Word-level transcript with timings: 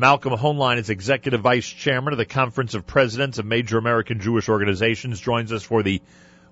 Malcolm 0.00 0.32
Hoenlein 0.32 0.78
is 0.78 0.88
Executive 0.88 1.42
Vice 1.42 1.68
Chairman 1.68 2.14
of 2.14 2.16
the 2.16 2.24
Conference 2.24 2.72
of 2.72 2.86
Presidents 2.86 3.36
of 3.36 3.44
Major 3.44 3.76
American 3.76 4.18
Jewish 4.18 4.48
Organizations, 4.48 5.20
joins 5.20 5.52
us 5.52 5.62
for 5.62 5.82
the 5.82 6.00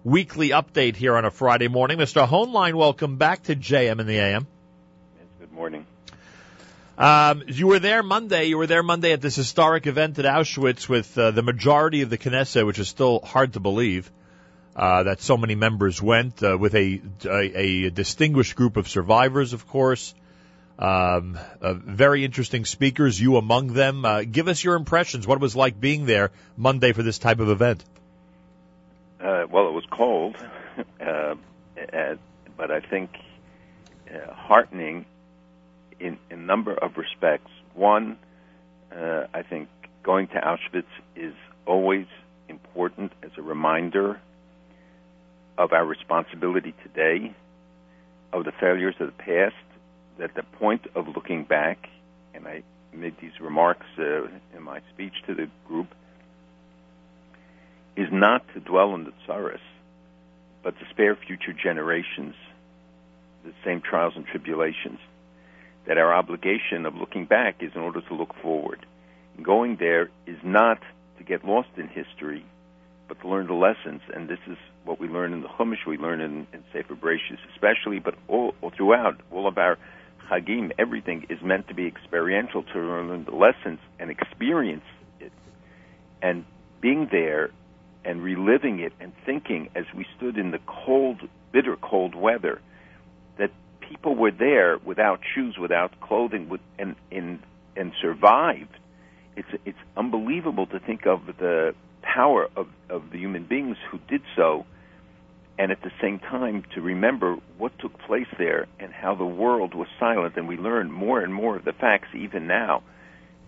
weekly 0.04 0.50
update 0.50 0.96
here 0.96 1.16
on 1.16 1.24
a 1.24 1.30
Friday 1.30 1.68
morning. 1.68 1.96
Mr. 1.96 2.28
Hoenlein, 2.28 2.74
welcome 2.74 3.16
back 3.16 3.44
to 3.44 3.56
JM 3.56 4.00
in 4.00 4.06
the 4.06 4.18
AM. 4.18 4.46
Yes, 5.16 5.28
good 5.40 5.52
morning. 5.52 5.86
Um, 6.98 7.42
you 7.46 7.68
were 7.68 7.78
there 7.78 8.02
Monday. 8.02 8.44
You 8.44 8.58
were 8.58 8.66
there 8.66 8.82
Monday 8.82 9.12
at 9.12 9.22
this 9.22 9.36
historic 9.36 9.86
event 9.86 10.18
at 10.18 10.26
Auschwitz 10.26 10.86
with 10.86 11.16
uh, 11.16 11.30
the 11.30 11.42
majority 11.42 12.02
of 12.02 12.10
the 12.10 12.18
Knesset, 12.18 12.66
which 12.66 12.78
is 12.78 12.88
still 12.88 13.20
hard 13.20 13.54
to 13.54 13.60
believe 13.60 14.10
uh, 14.76 15.04
that 15.04 15.22
so 15.22 15.38
many 15.38 15.54
members 15.54 16.02
went, 16.02 16.42
uh, 16.42 16.58
with 16.58 16.74
a, 16.74 17.00
a, 17.24 17.86
a 17.86 17.90
distinguished 17.90 18.56
group 18.56 18.76
of 18.76 18.88
survivors, 18.88 19.54
of 19.54 19.66
course. 19.66 20.14
Um, 20.78 21.36
uh, 21.60 21.74
very 21.74 22.24
interesting 22.24 22.64
speakers, 22.64 23.20
you 23.20 23.36
among 23.36 23.72
them. 23.72 24.04
Uh, 24.04 24.22
give 24.22 24.46
us 24.46 24.62
your 24.62 24.76
impressions. 24.76 25.26
What 25.26 25.34
it 25.34 25.40
was 25.40 25.56
like 25.56 25.80
being 25.80 26.06
there 26.06 26.30
Monday 26.56 26.92
for 26.92 27.02
this 27.02 27.18
type 27.18 27.40
of 27.40 27.48
event. 27.48 27.84
Uh, 29.20 29.46
well, 29.50 29.66
it 29.66 29.72
was 29.72 29.84
cold, 29.90 30.36
uh, 31.00 31.34
but 32.56 32.70
I 32.70 32.80
think 32.80 33.10
uh, 34.08 34.32
heartening 34.32 35.04
in, 35.98 36.18
a 36.30 36.36
number 36.36 36.74
of 36.74 36.96
respects. 36.96 37.50
One, 37.74 38.16
uh, 38.94 39.26
I 39.34 39.42
think 39.42 39.68
going 40.04 40.28
to 40.28 40.34
Auschwitz 40.34 40.84
is 41.16 41.34
always 41.66 42.06
important 42.48 43.12
as 43.24 43.30
a 43.36 43.42
reminder 43.42 44.20
of 45.56 45.72
our 45.72 45.84
responsibility 45.84 46.72
today, 46.84 47.34
of 48.32 48.44
the 48.44 48.52
failures 48.52 48.94
of 49.00 49.08
the 49.08 49.12
past, 49.12 49.56
that 50.18 50.34
the 50.34 50.42
point 50.42 50.86
of 50.94 51.08
looking 51.08 51.44
back, 51.44 51.88
and 52.34 52.46
I 52.46 52.62
made 52.92 53.16
these 53.20 53.40
remarks 53.40 53.86
uh, 53.98 54.24
in 54.56 54.62
my 54.62 54.80
speech 54.92 55.14
to 55.26 55.34
the 55.34 55.48
group, 55.66 55.88
is 57.96 58.08
not 58.12 58.42
to 58.54 58.60
dwell 58.60 58.90
on 58.90 59.04
the 59.04 59.12
tsaris, 59.26 59.60
but 60.62 60.78
to 60.78 60.84
spare 60.90 61.16
future 61.16 61.52
generations 61.52 62.34
the 63.44 63.52
same 63.64 63.80
trials 63.80 64.14
and 64.16 64.26
tribulations. 64.26 64.98
That 65.86 65.98
our 65.98 66.12
obligation 66.12 66.84
of 66.84 66.94
looking 66.96 67.24
back 67.24 67.62
is 67.62 67.72
in 67.74 67.80
order 67.80 68.02
to 68.02 68.14
look 68.14 68.34
forward. 68.42 68.84
Going 69.42 69.76
there 69.76 70.10
is 70.26 70.36
not 70.42 70.80
to 71.16 71.24
get 71.24 71.44
lost 71.44 71.68
in 71.76 71.88
history, 71.88 72.44
but 73.06 73.20
to 73.20 73.28
learn 73.28 73.46
the 73.46 73.54
lessons. 73.54 74.02
And 74.14 74.28
this 74.28 74.40
is 74.46 74.58
what 74.84 75.00
we 75.00 75.08
learn 75.08 75.32
in 75.32 75.40
the 75.40 75.48
Chumash, 75.48 75.86
we 75.86 75.96
learn 75.96 76.20
in, 76.20 76.46
in 76.52 76.62
Sefer 76.72 76.94
Bereshis 76.94 77.38
especially, 77.54 78.00
but 78.00 78.14
all, 78.28 78.54
all 78.60 78.70
throughout 78.70 79.20
all 79.32 79.46
of 79.46 79.56
our 79.56 79.78
Chagim, 80.30 80.72
everything 80.78 81.26
is 81.28 81.38
meant 81.42 81.68
to 81.68 81.74
be 81.74 81.86
experiential 81.86 82.62
to 82.62 82.78
learn 82.78 83.24
the 83.24 83.30
lessons 83.34 83.78
and 83.98 84.10
experience 84.10 84.84
it. 85.20 85.32
And 86.22 86.44
being 86.80 87.08
there 87.10 87.50
and 88.04 88.22
reliving 88.22 88.80
it 88.80 88.92
and 89.00 89.12
thinking 89.24 89.70
as 89.74 89.84
we 89.96 90.06
stood 90.16 90.36
in 90.36 90.50
the 90.50 90.60
cold, 90.66 91.20
bitter 91.52 91.76
cold 91.76 92.14
weather 92.14 92.60
that 93.38 93.50
people 93.80 94.14
were 94.14 94.30
there 94.30 94.78
without 94.78 95.20
shoes, 95.34 95.56
without 95.60 95.98
clothing, 96.00 96.48
with, 96.48 96.60
and, 96.78 96.94
and, 97.10 97.40
and 97.76 97.92
survived. 98.00 98.76
It's, 99.36 99.48
it's 99.64 99.78
unbelievable 99.96 100.66
to 100.66 100.80
think 100.80 101.06
of 101.06 101.26
the 101.38 101.74
power 102.02 102.48
of, 102.56 102.68
of 102.88 103.10
the 103.12 103.18
human 103.18 103.44
beings 103.44 103.76
who 103.90 103.98
did 104.08 104.22
so 104.36 104.66
and 105.58 105.72
at 105.72 105.82
the 105.82 105.90
same 106.00 106.20
time 106.20 106.64
to 106.74 106.80
remember 106.80 107.36
what 107.58 107.76
took 107.80 107.98
place 107.98 108.28
there 108.38 108.66
and 108.78 108.92
how 108.92 109.14
the 109.16 109.26
world 109.26 109.74
was 109.74 109.88
silent. 109.98 110.36
And 110.36 110.46
we 110.46 110.56
learn 110.56 110.90
more 110.90 111.20
and 111.20 111.34
more 111.34 111.56
of 111.56 111.64
the 111.64 111.72
facts 111.72 112.08
even 112.14 112.46
now. 112.46 112.82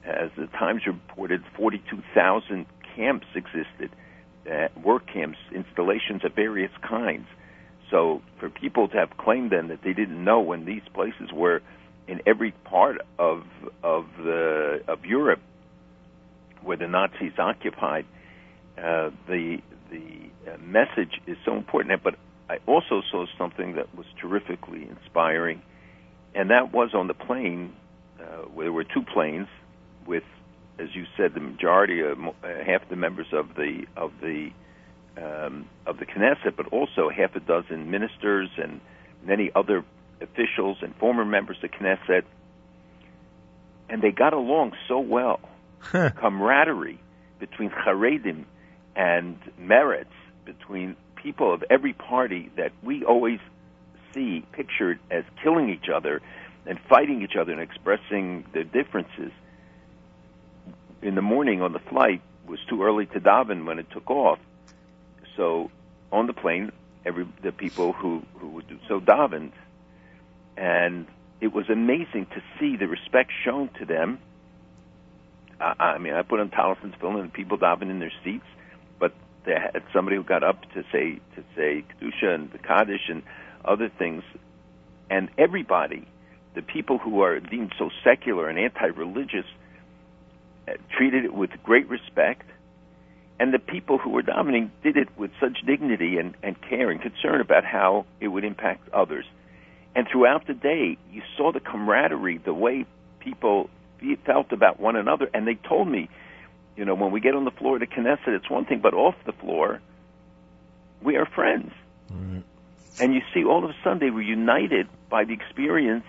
As 0.04 0.30
the 0.36 0.46
Times 0.48 0.82
reported, 0.86 1.42
42,000 1.56 2.66
camps 2.96 3.26
existed, 3.34 3.90
uh, 4.50 4.68
work 4.82 5.06
camps, 5.06 5.38
installations 5.54 6.24
of 6.24 6.34
various 6.34 6.72
kinds. 6.82 7.26
So 7.90 8.22
for 8.40 8.48
people 8.48 8.88
to 8.88 8.96
have 8.96 9.16
claimed 9.16 9.52
then 9.52 9.68
that 9.68 9.82
they 9.82 9.92
didn't 9.92 10.22
know 10.22 10.40
when 10.40 10.64
these 10.64 10.82
places 10.92 11.30
were 11.32 11.62
in 12.08 12.20
every 12.26 12.52
part 12.64 13.00
of 13.18 13.44
of 13.84 14.06
the 14.16 14.82
of 14.88 15.04
Europe 15.04 15.40
where 16.62 16.76
the 16.76 16.88
Nazis 16.88 17.32
occupied, 17.38 18.04
uh, 18.76 19.10
the 19.28 19.58
the 19.90 20.19
message 20.58 21.20
is 21.26 21.36
so 21.44 21.56
important. 21.56 22.02
But 22.02 22.16
I 22.48 22.58
also 22.66 23.02
saw 23.10 23.26
something 23.38 23.74
that 23.76 23.94
was 23.94 24.06
terrifically 24.20 24.88
inspiring, 24.88 25.62
and 26.34 26.50
that 26.50 26.72
was 26.72 26.94
on 26.94 27.06
the 27.06 27.14
plane. 27.14 27.74
Uh, 28.20 28.44
where 28.52 28.66
there 28.66 28.72
were 28.72 28.84
two 28.84 29.02
planes 29.02 29.48
with, 30.06 30.24
as 30.78 30.88
you 30.94 31.06
said, 31.16 31.32
the 31.32 31.40
majority, 31.40 32.00
of, 32.00 32.18
uh, 32.18 32.32
half 32.66 32.86
the 32.90 32.96
members 32.96 33.28
of 33.32 33.54
the 33.54 33.86
of 33.96 34.12
the 34.20 34.50
um, 35.16 35.66
of 35.86 35.98
the 35.98 36.06
Knesset, 36.06 36.54
but 36.56 36.66
also 36.68 37.08
half 37.08 37.34
a 37.34 37.40
dozen 37.40 37.90
ministers 37.90 38.50
and 38.58 38.80
many 39.24 39.50
other 39.54 39.84
officials 40.20 40.78
and 40.82 40.94
former 40.96 41.24
members 41.24 41.56
of 41.62 41.70
Knesset, 41.70 42.24
and 43.88 44.02
they 44.02 44.10
got 44.10 44.32
along 44.32 44.72
so 44.86 45.00
well. 45.00 45.40
Camaraderie 45.80 47.00
between 47.38 47.70
Haredim 47.70 48.44
and 48.94 49.38
Meretz 49.58 50.04
between 50.44 50.96
people 51.16 51.52
of 51.52 51.64
every 51.70 51.92
party 51.92 52.50
that 52.56 52.72
we 52.82 53.04
always 53.04 53.40
see 54.14 54.44
pictured 54.52 54.98
as 55.10 55.24
killing 55.42 55.70
each 55.70 55.88
other 55.94 56.20
and 56.66 56.78
fighting 56.88 57.22
each 57.22 57.36
other 57.36 57.52
and 57.52 57.60
expressing 57.60 58.44
their 58.52 58.64
differences. 58.64 59.32
In 61.02 61.14
the 61.14 61.22
morning 61.22 61.62
on 61.62 61.72
the 61.72 61.78
flight 61.78 62.22
was 62.46 62.58
too 62.68 62.82
early 62.82 63.06
to 63.06 63.20
daven 63.20 63.64
when 63.64 63.78
it 63.78 63.86
took 63.90 64.10
off. 64.10 64.38
So 65.36 65.70
on 66.12 66.26
the 66.26 66.32
plane, 66.32 66.72
every 67.04 67.26
the 67.42 67.52
people 67.52 67.92
who 67.92 68.22
who 68.34 68.48
would 68.48 68.68
do 68.68 68.78
so 68.88 69.00
davened, 69.00 69.52
and 70.56 71.06
it 71.40 71.52
was 71.52 71.70
amazing 71.70 72.26
to 72.34 72.42
see 72.58 72.76
the 72.76 72.86
respect 72.86 73.32
shown 73.44 73.70
to 73.78 73.86
them. 73.86 74.18
I, 75.58 75.74
I 75.78 75.98
mean, 75.98 76.12
I 76.12 76.22
put 76.22 76.40
on 76.40 76.50
tallis 76.50 76.78
and 76.82 76.92
tefillin 76.92 77.20
and 77.20 77.32
people 77.32 77.56
daven 77.56 77.90
in 77.90 77.98
their 78.00 78.12
seats 78.24 78.44
they 79.44 79.52
had 79.52 79.82
somebody 79.92 80.16
who 80.16 80.22
got 80.22 80.42
up 80.42 80.62
to 80.72 80.84
say 80.92 81.20
to 81.34 81.44
say 81.56 81.84
kedusha 81.88 82.34
and 82.34 82.50
the 82.52 82.58
kaddish 82.58 83.08
and 83.08 83.22
other 83.64 83.88
things, 83.88 84.22
and 85.08 85.28
everybody, 85.38 86.06
the 86.54 86.62
people 86.62 86.98
who 86.98 87.22
are 87.22 87.40
deemed 87.40 87.72
so 87.78 87.90
secular 88.04 88.48
and 88.48 88.58
anti-religious, 88.58 89.46
uh, 90.68 90.72
treated 90.96 91.24
it 91.24 91.34
with 91.34 91.50
great 91.62 91.88
respect, 91.88 92.46
and 93.38 93.52
the 93.52 93.58
people 93.58 93.98
who 93.98 94.10
were 94.10 94.22
davening 94.22 94.70
did 94.82 94.96
it 94.96 95.08
with 95.18 95.30
such 95.40 95.58
dignity 95.66 96.18
and, 96.18 96.34
and 96.42 96.60
care 96.60 96.90
and 96.90 97.00
concern 97.00 97.40
about 97.40 97.64
how 97.64 98.04
it 98.20 98.28
would 98.28 98.44
impact 98.44 98.88
others. 98.92 99.24
And 99.94 100.06
throughout 100.10 100.46
the 100.46 100.54
day, 100.54 100.96
you 101.10 101.22
saw 101.36 101.50
the 101.52 101.60
camaraderie, 101.60 102.38
the 102.38 102.54
way 102.54 102.86
people 103.18 103.68
felt 104.24 104.52
about 104.52 104.78
one 104.80 104.96
another, 104.96 105.28
and 105.34 105.46
they 105.46 105.54
told 105.54 105.88
me 105.88 106.08
you 106.76 106.84
know, 106.84 106.94
when 106.94 107.10
we 107.10 107.20
get 107.20 107.34
on 107.34 107.44
the 107.44 107.50
floor 107.50 107.76
of 107.76 107.80
the 107.80 107.86
Knesset, 107.86 108.28
it's 108.28 108.48
one 108.50 108.64
thing, 108.64 108.80
but 108.80 108.94
off 108.94 109.14
the 109.26 109.32
floor, 109.32 109.80
we 111.02 111.16
are 111.16 111.26
friends. 111.26 111.72
Right. 112.10 112.42
And 113.00 113.14
you 113.14 113.20
see, 113.32 113.44
all 113.44 113.64
of 113.64 113.70
a 113.70 113.74
sudden, 113.82 113.98
they 113.98 114.10
were 114.10 114.22
united 114.22 114.88
by 115.08 115.24
the 115.24 115.32
experience 115.32 116.04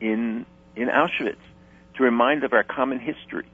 in 0.00 0.46
in 0.74 0.88
Auschwitz 0.88 1.36
to 1.96 2.02
remind 2.02 2.44
of 2.44 2.52
our 2.52 2.62
common 2.62 2.98
history. 2.98 3.46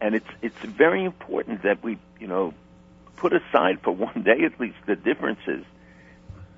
And 0.00 0.14
it's 0.14 0.28
it's 0.42 0.58
very 0.58 1.04
important 1.04 1.62
that 1.62 1.82
we, 1.82 1.98
you 2.20 2.26
know, 2.26 2.52
put 3.16 3.32
aside 3.32 3.80
for 3.82 3.92
one 3.92 4.22
day 4.22 4.44
at 4.44 4.60
least 4.60 4.76
the 4.86 4.96
differences 4.96 5.64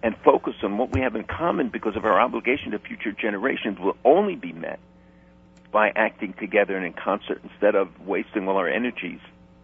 and 0.02 0.16
focus 0.24 0.54
on 0.62 0.78
what 0.78 0.92
we 0.92 1.00
have 1.00 1.16
in 1.16 1.24
common 1.24 1.68
because 1.68 1.96
of 1.96 2.04
our 2.04 2.20
obligation 2.20 2.72
to 2.72 2.78
future 2.78 3.12
generations 3.12 3.78
will 3.78 3.96
only 4.04 4.36
be 4.36 4.52
met 4.52 4.78
by 5.76 5.92
acting 5.94 6.32
together 6.32 6.74
and 6.74 6.86
in 6.86 6.94
concert 6.94 7.38
instead 7.44 7.74
of 7.74 8.00
wasting 8.00 8.48
all 8.48 8.56
our 8.56 8.66
energies 8.66 9.20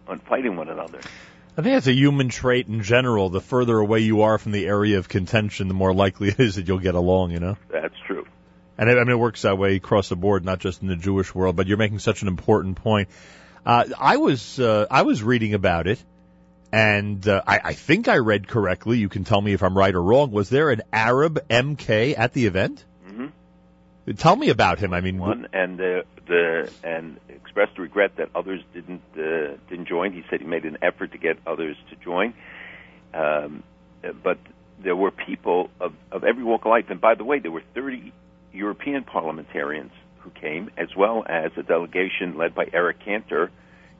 on 0.07 0.19
fighting 0.19 0.55
one 0.55 0.69
another. 0.69 0.99
I 1.57 1.63
think 1.63 1.73
that's 1.73 1.87
a 1.87 1.93
human 1.93 2.29
trait 2.29 2.67
in 2.67 2.83
general. 2.83 3.29
The 3.29 3.41
further 3.41 3.79
away 3.79 4.01
you 4.01 4.21
are 4.21 4.37
from 4.37 4.51
the 4.51 4.67
area 4.67 4.99
of 4.99 5.09
contention, 5.09 5.69
the 5.69 5.73
more 5.73 5.91
likely 5.91 6.27
it 6.27 6.39
is 6.39 6.57
that 6.57 6.67
you'll 6.67 6.77
get 6.77 6.93
along, 6.93 7.31
you 7.31 7.39
know? 7.39 7.57
That's 7.67 7.95
true. 8.05 8.27
And 8.77 8.91
I 8.91 8.93
mean, 8.93 9.09
it 9.09 9.15
works 9.15 9.41
that 9.41 9.57
way 9.57 9.75
across 9.75 10.09
the 10.09 10.15
board, 10.15 10.45
not 10.45 10.59
just 10.59 10.83
in 10.83 10.87
the 10.87 10.95
Jewish 10.95 11.33
world, 11.33 11.55
but 11.55 11.65
you're 11.65 11.77
making 11.77 11.97
such 11.97 12.21
an 12.21 12.27
important 12.27 12.75
point. 12.75 13.09
Uh, 13.65 13.85
I 13.99 14.17
was, 14.17 14.59
uh, 14.59 14.85
I 14.91 15.01
was 15.01 15.23
reading 15.23 15.55
about 15.55 15.87
it, 15.87 16.03
and 16.71 17.27
uh, 17.27 17.41
I, 17.47 17.59
I 17.63 17.73
think 17.73 18.07
I 18.07 18.19
read 18.19 18.47
correctly. 18.47 18.99
You 18.99 19.09
can 19.09 19.23
tell 19.23 19.41
me 19.41 19.53
if 19.53 19.63
I'm 19.63 19.75
right 19.75 19.95
or 19.95 20.03
wrong. 20.03 20.29
Was 20.29 20.51
there 20.51 20.69
an 20.69 20.83
Arab 20.93 21.47
MK 21.49 22.13
at 22.15 22.33
the 22.33 22.45
event? 22.45 22.85
Tell 24.17 24.35
me 24.35 24.49
about 24.49 24.79
him. 24.79 24.93
I 24.93 24.99
mean, 25.01 25.17
one 25.17 25.47
and 25.53 25.77
the 25.77 26.03
the 26.27 26.69
and 26.83 27.19
expressed 27.29 27.77
regret 27.77 28.17
that 28.17 28.29
others 28.35 28.61
didn't 28.73 29.01
uh, 29.15 29.55
didn't 29.69 29.87
join. 29.87 30.11
He 30.11 30.23
said 30.29 30.41
he 30.41 30.47
made 30.47 30.65
an 30.65 30.77
effort 30.81 31.13
to 31.13 31.17
get 31.17 31.37
others 31.47 31.77
to 31.89 31.95
join, 31.95 32.33
um, 33.13 33.63
but 34.23 34.39
there 34.83 34.95
were 34.95 35.11
people 35.11 35.69
of 35.79 35.93
of 36.11 36.23
every 36.25 36.43
walk 36.43 36.65
of 36.65 36.71
life. 36.71 36.85
And 36.89 36.99
by 36.99 37.15
the 37.15 37.23
way, 37.23 37.39
there 37.39 37.51
were 37.51 37.63
30 37.73 38.11
European 38.51 39.03
parliamentarians 39.03 39.91
who 40.19 40.29
came, 40.31 40.69
as 40.77 40.89
well 40.95 41.23
as 41.27 41.51
a 41.57 41.63
delegation 41.63 42.37
led 42.37 42.53
by 42.53 42.67
Eric 42.73 42.99
Cantor 42.99 43.51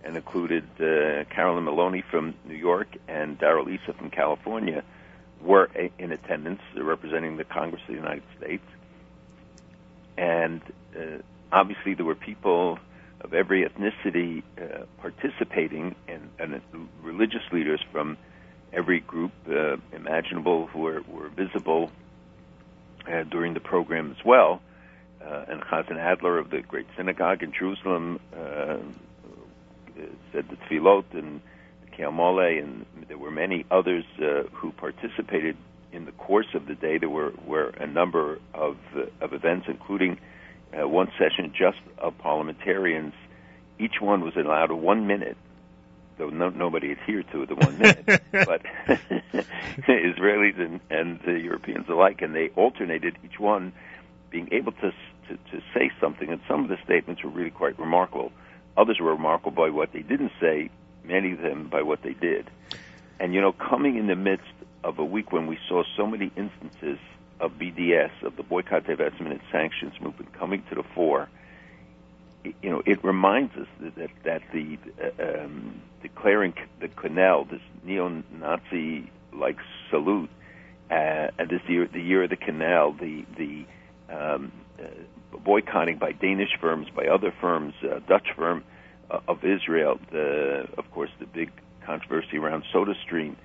and 0.04 0.18
included 0.18 0.64
uh, 0.82 1.24
Carolyn 1.34 1.64
Maloney 1.64 2.02
from 2.12 2.36
New 2.46 2.56
York 2.56 2.90
and 3.08 3.40
Darrell 3.40 3.68
Issa 3.70 3.94
from 3.94 4.10
California, 4.10 4.84
were 5.42 5.70
a- 5.76 5.92
in 5.98 6.12
attendance 6.12 6.62
representing 6.76 7.38
the 7.38 7.46
Congress 7.46 7.82
of 7.84 7.88
the 7.88 7.94
United 7.94 8.24
States. 8.38 8.64
And 10.18 10.62
uh, 10.95 11.19
obviously, 11.51 11.94
there 11.94 12.06
were 12.06 12.15
people 12.15 12.80
of 13.21 13.33
every 13.33 13.68
ethnicity 13.68 14.44
uh, 14.57 14.86
participating, 15.01 15.95
and, 16.07 16.30
and 16.39 16.62
religious 17.01 17.44
leaders 17.51 17.81
from 17.92 18.18
every 18.74 19.00
group 19.00 19.31
uh, 19.50 19.77
imaginable 19.94 20.68
who 20.68 20.80
were, 20.80 21.01
were 21.07 21.30
visible 21.30 21.92
uh, 23.07 23.24
during 23.24 23.54
the 23.54 23.60
program 23.60 24.12
as 24.18 24.25
well. 24.25 24.62
Uh, 25.24 25.45
and 25.48 25.62
Chazan 25.62 25.98
Adler 25.98 26.38
of 26.38 26.50
the 26.50 26.62
Great 26.62 26.88
Synagogue 26.98 27.44
in 27.44 27.54
Jerusalem 27.54 28.19
uh, 28.36 28.77
said 30.33 30.45
the 30.50 30.57
Tfilot 30.68 31.06
and 31.13 31.39
the 31.86 31.95
Keil 31.95 32.12
Malei, 32.12 32.62
and 32.62 32.86
there 33.07 33.18
were 33.18 33.31
many 33.31 33.66
others 33.71 34.04
uh, 34.19 34.44
who 34.51 34.71
participated 34.74 35.56
in 35.94 36.06
the 36.06 36.12
course 36.12 36.48
of 36.54 36.66
the 36.66 36.75
day. 36.75 36.98
There 36.98 37.10
were, 37.10 37.34
were 37.45 37.69
a 37.69 37.88
number 37.88 38.40
of, 38.54 38.78
uh, 38.95 39.04
of 39.22 39.34
events, 39.34 39.68
including 39.69 40.19
uh, 40.74 40.88
one 40.88 41.12
session 41.18 41.54
just 41.57 41.80
of 41.98 42.18
parliamentarians. 42.18 43.13
Each 43.80 44.01
one 44.01 44.22
was 44.22 44.36
allowed 44.36 44.72
a 44.72 44.75
one 44.75 45.07
minute 45.07 45.38
though 46.18 46.30
no, 46.30 46.50
nobody 46.50 46.92
adhered 46.92 47.25
to 47.31 47.45
the 47.45 47.56
one 47.56 47.78
minute, 47.78 48.06
but 48.31 48.62
Israelis 49.88 50.60
and, 50.60 50.80
and 50.90 51.19
the 51.25 51.40
Europeans 51.40 51.88
alike, 51.90 52.22
and 52.22 52.36
they 52.36 52.50
alternated 52.50 53.18
each 53.24 53.40
one 53.40 53.74
being 54.30 54.50
able 54.51 54.72
to, 54.74 54.92
to 55.28 55.38
to 55.51 55.62
say 55.74 55.92
something. 56.00 56.30
And 56.30 56.42
some 56.48 56.63
of 56.63 56.69
the 56.69 56.78
statements 56.84 57.24
were 57.24 57.30
really 57.30 57.51
quite 57.51 57.78
remarkable. 57.80 58.31
Others 58.78 59.00
were 59.00 59.12
remarkable 59.12 59.51
by 59.51 59.69
what 59.69 59.94
they 59.94 60.01
didn't 60.01 60.31
say. 60.40 60.69
Many 61.04 61.34
of 61.34 61.42
them 61.42 61.68
by 61.68 61.81
what 61.81 62.01
they 62.01 62.13
did. 62.13 62.50
And 63.19 63.34
you 63.34 63.42
know, 63.42 63.51
coming 63.51 63.98
in 63.98 64.07
the 64.07 64.16
midst 64.16 64.54
of 64.83 65.00
a 65.00 65.06
week 65.06 65.31
when 65.31 65.47
we 65.47 65.57
saw 65.68 65.83
so 65.97 66.06
many 66.06 66.31
instances 66.35 67.00
of 67.39 67.53
BDS, 67.53 68.12
of 68.24 68.35
the 68.35 68.44
boycott, 68.44 68.83
divestment, 68.85 69.31
and 69.31 69.41
sanctions 69.51 69.94
movement 70.01 70.33
coming 70.33 70.63
to 70.69 70.75
the 70.75 70.83
fore 70.95 71.30
you 72.62 72.69
know, 72.69 72.81
it 72.85 73.03
reminds 73.03 73.56
us 73.56 73.68
that 73.80 73.95
that, 73.95 74.09
that 74.24 74.41
the 74.51 74.77
uh, 75.01 75.44
um, 75.44 75.81
declaring 76.01 76.53
the 76.80 76.88
quenelle, 76.88 77.50
this 77.50 77.62
neo-Nazi 77.83 79.09
like 79.31 79.57
salute, 79.89 80.30
uh, 80.91 81.30
and 81.38 81.50
this 81.50 81.62
year, 81.68 81.88
the 81.88 82.01
year 82.01 82.24
of 82.24 82.30
the 82.30 82.38
quenelle, 82.38 82.97
the 83.00 83.25
the 83.38 83.65
um, 84.13 84.51
uh, 84.80 85.38
boycotting 85.38 85.97
by 85.97 86.12
Danish 86.12 86.57
firms, 86.59 86.88
by 86.95 87.07
other 87.07 87.33
firms, 87.39 87.74
uh, 87.83 88.00
Dutch 88.07 88.27
firm 88.35 88.63
uh, 89.09 89.19
of 89.27 89.44
Israel, 89.44 90.00
the 90.12 90.68
of 90.77 90.89
course 90.91 91.12
the 91.19 91.25
big 91.25 91.51
controversy 91.85 92.38
around 92.38 92.63
SodaStream, 92.74 93.35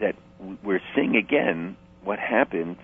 that 0.00 0.16
we're 0.62 0.82
seeing 0.94 1.16
again 1.16 1.76
what 2.02 2.18
happened 2.18 2.76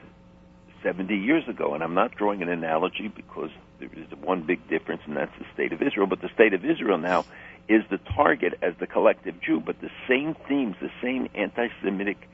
70 0.82 1.14
years 1.16 1.49
ago. 1.49 1.75
And 1.75 1.82
I'm 1.82 1.94
not 1.94 2.14
drawing 2.14 2.43
an 2.43 2.49
analogy 2.49 3.08
because 3.08 3.50
there 3.78 3.90
is 3.94 4.06
one 4.20 4.43
big 4.43 4.69
difference, 4.69 5.02
and 5.06 5.16
that's 5.16 5.37
the 5.38 5.46
state 5.54 5.72
of 5.72 5.82
Israel. 5.82 6.06
But 6.06 6.20
the 6.20 6.31
state 6.34 6.54
of 6.54 6.64
Israel 6.64 6.99
now 6.99 7.25
is 7.69 7.82
the 7.90 7.99
target 7.99 8.58
as 8.62 8.75
the 8.78 8.87
collective 8.87 9.40
Jew. 9.40 9.60
But 9.60 9.81
the 9.81 9.90
same 10.08 10.34
themes, 10.49 10.76
the 10.81 10.90
same 11.00 11.28
anti-Semitic 11.34 12.28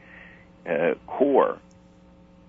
uh, 0.66 0.94
core 1.06 1.58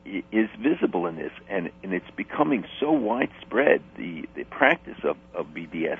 is 0.05 0.49
visible 0.59 1.05
in 1.05 1.15
this, 1.17 1.31
and, 1.49 1.69
and 1.83 1.93
it's 1.93 2.09
becoming 2.15 2.65
so 2.79 2.91
widespread 2.91 3.83
the 3.95 4.27
the 4.33 4.43
practice 4.45 4.97
of, 5.03 5.17
of 5.35 5.47
BDS 5.47 5.99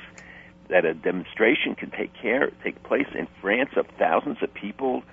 that 0.70 0.86
a 0.86 0.94
demonstration 0.94 1.76
can 1.76 1.92
take 1.92 2.14
care 2.14 2.50
take 2.64 2.82
place 2.84 3.08
in 3.14 3.28
France 3.42 3.72
of 3.76 3.86
thousands 4.00 4.42
of 4.42 4.52
people 4.54 5.04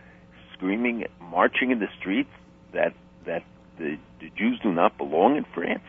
screaming, 0.57 1.07
marching 1.21 1.71
in 1.71 1.79
the 1.79 1.89
streets 1.99 2.31
that 2.73 2.95
that 3.27 3.43
the, 3.79 3.99
the 4.21 4.31
Jews 4.37 4.59
do 4.63 4.73
not 4.73 4.97
belong 4.97 5.37
in 5.37 5.45
France. 5.55 5.85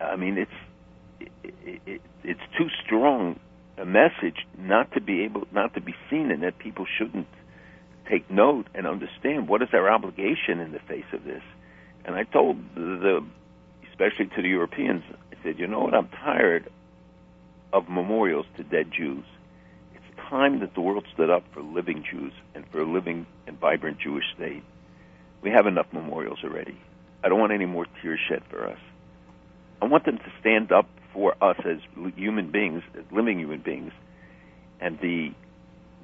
I 0.00 0.16
mean, 0.16 0.38
it's 0.38 1.30
it, 1.64 1.80
it, 1.86 2.00
it's 2.24 2.40
too 2.56 2.68
strong 2.84 3.38
a 3.76 3.84
message 3.84 4.46
not 4.58 4.92
to 4.92 5.00
be 5.00 5.22
able 5.24 5.46
not 5.52 5.74
to 5.74 5.80
be 5.80 5.94
seen, 6.10 6.30
and 6.30 6.42
that 6.42 6.58
people 6.58 6.86
shouldn't 6.98 7.28
take 8.08 8.30
note 8.30 8.66
and 8.74 8.86
understand 8.86 9.48
what 9.48 9.62
is 9.62 9.68
our 9.72 9.90
obligation 9.90 10.60
in 10.60 10.72
the 10.72 10.78
face 10.80 11.04
of 11.12 11.24
this. 11.24 11.42
And 12.04 12.14
I 12.14 12.24
told 12.24 12.56
the, 12.74 13.24
especially 13.90 14.26
to 14.34 14.42
the 14.42 14.48
Europeans, 14.48 15.02
I 15.30 15.42
said, 15.42 15.58
you 15.58 15.66
know 15.66 15.80
what, 15.80 15.94
I'm 15.94 16.08
tired 16.08 16.70
of 17.72 17.88
memorials 17.88 18.46
to 18.56 18.62
dead 18.62 18.90
Jews. 18.96 19.24
Time 20.28 20.60
that 20.60 20.74
the 20.74 20.80
world 20.80 21.06
stood 21.14 21.30
up 21.30 21.44
for 21.54 21.62
living 21.62 22.04
Jews 22.10 22.32
and 22.54 22.64
for 22.70 22.80
a 22.80 22.84
living 22.84 23.26
and 23.46 23.58
vibrant 23.58 23.98
Jewish 23.98 24.24
state. 24.36 24.62
We 25.42 25.50
have 25.50 25.66
enough 25.66 25.86
memorials 25.92 26.40
already. 26.44 26.76
I 27.24 27.28
don't 27.28 27.40
want 27.40 27.52
any 27.52 27.66
more 27.66 27.86
tears 28.02 28.20
shed 28.28 28.42
for 28.50 28.66
us. 28.66 28.78
I 29.80 29.86
want 29.86 30.04
them 30.04 30.18
to 30.18 30.32
stand 30.40 30.70
up 30.72 30.86
for 31.12 31.34
us 31.42 31.56
as 31.64 31.78
human 32.16 32.50
beings, 32.50 32.82
as 32.96 33.04
living 33.10 33.38
human 33.38 33.60
beings, 33.60 33.92
and 34.80 34.98
the 35.00 35.32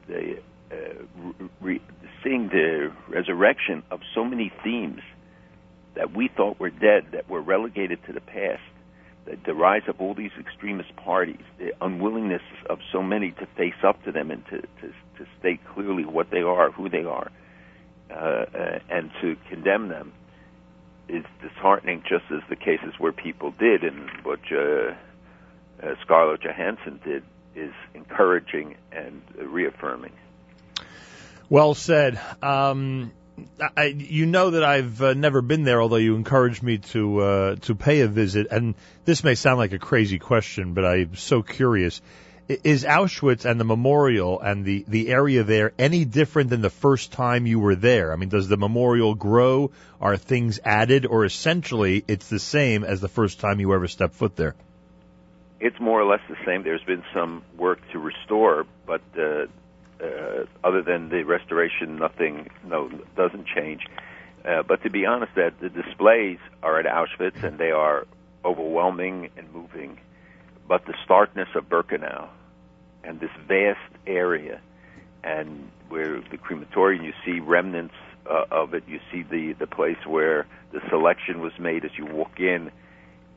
the 0.06 0.38
uh, 0.70 1.44
re, 1.60 1.80
seeing 2.22 2.48
the 2.48 2.92
resurrection 3.08 3.82
of 3.90 4.00
so 4.14 4.24
many 4.24 4.52
themes 4.62 5.00
that 5.94 6.14
we 6.14 6.28
thought 6.28 6.58
were 6.58 6.70
dead, 6.70 7.06
that 7.12 7.28
were 7.28 7.40
relegated 7.40 7.98
to 8.06 8.12
the 8.12 8.20
past, 8.20 8.62
the, 9.24 9.54
rise 9.54 9.82
of 9.88 10.00
all 10.00 10.14
these 10.14 10.30
extremist 10.38 10.94
parties, 10.96 11.40
the 11.58 11.72
unwillingness 11.80 12.42
of 12.68 12.78
so 12.92 13.02
many 13.02 13.32
to 13.32 13.46
face 13.56 13.74
up 13.82 14.02
to 14.04 14.12
them 14.12 14.30
and 14.30 14.44
to, 14.46 14.60
to, 14.60 14.88
to 15.18 15.26
state 15.38 15.60
clearly 15.74 16.04
what 16.04 16.30
they 16.30 16.42
are, 16.42 16.70
who 16.70 16.88
they 16.88 17.04
are, 17.04 17.30
uh, 18.10 18.14
uh, 18.14 18.78
and 18.90 19.10
to 19.20 19.36
condemn 19.48 19.88
them 19.88 20.12
is 21.08 21.24
disheartening, 21.42 22.02
just 22.08 22.24
as 22.30 22.40
the 22.48 22.56
cases 22.56 22.94
where 22.98 23.12
people 23.12 23.52
did, 23.58 23.84
and 23.84 24.10
what 24.22 24.40
uh, 24.50 24.94
uh, 25.82 25.94
Scarlett 26.02 26.40
Johansson 26.42 27.00
did 27.04 27.22
is 27.54 27.72
encouraging 27.94 28.76
and 28.90 29.22
reaffirming. 29.36 30.12
Well 31.48 31.74
said. 31.74 32.20
Um, 32.42 33.12
I, 33.76 33.84
you 33.86 34.26
know 34.26 34.50
that 34.50 34.64
I've 34.64 35.00
uh, 35.02 35.14
never 35.14 35.42
been 35.42 35.64
there, 35.64 35.80
although 35.80 35.96
you 35.96 36.14
encouraged 36.14 36.62
me 36.62 36.78
to 36.78 37.20
uh, 37.20 37.56
to 37.62 37.74
pay 37.74 38.00
a 38.00 38.08
visit. 38.08 38.48
And 38.50 38.74
this 39.04 39.24
may 39.24 39.34
sound 39.34 39.58
like 39.58 39.72
a 39.72 39.78
crazy 39.78 40.18
question, 40.18 40.74
but 40.74 40.84
I'm 40.84 41.16
so 41.16 41.42
curious. 41.42 42.00
Is 42.46 42.84
Auschwitz 42.84 43.46
and 43.46 43.58
the 43.58 43.64
memorial 43.64 44.38
and 44.38 44.66
the, 44.66 44.84
the 44.86 45.08
area 45.08 45.44
there 45.44 45.72
any 45.78 46.04
different 46.04 46.50
than 46.50 46.60
the 46.60 46.68
first 46.68 47.10
time 47.10 47.46
you 47.46 47.58
were 47.58 47.74
there? 47.74 48.12
I 48.12 48.16
mean, 48.16 48.28
does 48.28 48.48
the 48.48 48.58
memorial 48.58 49.14
grow? 49.14 49.70
Are 49.98 50.18
things 50.18 50.60
added? 50.62 51.06
Or 51.06 51.24
essentially, 51.24 52.04
it's 52.06 52.28
the 52.28 52.38
same 52.38 52.84
as 52.84 53.00
the 53.00 53.08
first 53.08 53.40
time 53.40 53.60
you 53.60 53.72
ever 53.72 53.88
stepped 53.88 54.14
foot 54.14 54.36
there? 54.36 54.54
It's 55.58 55.80
more 55.80 56.02
or 56.02 56.04
less 56.04 56.20
the 56.28 56.36
same. 56.44 56.64
There's 56.64 56.84
been 56.84 57.02
some 57.14 57.42
work 57.56 57.80
to 57.92 57.98
restore, 57.98 58.66
but 58.84 59.00
uh, 59.18 59.46
uh, 60.02 60.44
other 60.62 60.82
than 60.82 61.08
the 61.08 61.24
restoration, 61.24 61.96
nothing 61.96 62.50
no 62.66 62.90
doesn't 63.16 63.46
change. 63.46 63.86
Uh, 64.44 64.62
but 64.62 64.82
to 64.82 64.90
be 64.90 65.06
honest, 65.06 65.34
that 65.36 65.58
the 65.60 65.68
displays 65.68 66.38
are 66.62 66.78
at 66.78 66.86
Auschwitz 66.86 67.42
and 67.42 67.58
they 67.58 67.70
are 67.70 68.06
overwhelming 68.44 69.30
and 69.36 69.52
moving 69.54 69.98
but 70.68 70.86
the 70.86 70.94
starkness 71.04 71.48
of 71.54 71.68
Birkenau 71.68 72.28
and 73.02 73.20
this 73.20 73.30
vast 73.46 73.80
area, 74.06 74.60
and 75.22 75.70
where 75.88 76.20
the 76.30 76.38
crematorium, 76.38 77.04
you 77.04 77.12
see 77.24 77.40
remnants 77.40 77.94
uh, 78.30 78.44
of 78.50 78.72
it. 78.74 78.84
You 78.88 79.00
see 79.12 79.22
the 79.22 79.52
the 79.52 79.66
place 79.66 80.06
where 80.06 80.46
the 80.72 80.80
selection 80.88 81.40
was 81.40 81.52
made 81.58 81.84
as 81.84 81.90
you 81.98 82.06
walk 82.06 82.40
in, 82.40 82.70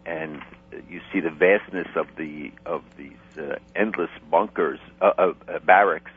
and 0.05 0.41
you 0.89 1.01
see 1.11 1.19
the 1.19 1.29
vastness 1.29 1.87
of 1.95 2.07
the 2.15 2.51
of 2.65 2.83
these 2.97 3.37
uh, 3.37 3.57
endless 3.75 4.11
bunkers, 4.31 4.79
uh, 5.01 5.11
uh, 5.17 5.59
barracks. 5.65 6.11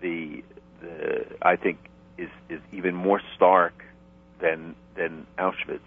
The 0.00 0.44
the 0.80 1.26
I 1.42 1.56
think 1.56 1.78
is 2.16 2.30
is 2.48 2.60
even 2.72 2.94
more 2.94 3.20
stark 3.34 3.84
than 4.40 4.74
than 4.94 5.26
Auschwitz. 5.38 5.80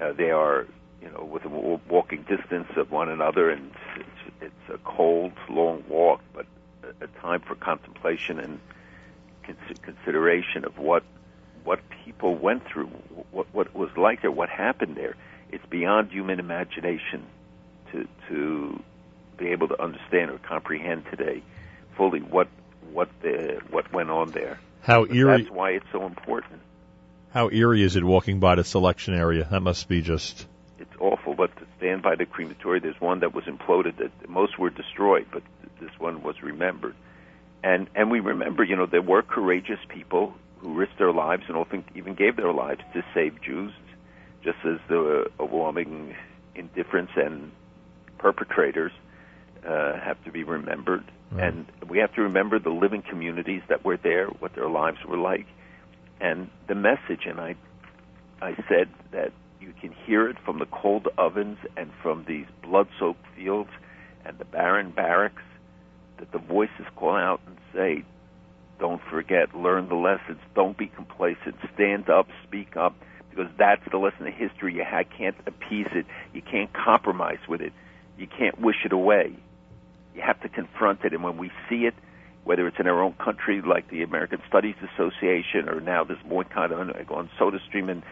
Uh, 0.00 0.12
they 0.12 0.30
are 0.30 0.66
you 1.02 1.10
know, 1.10 1.24
with 1.24 1.44
a 1.44 1.48
walking 1.48 2.22
distance 2.22 2.68
of 2.76 2.90
one 2.90 3.08
another, 3.08 3.50
and 3.50 3.70
it's, 3.96 4.34
it's 4.42 4.74
a 4.74 4.78
cold, 4.78 5.32
long 5.48 5.82
walk, 5.88 6.20
but 6.34 6.46
a, 6.82 7.04
a 7.04 7.08
time 7.20 7.40
for 7.40 7.54
contemplation 7.54 8.38
and 8.38 8.60
consideration 9.82 10.64
of 10.64 10.78
what 10.78 11.02
what 11.64 11.80
people 12.04 12.36
went 12.36 12.64
through, 12.66 12.86
what 13.30 13.46
what 13.52 13.74
was 13.74 13.90
like 13.96 14.22
there, 14.22 14.30
what 14.30 14.48
happened 14.48 14.96
there. 14.96 15.16
It's 15.50 15.64
beyond 15.66 16.10
human 16.10 16.38
imagination 16.38 17.26
to 17.92 18.06
to 18.28 18.82
be 19.36 19.48
able 19.48 19.68
to 19.68 19.82
understand 19.82 20.30
or 20.30 20.38
comprehend 20.38 21.04
today 21.10 21.42
fully 21.96 22.20
what 22.20 22.48
what 22.92 23.08
the 23.22 23.60
what 23.70 23.92
went 23.92 24.10
on 24.10 24.30
there. 24.30 24.60
How 24.82 25.04
but 25.04 25.14
eerie! 25.14 25.42
That's 25.42 25.54
why 25.54 25.70
it's 25.70 25.86
so 25.92 26.06
important. 26.06 26.60
How 27.32 27.50
eerie 27.50 27.82
is 27.82 27.96
it 27.96 28.04
walking 28.04 28.40
by 28.40 28.56
the 28.56 28.64
selection 28.64 29.14
area? 29.14 29.46
That 29.50 29.60
must 29.60 29.88
be 29.88 30.02
just 30.02 30.46
it's 30.78 30.94
awful. 30.98 31.34
but 31.34 31.54
to 31.56 31.66
stand 31.76 32.02
by 32.02 32.16
the 32.16 32.26
crematory. 32.26 32.80
There's 32.80 33.00
one 33.00 33.20
that 33.20 33.34
was 33.34 33.44
imploded. 33.44 33.98
That 33.98 34.28
most 34.28 34.58
were 34.58 34.70
destroyed, 34.70 35.26
but 35.30 35.42
this 35.80 35.90
one 35.98 36.22
was 36.22 36.42
remembered. 36.42 36.94
And 37.62 37.88
and 37.94 38.10
we 38.10 38.20
remember, 38.20 38.64
you 38.64 38.76
know, 38.76 38.86
there 38.86 39.02
were 39.02 39.22
courageous 39.22 39.80
people 39.88 40.34
who 40.58 40.74
risked 40.74 40.98
their 40.98 41.12
lives 41.12 41.44
and 41.48 41.56
often 41.56 41.84
even 41.94 42.14
gave 42.14 42.36
their 42.36 42.52
lives 42.52 42.80
to 42.94 43.04
save 43.14 43.40
Jews, 43.42 43.72
just 44.42 44.58
as 44.64 44.78
the 44.88 45.30
overwhelming 45.38 46.16
indifference 46.54 47.10
and 47.16 47.52
perpetrators 48.18 48.92
uh, 49.66 49.98
have 49.98 50.22
to 50.24 50.30
be 50.30 50.44
remembered. 50.44 51.04
Right. 51.30 51.44
And 51.44 51.66
we 51.88 51.98
have 51.98 52.12
to 52.14 52.22
remember 52.22 52.58
the 52.58 52.70
living 52.70 53.02
communities 53.02 53.62
that 53.68 53.84
were 53.84 53.96
there, 53.96 54.26
what 54.26 54.54
their 54.54 54.68
lives 54.68 54.98
were 55.06 55.18
like, 55.18 55.46
and 56.20 56.50
the 56.66 56.74
message. 56.74 57.24
And 57.26 57.40
I, 57.40 57.54
I 58.42 58.56
said 58.68 58.88
that 59.12 59.32
you 59.60 59.72
can 59.80 59.92
hear 59.92 60.28
it 60.28 60.36
from 60.44 60.58
the 60.58 60.66
cold 60.66 61.06
ovens 61.18 61.58
and 61.76 61.90
from 62.02 62.24
these 62.26 62.46
blood-soaked 62.62 63.24
fields 63.36 63.70
and 64.24 64.38
the 64.38 64.44
barren 64.44 64.90
barracks. 64.90 65.42
That 66.18 66.32
the 66.32 66.38
voices 66.38 66.84
call 66.96 67.16
out 67.16 67.40
and 67.46 67.56
say, 67.72 68.04
"Don't 68.78 69.00
forget, 69.10 69.54
learn 69.54 69.88
the 69.88 69.94
lessons. 69.94 70.38
Don't 70.54 70.76
be 70.76 70.88
complacent. 70.88 71.56
Stand 71.74 72.10
up, 72.10 72.28
speak 72.46 72.76
up." 72.76 72.94
Because 73.30 73.50
that's 73.56 73.80
the 73.90 73.96
lesson 73.96 74.26
of 74.26 74.34
history. 74.34 74.74
You 74.74 74.84
can't 75.16 75.36
appease 75.46 75.86
it. 75.92 76.04
You 76.34 76.42
can't 76.42 76.70
compromise 76.74 77.38
with 77.48 77.62
it. 77.62 77.72
You 78.18 78.26
can't 78.26 78.60
wish 78.60 78.84
it 78.84 78.92
away 78.92 79.36
you 80.14 80.22
have 80.22 80.40
to 80.42 80.48
confront 80.48 81.04
it. 81.04 81.12
And 81.12 81.22
when 81.22 81.38
we 81.38 81.50
see 81.68 81.86
it, 81.86 81.94
whether 82.44 82.66
it's 82.66 82.78
in 82.80 82.86
our 82.86 83.02
own 83.02 83.12
country, 83.14 83.60
like 83.62 83.90
the 83.90 84.02
American 84.02 84.40
Studies 84.48 84.76
Association, 84.94 85.68
or 85.68 85.80
now 85.80 86.04
this 86.04 86.18
boycott 86.28 86.72
on, 86.72 86.90
on 86.90 87.30
SodaStream, 87.38 87.90
and 87.90 88.02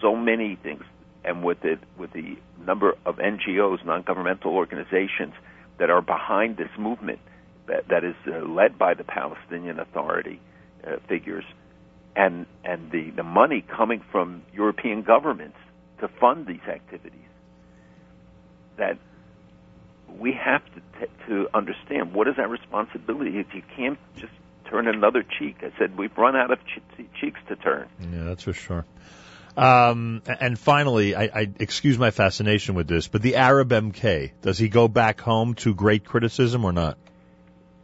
so 0.00 0.16
many 0.16 0.56
things, 0.62 0.82
and 1.24 1.44
with 1.44 1.60
the 1.60 1.78
with 1.98 2.12
the 2.12 2.36
number 2.64 2.94
of 3.06 3.16
NGOs, 3.16 3.84
non-governmental 3.84 4.52
organizations 4.52 5.34
that 5.78 5.90
are 5.90 6.02
behind 6.02 6.56
this 6.56 6.70
movement, 6.78 7.20
that, 7.66 7.88
that 7.88 8.04
is 8.04 8.14
uh, 8.26 8.46
led 8.46 8.78
by 8.78 8.94
the 8.94 9.04
Palestinian 9.04 9.78
Authority 9.78 10.40
uh, 10.86 10.96
figures, 11.08 11.44
and 12.16 12.46
and 12.64 12.90
the 12.90 13.10
the 13.10 13.22
money 13.22 13.64
coming 13.76 14.02
from 14.10 14.42
European 14.52 15.02
governments 15.02 15.58
to 16.00 16.08
fund 16.08 16.46
these 16.46 16.66
activities, 16.68 17.20
that 18.78 18.98
we 20.18 20.32
have 20.32 20.62
to 20.74 20.80
t- 21.00 21.12
to 21.28 21.48
understand 21.54 22.14
what 22.14 22.28
is 22.28 22.34
our 22.38 22.48
responsibility. 22.48 23.38
If 23.38 23.54
you 23.54 23.62
can't 23.76 23.98
just 24.16 24.32
turn 24.68 24.88
another 24.88 25.22
cheek, 25.38 25.56
I 25.62 25.72
said 25.78 25.96
we've 25.96 26.16
run 26.16 26.36
out 26.36 26.50
of 26.50 26.58
che- 26.66 27.06
cheeks 27.20 27.40
to 27.48 27.56
turn. 27.56 27.88
Yeah, 28.00 28.24
that's 28.24 28.44
for 28.44 28.52
sure. 28.52 28.84
Um, 29.56 30.22
and 30.26 30.58
finally, 30.58 31.14
I, 31.14 31.24
I 31.24 31.50
excuse 31.58 31.98
my 31.98 32.10
fascination 32.10 32.74
with 32.74 32.88
this, 32.88 33.08
but 33.08 33.20
the 33.20 33.36
Arab 33.36 33.68
MK 33.68 34.32
does 34.40 34.58
he 34.58 34.68
go 34.68 34.88
back 34.88 35.20
home 35.20 35.54
to 35.56 35.74
great 35.74 36.04
criticism 36.04 36.64
or 36.64 36.72
not? 36.72 36.96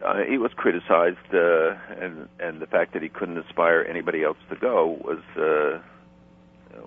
Uh, 0.03 0.23
he 0.29 0.39
was 0.39 0.53
criticized, 0.55 1.19
uh, 1.35 1.75
and 2.01 2.29
and 2.39 2.61
the 2.61 2.67
fact 2.67 2.95
that 2.95 3.03
he 3.03 3.09
couldn't 3.09 3.37
inspire 3.37 3.83
anybody 3.83 4.23
else 4.23 4.39
to 4.49 4.57
go 4.57 4.97
was 5.03 5.19
uh, 5.37 5.81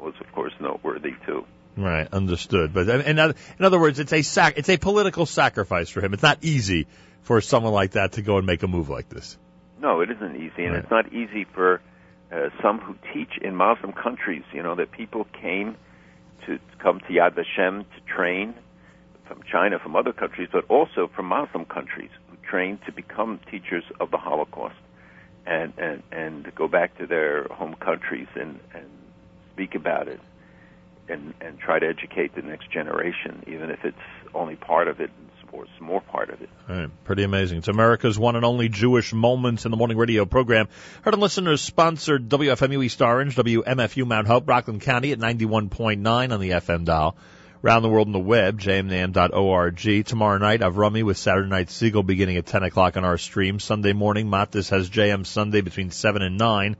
was 0.01 0.15
of 0.19 0.31
course 0.31 0.53
noteworthy 0.60 1.13
too. 1.25 1.45
Right, 1.77 2.07
understood. 2.11 2.73
But 2.73 2.89
in 2.89 3.17
other, 3.17 3.35
in 3.57 3.65
other 3.65 3.79
words, 3.79 3.99
it's 3.99 4.11
a 4.11 4.21
sac- 4.21 4.57
it's 4.57 4.69
a 4.69 4.77
political 4.77 5.25
sacrifice 5.25 5.89
for 5.89 6.01
him. 6.01 6.13
It's 6.13 6.23
not 6.23 6.39
easy 6.41 6.87
for 7.21 7.39
someone 7.39 7.73
like 7.73 7.91
that 7.91 8.13
to 8.13 8.21
go 8.21 8.37
and 8.37 8.45
make 8.45 8.63
a 8.63 8.67
move 8.67 8.89
like 8.89 9.09
this. 9.09 9.37
No, 9.79 10.01
it 10.01 10.11
isn't 10.11 10.35
easy, 10.35 10.65
and 10.65 10.73
right. 10.73 10.83
it's 10.83 10.91
not 10.91 11.13
easy 11.13 11.45
for 11.45 11.81
uh, 12.31 12.49
some 12.61 12.79
who 12.79 12.95
teach 13.13 13.37
in 13.41 13.55
Muslim 13.55 13.93
countries. 13.93 14.43
You 14.53 14.63
know 14.63 14.75
that 14.75 14.91
people 14.91 15.25
came 15.41 15.77
to 16.45 16.59
come 16.79 16.99
to 16.99 17.07
Yad 17.07 17.35
Vashem 17.35 17.85
to 17.85 18.01
train 18.05 18.53
from 19.25 19.41
China, 19.49 19.79
from 19.79 19.95
other 19.95 20.11
countries, 20.11 20.49
but 20.51 20.65
also 20.67 21.09
from 21.15 21.27
Muslim 21.27 21.65
countries 21.65 22.11
who 22.29 22.35
trained 22.47 22.79
to 22.85 22.91
become 22.91 23.39
teachers 23.49 23.85
of 23.99 24.11
the 24.11 24.17
Holocaust 24.17 24.75
and 25.45 25.73
and 25.77 26.03
and 26.11 26.53
go 26.53 26.67
back 26.67 26.97
to 26.97 27.07
their 27.07 27.45
home 27.45 27.75
countries 27.75 28.27
and 28.35 28.59
and 28.73 28.89
speak 29.53 29.73
about 29.73 30.09
it 30.09 30.19
and 31.12 31.34
and 31.41 31.60
try 31.60 31.80
to 31.80 31.88
educate 31.88 32.34
the 32.36 32.41
next 32.41 32.72
generation, 32.72 33.44
even 33.48 33.70
if 33.70 33.84
it's 33.84 33.98
only 34.34 34.56
part 34.56 34.88
of 34.88 35.00
it 35.00 35.12
or 35.51 35.65
some 35.77 35.88
more 35.88 36.01
part 36.01 36.30
of 36.30 36.41
it. 36.41 36.50
Pretty 37.03 37.24
amazing. 37.24 37.60
It's 37.60 37.68
America's 37.68 38.18
one 38.18 38.36
and 38.36 38.46
only 38.46 38.70
Jewish 38.70 39.13
Moments 39.13 39.65
in 39.65 39.72
the 39.72 39.77
Morning 39.77 39.98
radio 39.98 40.25
program. 40.25 40.68
Heard 41.01 41.13
on 41.13 41.20
listeners 41.20 41.62
sponsored 41.62 42.30
WFMU 42.30 42.84
East 42.84 43.01
Orange, 43.01 43.36
WMFU 43.36 44.08
Mount 44.08 44.27
Hope, 44.27 44.48
Rockland 44.48 44.82
County 44.82 45.12
at 45.12 45.20
91.9 45.20 46.32
on 46.32 46.39
the 46.39 46.51
FM 46.51 46.86
dial. 46.86 47.15
Around 47.63 47.84
the 47.84 47.89
world 47.89 48.08
on 48.08 48.13
the 48.13 48.20
web, 48.20 48.60
jmnam.org. 48.60 50.06
Tomorrow 50.06 50.38
night, 50.39 50.62
Avrami 50.62 51.03
with 51.03 51.18
Saturday 51.18 51.48
Night 51.48 51.70
Seagull 51.70 52.01
beginning 52.01 52.38
at 52.38 52.48
10 52.48 52.63
o'clock 52.63 52.98
on 52.98 53.06
our 53.06 53.20
stream. 53.20 53.60
Sunday 53.60 53.94
morning, 53.94 54.27
Matis 54.27 54.72
has 54.72 54.89
JM 54.89 55.27
Sunday 55.27 55.62
between 55.62 55.91
7 55.91 56.24
and 56.24 56.39
9. 56.39 56.75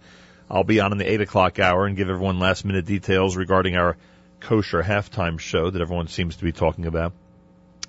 I'll 0.50 0.64
be 0.64 0.80
on 0.80 0.92
in 0.92 0.98
the 0.98 1.10
8 1.10 1.22
o'clock 1.22 1.60
hour 1.60 1.86
and 1.86 1.96
give 1.96 2.10
everyone 2.10 2.40
last 2.40 2.66
minute 2.66 2.86
details 2.86 3.38
regarding 3.38 3.76
our 3.76 3.96
kosher 4.42 4.84
halftime 4.84 5.40
show 5.40 5.70
that 5.70 5.82
everyone 5.82 6.08
seems 6.08 6.36
to 6.36 6.44
be 6.44 6.52
talking 6.52 6.86
about. 6.86 7.14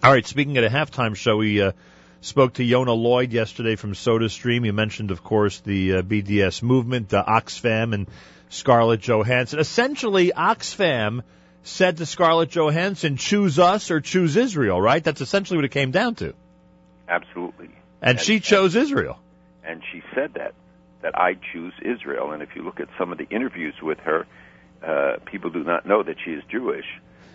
All 0.03 0.13
right, 0.13 0.27
speaking 0.27 0.59
of 0.59 0.65
a 0.65 0.69
halftime 0.69 1.15
show, 1.17 1.37
we 1.37 1.63
uh, 1.63 1.73
spoke 2.21 2.55
to 2.55 2.65
Yona 2.65 2.97
Lloyd 2.97 3.33
yesterday 3.33 3.77
from 3.77 3.93
SodaStream. 3.93 4.65
You 4.65 4.73
mentioned, 4.73 5.11
of 5.11 5.23
course, 5.23 5.61
the 5.61 5.95
uh, 5.95 6.03
BDS 6.03 6.63
movement, 6.63 7.13
uh, 7.13 7.25
Oxfam, 7.25 7.95
and 7.95 8.09
Scarlett 8.49 9.01
Johansson. 9.01 9.59
Essentially, 9.59 10.33
Oxfam 10.37 11.23
said 11.63 11.99
to 11.99 12.07
Scarlett 12.07 12.51
Johansson, 12.51 13.17
choose 13.17 13.59
us 13.59 13.91
or 13.91 14.01
choose 14.01 14.37
Israel, 14.37 14.81
right? 14.81 15.03
That's 15.03 15.21
essentially 15.21 15.57
what 15.59 15.65
it 15.65 15.71
came 15.71 15.91
down 15.91 16.17
to. 16.17 16.35
Absolutely. 17.09 17.71
And, 18.01 18.19
and 18.19 18.21
she 18.21 18.41
chose 18.41 18.75
and, 18.75 18.83
Israel. 18.83 19.19
And 19.65 19.83
she 19.93 20.03
said 20.15 20.35
that, 20.35 20.55
that 21.03 21.17
I 21.17 21.37
choose 21.53 21.73
Israel. 21.81 22.33
And 22.33 22.43
if 22.43 22.57
you 22.57 22.63
look 22.63 22.81
at 22.81 22.89
some 22.99 23.13
of 23.13 23.19
the 23.19 23.29
interviews 23.29 23.75
with 23.81 23.99
her, 24.01 24.27
uh, 24.83 25.17
people 25.25 25.51
do 25.51 25.65
not 25.65 25.87
know 25.87 26.03
that 26.03 26.17
she 26.25 26.33
is 26.33 26.43
Jewish. 26.51 26.87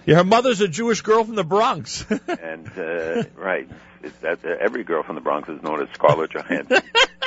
Yeah, 0.06 0.16
her 0.16 0.24
mother's 0.24 0.62
a 0.62 0.70
Jewish 0.70 1.02
girl 1.02 1.26
from 1.26 1.36
the 1.36 1.44
Bronx. 1.44 2.06
and 2.28 2.68
uh, 2.78 3.24
right, 3.36 3.70
that 4.22 4.46
uh, 4.46 4.50
every 4.60 4.86
girl 4.86 5.04
from 5.04 5.16
the 5.16 5.22
Bronx 5.22 5.50
is 5.50 5.62
known 5.62 5.82
as 5.82 5.90
Scarlett 5.94 6.32
Johansson. 6.32 6.82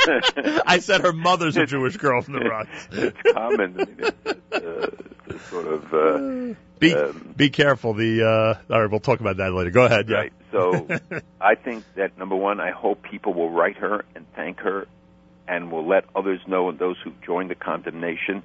I 0.66 0.78
said 0.78 1.02
her 1.02 1.12
mother's 1.12 1.58
a 1.58 1.66
Jewish 1.66 1.98
girl 1.98 2.22
from 2.22 2.34
the 2.34 2.40
Bronx. 2.40 2.70
it's 2.92 3.20
common. 3.34 3.74
I 3.80 3.84
mean, 3.84 3.96
it's, 3.98 4.54
uh, 4.54 4.90
it's 5.26 5.44
sort 5.50 5.66
of. 5.66 5.92
Uh, 5.92 6.54
be 6.78 6.94
um, 6.94 7.34
be 7.36 7.50
careful. 7.50 7.92
The 7.92 8.22
uh, 8.22 8.72
all 8.72 8.80
right, 8.80 8.90
we'll 8.90 9.00
talk 9.00 9.20
about 9.20 9.36
that 9.36 9.52
later. 9.52 9.70
Go 9.70 9.84
ahead. 9.84 10.08
Yeah. 10.08 10.16
Right. 10.16 10.32
So 10.50 10.88
I 11.38 11.56
think 11.56 11.84
that 11.96 12.16
number 12.16 12.36
one, 12.36 12.60
I 12.60 12.70
hope 12.70 13.02
people 13.02 13.34
will 13.34 13.50
write 13.50 13.76
her 13.76 14.06
and 14.14 14.24
thank 14.34 14.60
her, 14.60 14.86
and 15.46 15.70
will 15.70 15.86
let 15.86 16.04
others 16.16 16.40
know 16.46 16.70
and 16.70 16.78
those 16.78 16.96
who 17.04 17.12
joined 17.26 17.50
the 17.50 17.54
condemnation 17.54 18.42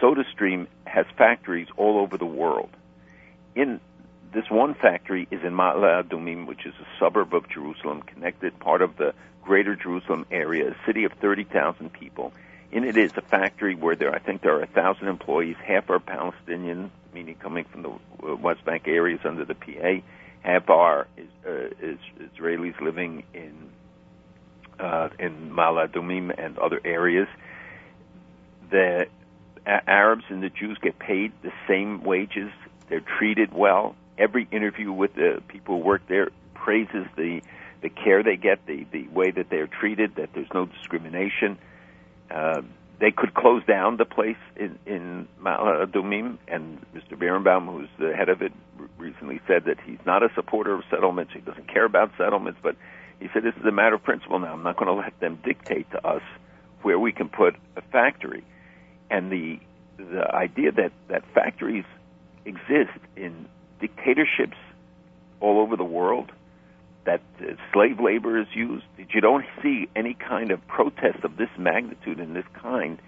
SodaStream 0.00 0.66
has 0.84 1.06
factories 1.16 1.68
all 1.76 1.98
over 1.98 2.16
the 2.16 2.26
world. 2.26 2.70
In 3.54 3.80
this 4.32 4.50
one 4.50 4.74
factory 4.74 5.26
is 5.30 5.42
in 5.42 5.54
Ma'ale 5.54 6.04
Adumim, 6.04 6.46
which 6.46 6.66
is 6.66 6.74
a 6.80 6.86
suburb 6.98 7.34
of 7.34 7.48
Jerusalem, 7.48 8.02
connected 8.02 8.58
part 8.58 8.82
of 8.82 8.96
the 8.96 9.14
greater 9.42 9.76
Jerusalem 9.76 10.26
area, 10.30 10.70
a 10.70 10.86
city 10.86 11.04
of 11.04 11.12
30,000 11.12 11.92
people. 11.92 12.32
In 12.72 12.84
it 12.84 12.96
is 12.96 13.12
a 13.16 13.22
factory 13.22 13.74
where 13.74 13.96
there, 13.96 14.14
I 14.14 14.18
think 14.18 14.42
there 14.42 14.56
are 14.56 14.62
a 14.62 14.66
thousand 14.66 15.08
employees. 15.08 15.56
Half 15.64 15.88
are 15.88 16.00
Palestinian, 16.00 16.90
meaning 17.14 17.36
coming 17.36 17.64
from 17.64 17.82
the 17.82 17.90
uh, 18.28 18.34
West 18.36 18.64
Bank 18.64 18.88
areas 18.88 19.20
under 19.24 19.44
the 19.44 19.54
PA. 19.54 20.02
Half 20.40 20.68
are 20.68 21.06
uh, 21.46 21.50
is 21.80 21.98
Israelis 22.20 22.78
living 22.80 23.22
in 23.32 23.70
uh, 24.78 25.08
in 25.18 25.52
Ma'ale 25.52 25.88
Adumim 25.88 26.34
and 26.36 26.58
other 26.58 26.80
areas. 26.84 27.28
The 28.70 29.06
Arabs 29.66 30.24
and 30.28 30.42
the 30.42 30.48
Jews 30.48 30.78
get 30.80 30.98
paid 30.98 31.32
the 31.42 31.52
same 31.68 32.02
wages. 32.04 32.50
They're 32.88 33.00
treated 33.18 33.52
well. 33.52 33.96
Every 34.16 34.46
interview 34.50 34.92
with 34.92 35.14
the 35.14 35.42
people 35.48 35.78
who 35.78 35.84
work 35.84 36.02
there 36.08 36.30
praises 36.54 37.06
the 37.16 37.42
the 37.82 37.90
care 37.90 38.22
they 38.22 38.36
get, 38.36 38.64
the 38.66 38.86
the 38.90 39.06
way 39.08 39.30
that 39.30 39.50
they're 39.50 39.66
treated, 39.66 40.16
that 40.16 40.30
there's 40.34 40.52
no 40.54 40.66
discrimination. 40.66 41.58
Uh, 42.30 42.62
they 42.98 43.10
could 43.10 43.34
close 43.34 43.62
down 43.66 43.96
the 43.96 44.04
place 44.04 44.38
in 44.56 44.78
in 44.86 45.28
and 46.48 46.84
Mr. 46.94 47.18
Birnbaum, 47.18 47.66
who's 47.66 47.88
the 47.98 48.14
head 48.14 48.28
of 48.28 48.42
it, 48.42 48.52
recently 48.98 49.40
said 49.46 49.64
that 49.64 49.78
he's 49.84 49.98
not 50.06 50.22
a 50.22 50.28
supporter 50.34 50.74
of 50.74 50.82
settlements. 50.90 51.32
He 51.32 51.40
doesn't 51.40 51.68
care 51.68 51.84
about 51.84 52.10
settlements, 52.16 52.58
but 52.62 52.76
he 53.20 53.28
said 53.32 53.42
this 53.42 53.54
is 53.56 53.64
a 53.64 53.72
matter 53.72 53.96
of 53.96 54.02
principle 54.02 54.38
now. 54.38 54.52
I'm 54.52 54.62
not 54.62 54.76
going 54.76 54.88
to 54.88 55.00
let 55.00 55.18
them 55.20 55.38
dictate 55.44 55.90
to 55.90 56.06
us 56.06 56.22
where 56.82 56.98
we 56.98 57.12
can 57.12 57.28
put 57.28 57.56
a 57.76 57.82
factory 57.82 58.44
and 59.10 59.30
the 59.30 59.58
the 59.98 60.34
idea 60.34 60.72
that 60.72 60.92
that 61.08 61.24
factories 61.34 61.84
exist 62.44 62.98
in 63.16 63.48
dictatorships 63.80 64.56
all 65.40 65.60
over 65.60 65.76
the 65.76 65.84
world, 65.84 66.32
that 67.04 67.22
uh, 67.40 67.52
slave 67.72 68.00
labor 68.00 68.38
is 68.38 68.46
used, 68.54 68.84
that 68.98 69.14
you 69.14 69.20
don't 69.20 69.44
see 69.62 69.88
any 69.94 70.14
kind 70.14 70.50
of 70.50 70.66
protest 70.66 71.24
of 71.24 71.36
this 71.36 71.50
magnitude 71.58 72.18
and 72.18 72.34
this 72.34 72.44
kind 72.54 72.98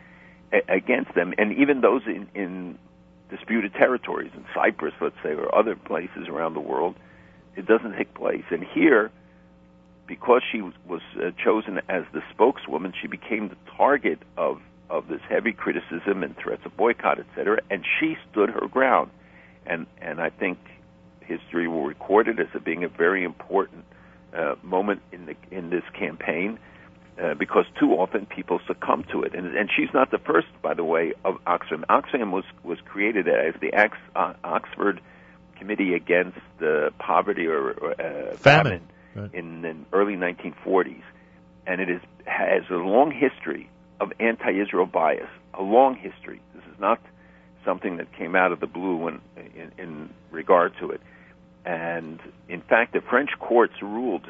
a- 0.52 0.72
against 0.72 1.14
them, 1.14 1.34
and 1.38 1.56
even 1.56 1.80
those 1.80 2.02
in, 2.06 2.28
in 2.34 2.78
disputed 3.30 3.72
territories 3.74 4.30
in 4.34 4.44
Cyprus, 4.54 4.94
let's 5.00 5.16
say, 5.22 5.30
or 5.30 5.54
other 5.54 5.76
places 5.76 6.28
around 6.28 6.54
the 6.54 6.60
world. 6.60 6.96
It 7.56 7.66
doesn't 7.66 7.96
take 7.96 8.14
place. 8.14 8.44
And 8.50 8.64
here, 8.64 9.10
because 10.06 10.42
she 10.50 10.62
was 10.62 11.02
uh, 11.16 11.30
chosen 11.42 11.80
as 11.88 12.04
the 12.12 12.22
spokeswoman, 12.30 12.92
she 13.00 13.08
became 13.08 13.48
the 13.48 13.56
target 13.76 14.20
of 14.36 14.60
of 14.90 15.08
this 15.08 15.20
heavy 15.28 15.52
criticism 15.52 16.22
and 16.22 16.36
threats 16.36 16.64
of 16.64 16.76
boycott, 16.76 17.18
etc. 17.18 17.60
And 17.70 17.84
she 17.98 18.16
stood 18.30 18.50
her 18.50 18.66
ground, 18.68 19.10
and 19.66 19.86
and 20.00 20.20
I 20.20 20.30
think 20.30 20.58
history 21.20 21.68
will 21.68 21.84
record 21.84 22.28
it 22.28 22.38
as 22.38 22.62
being 22.62 22.84
a 22.84 22.88
very 22.88 23.24
important 23.24 23.84
uh, 24.34 24.54
moment 24.62 25.02
in 25.12 25.26
the 25.26 25.36
in 25.50 25.70
this 25.70 25.84
campaign. 25.98 26.58
Uh, 27.20 27.34
because 27.34 27.64
too 27.80 27.94
often 27.94 28.26
people 28.26 28.60
succumb 28.68 29.04
to 29.10 29.22
it, 29.24 29.34
and 29.34 29.56
and 29.56 29.68
she's 29.74 29.92
not 29.92 30.12
the 30.12 30.18
first, 30.18 30.46
by 30.62 30.72
the 30.72 30.84
way, 30.84 31.12
of 31.24 31.34
Oxfam. 31.46 31.84
Oxfam 31.90 32.30
was 32.30 32.44
was 32.62 32.78
created 32.84 33.26
as 33.26 33.54
the 33.60 33.72
Ox, 33.76 33.98
uh, 34.14 34.34
Oxford 34.44 35.00
Committee 35.58 35.94
Against 35.94 36.38
uh, 36.62 36.90
Poverty 36.98 37.48
or 37.48 37.72
uh, 38.00 38.36
famine, 38.36 38.82
famine 39.14 39.30
in 39.34 39.62
the 39.62 39.74
early 39.92 40.14
1940s, 40.14 41.02
and 41.66 41.80
it 41.80 41.90
is 41.90 42.00
has 42.24 42.62
a 42.70 42.74
long 42.74 43.10
history 43.10 43.68
of 44.00 44.12
anti-Israel 44.20 44.86
bias, 44.86 45.28
a 45.54 45.62
long 45.62 45.96
history. 45.96 46.40
This 46.54 46.64
is 46.64 46.80
not 46.80 47.00
something 47.64 47.96
that 47.98 48.12
came 48.12 48.34
out 48.34 48.52
of 48.52 48.60
the 48.60 48.66
blue 48.66 48.96
when, 48.96 49.20
in, 49.36 49.72
in 49.78 50.10
regard 50.30 50.72
to 50.80 50.90
it. 50.90 51.00
And 51.64 52.20
in 52.48 52.62
fact, 52.62 52.92
the 52.92 53.00
French 53.00 53.30
courts 53.38 53.74
ruled 53.82 54.26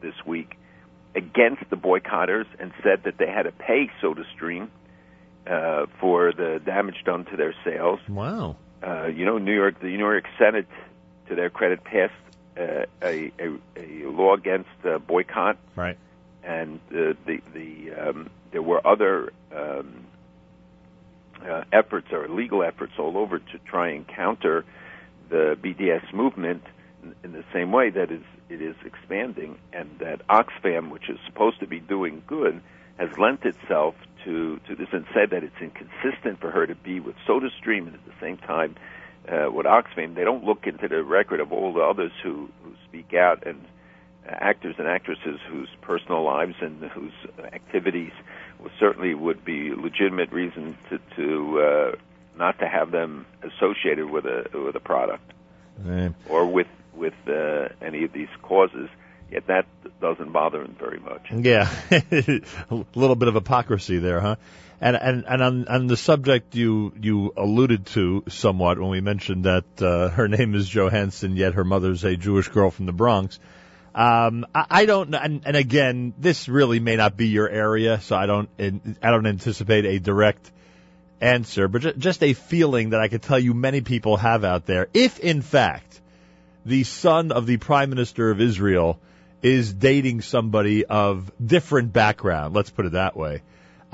this 0.00 0.14
week 0.24 0.56
against 1.14 1.68
the 1.70 1.76
boycotters 1.76 2.46
and 2.58 2.72
said 2.82 3.04
that 3.04 3.18
they 3.18 3.28
had 3.28 3.42
to 3.42 3.52
pay 3.52 3.90
SodaStream 4.02 4.68
uh, 5.46 5.86
for 6.00 6.32
the 6.32 6.60
damage 6.64 7.02
done 7.04 7.24
to 7.26 7.36
their 7.36 7.54
sales. 7.64 8.00
Wow. 8.08 8.56
Uh, 8.82 9.06
you 9.06 9.24
know, 9.24 9.38
New 9.38 9.54
York, 9.54 9.80
the 9.80 9.86
New 9.86 9.98
York 9.98 10.26
Senate, 10.38 10.66
to 11.28 11.34
their 11.34 11.50
credit, 11.50 11.84
passed 11.84 12.12
uh, 12.56 12.84
a, 13.02 13.32
a, 13.38 13.58
a 13.76 14.10
law 14.10 14.34
against 14.34 14.68
uh, 14.84 14.98
boycott. 14.98 15.56
Right. 15.76 15.98
And 16.44 16.80
uh, 16.90 17.14
the 17.26 17.40
the 17.52 17.92
um, 17.92 18.30
there 18.52 18.62
were 18.62 18.86
other 18.86 19.32
um, 19.54 20.06
uh, 21.42 21.64
efforts 21.72 22.08
or 22.12 22.28
legal 22.28 22.62
efforts 22.62 22.92
all 22.98 23.16
over 23.16 23.38
to 23.38 23.58
try 23.66 23.90
and 23.90 24.06
counter 24.06 24.64
the 25.30 25.56
BDS 25.62 26.12
movement 26.12 26.62
in, 27.02 27.14
in 27.24 27.32
the 27.32 27.44
same 27.52 27.72
way 27.72 27.90
that 27.90 28.10
is 28.10 28.22
it 28.48 28.60
is 28.60 28.76
expanding, 28.84 29.58
and 29.72 29.88
that 29.98 30.26
Oxfam, 30.28 30.90
which 30.90 31.08
is 31.08 31.18
supposed 31.26 31.60
to 31.60 31.66
be 31.66 31.80
doing 31.80 32.22
good, 32.26 32.60
has 32.98 33.08
lent 33.18 33.44
itself 33.44 33.94
to 34.24 34.60
to 34.68 34.76
this 34.76 34.88
and 34.92 35.06
said 35.14 35.30
that 35.30 35.42
it's 35.42 35.60
inconsistent 35.60 36.40
for 36.40 36.50
her 36.50 36.66
to 36.66 36.74
be 36.74 37.00
with 37.00 37.16
SodaStream 37.26 37.86
and 37.86 37.94
at 37.94 38.04
the 38.04 38.12
same 38.20 38.36
time 38.36 38.76
uh, 39.28 39.50
with 39.50 39.66
Oxfam. 39.66 40.14
They 40.14 40.24
don't 40.24 40.44
look 40.44 40.66
into 40.66 40.88
the 40.88 41.02
record 41.02 41.40
of 41.40 41.52
all 41.52 41.72
the 41.72 41.80
others 41.80 42.12
who 42.22 42.48
who 42.62 42.74
speak 42.86 43.14
out 43.14 43.46
and 43.46 43.64
actors 44.26 44.74
and 44.78 44.86
actresses 44.86 45.38
whose 45.48 45.68
personal 45.82 46.22
lives 46.22 46.54
and 46.60 46.82
whose 46.90 47.12
activities 47.52 48.12
certainly 48.78 49.14
would 49.14 49.44
be 49.44 49.72
legitimate 49.74 50.32
reason 50.32 50.76
to, 50.88 50.98
to 51.16 51.60
uh, 51.60 51.96
not 52.38 52.58
to 52.58 52.68
have 52.68 52.90
them 52.90 53.26
associated 53.42 54.08
with 54.08 54.24
a 54.24 54.46
with 54.54 54.76
a 54.76 54.80
product 54.80 55.32
or 56.28 56.46
with 56.46 56.66
with 56.94 57.14
uh, 57.26 57.68
any 57.82 58.04
of 58.04 58.12
these 58.12 58.28
causes. 58.42 58.88
Yet 59.30 59.46
that 59.48 59.66
doesn't 60.00 60.32
bother 60.32 60.62
them 60.62 60.76
very 60.78 61.00
much. 61.00 61.28
Yeah, 61.32 61.68
a 61.90 62.84
little 62.94 63.16
bit 63.16 63.28
of 63.28 63.34
hypocrisy 63.34 63.98
there, 63.98 64.20
huh? 64.20 64.36
And 64.80 64.96
and 64.96 65.24
and 65.26 65.42
on, 65.42 65.68
on 65.68 65.86
the 65.86 65.96
subject 65.96 66.54
you 66.54 66.92
you 67.00 67.32
alluded 67.36 67.86
to 67.86 68.24
somewhat 68.28 68.78
when 68.78 68.90
we 68.90 69.00
mentioned 69.00 69.44
that 69.44 69.64
uh, 69.82 70.10
her 70.10 70.28
name 70.28 70.54
is 70.54 70.68
Johansson, 70.68 71.36
yet 71.36 71.54
her 71.54 71.64
mother's 71.64 72.04
a 72.04 72.16
Jewish 72.16 72.48
girl 72.48 72.70
from 72.70 72.86
the 72.86 72.92
Bronx. 72.92 73.38
Um, 73.94 74.46
I, 74.54 74.66
I 74.70 74.86
don't, 74.86 75.14
and, 75.14 75.42
and 75.46 75.56
again, 75.56 76.14
this 76.18 76.48
really 76.48 76.80
may 76.80 76.96
not 76.96 77.16
be 77.16 77.28
your 77.28 77.48
area, 77.48 78.00
so 78.00 78.16
I 78.16 78.26
don't, 78.26 78.48
I 78.58 79.10
don't 79.10 79.26
anticipate 79.26 79.84
a 79.84 80.00
direct 80.00 80.50
answer, 81.20 81.68
but 81.68 81.98
just 81.98 82.22
a 82.22 82.32
feeling 82.32 82.90
that 82.90 83.00
I 83.00 83.08
could 83.08 83.22
tell 83.22 83.38
you 83.38 83.54
many 83.54 83.80
people 83.80 84.16
have 84.16 84.44
out 84.44 84.66
there. 84.66 84.88
If 84.92 85.20
in 85.20 85.42
fact 85.42 86.00
the 86.66 86.84
son 86.84 87.32
of 87.32 87.46
the 87.46 87.56
prime 87.56 87.90
minister 87.90 88.30
of 88.30 88.40
Israel 88.40 88.98
is 89.42 89.72
dating 89.72 90.22
somebody 90.22 90.84
of 90.84 91.30
different 91.44 91.92
background, 91.92 92.54
let's 92.54 92.70
put 92.70 92.86
it 92.86 92.92
that 92.92 93.16
way, 93.16 93.42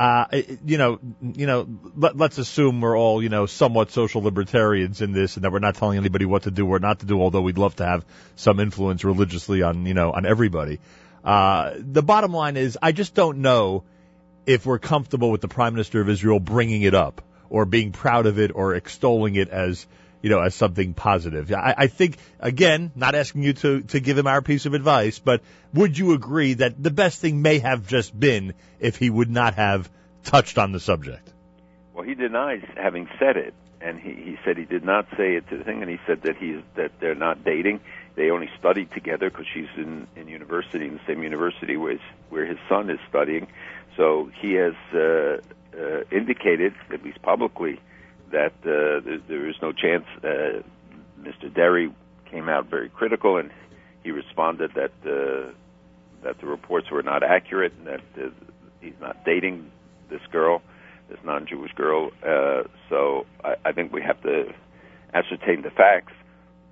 uh, 0.01 0.25
you 0.65 0.79
know, 0.79 0.99
you 1.21 1.47
know, 1.47 1.69
let, 1.95 2.17
let's 2.17 2.39
assume 2.39 2.81
we're 2.81 2.97
all, 2.97 3.23
you 3.23 3.29
know, 3.29 3.45
somewhat 3.45 3.91
social 3.91 4.23
libertarians 4.23 5.03
in 5.03 5.13
this 5.13 5.37
and 5.37 5.45
that 5.45 5.53
we're 5.53 5.59
not 5.59 5.75
telling 5.75 5.99
anybody 5.99 6.25
what 6.25 6.45
to 6.45 6.51
do 6.51 6.67
or 6.67 6.79
not 6.79 7.01
to 7.01 7.07
do, 7.07 7.21
although 7.21 7.43
we'd 7.43 7.59
love 7.59 7.77
to 7.77 7.85
have 7.85 8.07
some 8.35 8.61
influence 8.61 9.05
religiously 9.05 9.61
on, 9.61 9.85
you 9.85 9.93
know, 9.93 10.11
on 10.11 10.25
everybody. 10.25 10.81
Uh, 11.23 11.73
the 11.77 12.03
bottom 12.03 12.33
line 12.33 12.57
is 12.57 12.79
I 12.81 12.93
just 12.93 13.15
don't 13.15 13.43
know 13.43 13.85
if 14.47 14.65
we're 14.65 14.79
comfortable 14.79 15.31
with 15.31 15.43
the 15.43 15.49
prime 15.49 15.75
minister 15.75 16.01
of 16.01 16.09
Israel 16.09 16.41
bringing 16.41 16.81
it 16.81 16.95
up 16.95 17.21
or 17.51 17.67
being 17.67 17.93
proud 17.93 18.25
of 18.25 18.39
it 18.39 18.53
or 18.55 18.75
extolling 18.75 19.35
it 19.35 19.51
as, 19.51 19.87
you 20.23 20.31
know, 20.31 20.41
as 20.41 20.55
something 20.55 20.95
positive. 20.95 21.53
I, 21.53 21.75
I 21.77 21.87
think, 21.87 22.19
again, 22.39 22.93
not 22.95 23.15
asking 23.15 23.43
you 23.43 23.53
to, 23.55 23.81
to 23.83 24.01
give 24.01 24.19
him 24.19 24.27
our 24.27 24.43
piece 24.43 24.67
of 24.67 24.75
advice, 24.75 25.19
but 25.19 25.41
would 25.73 25.97
you 25.97 26.13
agree 26.13 26.55
that 26.55 26.83
the 26.83 26.91
best 26.91 27.21
thing 27.21 27.43
may 27.43 27.59
have 27.59 27.87
just 27.87 28.19
been 28.19 28.55
if 28.79 28.97
he 28.97 29.09
would 29.09 29.31
not 29.31 29.55
have 29.55 29.91
touched 30.25 30.59
on 30.59 30.73
the 30.73 30.81
subject? 30.81 31.29
Well, 31.95 32.05
he 32.05 32.15
denies 32.15 32.63
having 32.77 33.09
said 33.19 33.37
it, 33.37 33.55
and 33.81 33.99
he, 33.99 34.13
he 34.13 34.37
said 34.45 34.57
he 34.57 34.65
did 34.65 34.85
not 34.85 35.07
say 35.17 35.37
it 35.37 35.49
to 35.49 35.57
the 35.59 35.65
thing, 35.65 35.81
and 35.83 35.91
he 35.91 35.99
said 36.07 36.23
that 36.23 36.37
he's 36.37 36.61
that 36.77 36.93
they're 37.01 37.15
not 37.15 37.45
dating. 37.45 37.81
They 38.15 38.31
only 38.31 38.51
studied 38.59 38.93
together 38.93 39.31
because 39.31 39.47
she's 39.53 39.69
in 39.77 40.07
in 40.17 40.29
university 40.29 40.87
in 40.87 40.95
the 40.95 41.01
same 41.07 41.23
university 41.23 41.77
where 41.77 41.93
his, 41.93 42.01
where 42.29 42.45
his 42.45 42.59
son 42.69 42.91
is 42.91 42.99
studying. 43.09 43.49
So 43.97 44.31
he 44.41 44.53
has 44.55 44.75
uh, 44.95 45.41
uh, 45.77 46.03
indicated, 46.11 46.75
at 46.93 47.03
least 47.03 47.23
publicly, 47.23 47.81
that 48.33 48.53
uh, 48.65 49.01
there, 49.05 49.19
there 49.29 49.49
is 49.49 49.57
no 49.63 49.73
chance. 49.73 50.05
Uh, 50.23 50.63
Mr. 51.21 51.53
Deri 51.53 51.93
came 52.31 52.49
out 52.49 52.67
very 52.67 52.89
critical, 52.89 53.37
and 53.37 53.51
he 54.03 54.11
responded 54.11 54.73
that 54.75 54.93
uh, 55.05 55.53
that 56.23 56.41
the 56.41 56.47
reports 56.47 56.91
were 56.91 57.03
not 57.03 57.23
accurate 57.23 57.73
and 57.79 57.87
that 57.87 58.01
uh, 58.19 58.29
he's 58.81 58.95
not 59.01 59.25
dating 59.25 59.71
this 60.11 60.21
girl, 60.31 60.63
this 61.09 61.19
non-Jewish 61.25 61.73
girl. 61.73 62.11
Uh, 62.27 62.63
so 62.89 63.27
I, 63.45 63.55
I 63.65 63.73
think 63.73 63.93
we 63.93 64.03
have 64.03 64.21
to 64.23 64.53
ascertain 65.15 65.63
the 65.63 65.71
facts. 65.71 66.13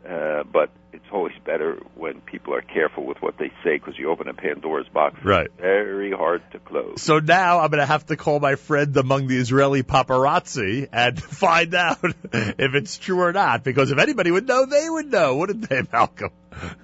Uh, 0.08 0.42
but 0.44 0.70
it's 0.98 1.12
always 1.12 1.34
better 1.44 1.78
when 1.94 2.20
people 2.20 2.54
are 2.54 2.60
careful 2.60 3.06
with 3.06 3.22
what 3.22 3.38
they 3.38 3.52
say 3.62 3.76
because 3.76 3.96
you 3.96 4.10
open 4.10 4.26
a 4.26 4.34
Pandora's 4.34 4.88
box. 4.88 5.24
Right. 5.24 5.48
Very 5.56 6.10
hard 6.10 6.42
to 6.50 6.58
close. 6.58 7.00
So 7.00 7.20
now 7.20 7.60
I'm 7.60 7.70
going 7.70 7.78
to 7.78 7.86
have 7.86 8.06
to 8.06 8.16
call 8.16 8.40
my 8.40 8.56
friend 8.56 8.96
among 8.96 9.28
the 9.28 9.36
Israeli 9.36 9.84
paparazzi 9.84 10.88
and 10.92 11.22
find 11.22 11.72
out 11.74 11.98
if 12.32 12.74
it's 12.74 12.98
true 12.98 13.20
or 13.20 13.32
not. 13.32 13.62
Because 13.62 13.92
if 13.92 13.98
anybody 13.98 14.32
would 14.32 14.48
know, 14.48 14.66
they 14.66 14.90
would 14.90 15.10
know, 15.10 15.36
wouldn't 15.36 15.68
they, 15.68 15.82
Malcolm? 15.92 16.30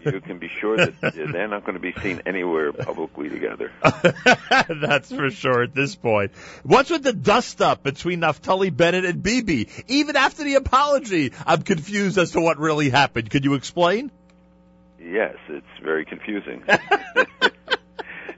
you 0.04 0.20
can 0.20 0.38
be 0.38 0.48
sure 0.48 0.76
that 0.76 0.94
they're 1.32 1.48
not 1.48 1.64
going 1.64 1.74
to 1.74 1.80
be 1.80 1.92
seen 2.00 2.22
anywhere 2.26 2.72
publicly 2.72 3.28
together. 3.28 3.72
That's 4.68 5.10
for 5.10 5.30
sure 5.30 5.62
at 5.62 5.74
this 5.74 5.94
point. 5.94 6.32
What's 6.62 6.90
with 6.90 7.02
the 7.02 7.12
dust 7.12 7.60
up 7.60 7.82
between 7.82 8.20
Naftali 8.20 8.74
Bennett 8.74 9.04
and 9.04 9.22
Bibi? 9.22 9.68
Even 9.88 10.16
after 10.16 10.44
the 10.44 10.54
apology, 10.54 11.32
I'm 11.46 11.62
confused 11.62 12.18
as 12.18 12.32
to 12.32 12.40
what 12.40 12.58
really 12.58 12.90
happened. 12.90 13.30
Could 13.30 13.44
you 13.44 13.54
explain? 13.54 14.03
Yes, 15.04 15.36
it's 15.48 15.66
very 15.82 16.04
confusing. 16.04 16.64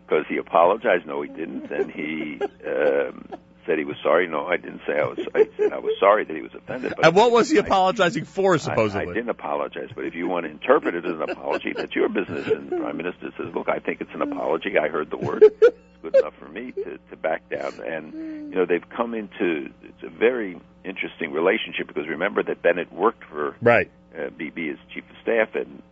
Because 0.09 0.24
he 0.29 0.37
apologized. 0.37 1.05
No, 1.05 1.20
he 1.22 1.29
didn't. 1.29 1.68
And 1.72 1.90
he 1.90 2.40
um, 2.64 3.29
said 3.66 3.76
he 3.76 3.85
was 3.85 3.96
sorry. 4.02 4.29
No, 4.29 4.46
I 4.46 4.57
didn't 4.57 4.83
say 4.87 5.00
I 5.00 5.05
was. 5.05 5.18
I 5.35 5.48
said 5.57 5.72
I 5.72 5.79
was 5.79 5.94
sorry 5.98 6.24
that 6.24 6.35
he 6.35 6.42
was 6.42 6.55
offended. 6.55 6.94
But 6.94 7.07
and 7.07 7.16
what 7.16 7.33
was 7.33 7.50
he 7.50 7.59
apologizing 7.59 8.24
for, 8.24 8.57
supposedly? 8.59 9.09
I, 9.09 9.11
I 9.11 9.14
didn't 9.14 9.31
apologize, 9.31 9.88
but 9.94 10.05
if 10.05 10.14
you 10.14 10.29
want 10.29 10.46
to 10.46 10.50
interpret 10.50 10.94
it 10.94 11.05
as 11.05 11.11
an 11.11 11.22
apology, 11.22 11.72
that's 11.76 11.94
your 11.96 12.09
business. 12.09 12.46
And 12.46 12.70
the 12.70 12.76
prime 12.76 12.96
minister 12.96 13.33
says, 13.37 13.52
"Look, 13.52 13.68
I 13.68 13.81
think 13.81 14.00
it's 14.00 14.14
an 14.14 14.22
apology. 14.22 14.79
I 14.79 14.87
heard 14.88 15.11
the 15.11 15.16
word. 15.16 15.42
It's 15.42 15.76
good 16.02 16.14
enough 16.14 16.35
for 16.38 16.48
me 16.48 16.70
to 16.70 16.98
to 17.11 17.16
back 17.16 17.48
down." 17.50 17.81
And 17.85 18.12
you 18.52 18.55
know, 18.55 18.64
they've 18.64 18.88
come 18.88 19.12
into 19.12 19.70
it's 19.83 20.05
a 20.05 20.09
very 20.09 20.61
interesting 20.85 21.33
relationship 21.33 21.88
because 21.88 22.07
remember 22.07 22.44
that 22.44 22.62
Bennett 22.62 22.92
worked 22.92 23.24
for 23.24 23.57
right. 23.61 23.90
uh, 24.16 24.31
Bibi 24.31 24.70
as 24.70 24.76
chief 24.94 25.02
of 25.11 25.16
staff, 25.22 25.57
and 25.57 25.83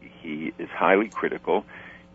he 0.00 0.52
is 0.58 0.68
highly 0.70 1.08
critical 1.08 1.64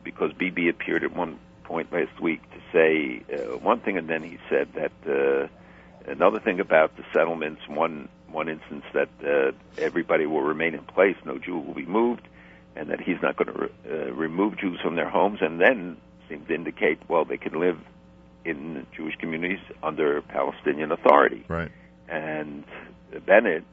because 0.03 0.33
Bibi 0.33 0.69
appeared 0.69 1.03
at 1.03 1.15
one 1.15 1.39
point 1.63 1.91
last 1.91 2.19
week 2.19 2.41
to 2.51 2.59
say 2.71 3.23
uh, 3.33 3.57
one 3.57 3.79
thing, 3.79 3.97
and 3.97 4.09
then 4.09 4.23
he 4.23 4.37
said 4.49 4.67
that 4.73 4.91
uh, 5.07 5.47
another 6.11 6.39
thing 6.39 6.59
about 6.59 6.95
the 6.97 7.03
settlements. 7.13 7.61
One 7.67 8.09
one 8.29 8.49
instance 8.49 8.83
that 8.93 9.09
uh, 9.23 9.51
everybody 9.77 10.25
will 10.25 10.41
remain 10.41 10.73
in 10.73 10.83
place, 10.83 11.15
no 11.23 11.37
Jew 11.37 11.59
will 11.59 11.75
be 11.75 11.85
moved, 11.85 12.27
and 12.75 12.89
that 12.89 12.99
he's 12.99 13.21
not 13.21 13.35
going 13.37 13.53
to 13.53 13.61
re- 13.61 13.69
uh, 13.89 14.11
remove 14.13 14.57
Jews 14.57 14.79
from 14.81 14.95
their 14.95 15.09
homes, 15.09 15.39
and 15.41 15.61
then 15.61 15.97
seemed 16.29 16.47
to 16.47 16.55
indicate 16.55 16.99
well 17.07 17.25
they 17.25 17.37
can 17.37 17.59
live 17.59 17.79
in 18.45 18.85
Jewish 18.95 19.15
communities 19.15 19.59
under 19.81 20.21
Palestinian 20.21 20.91
authority. 20.91 21.45
Right. 21.47 21.71
And 22.09 22.65
Bennett 23.25 23.63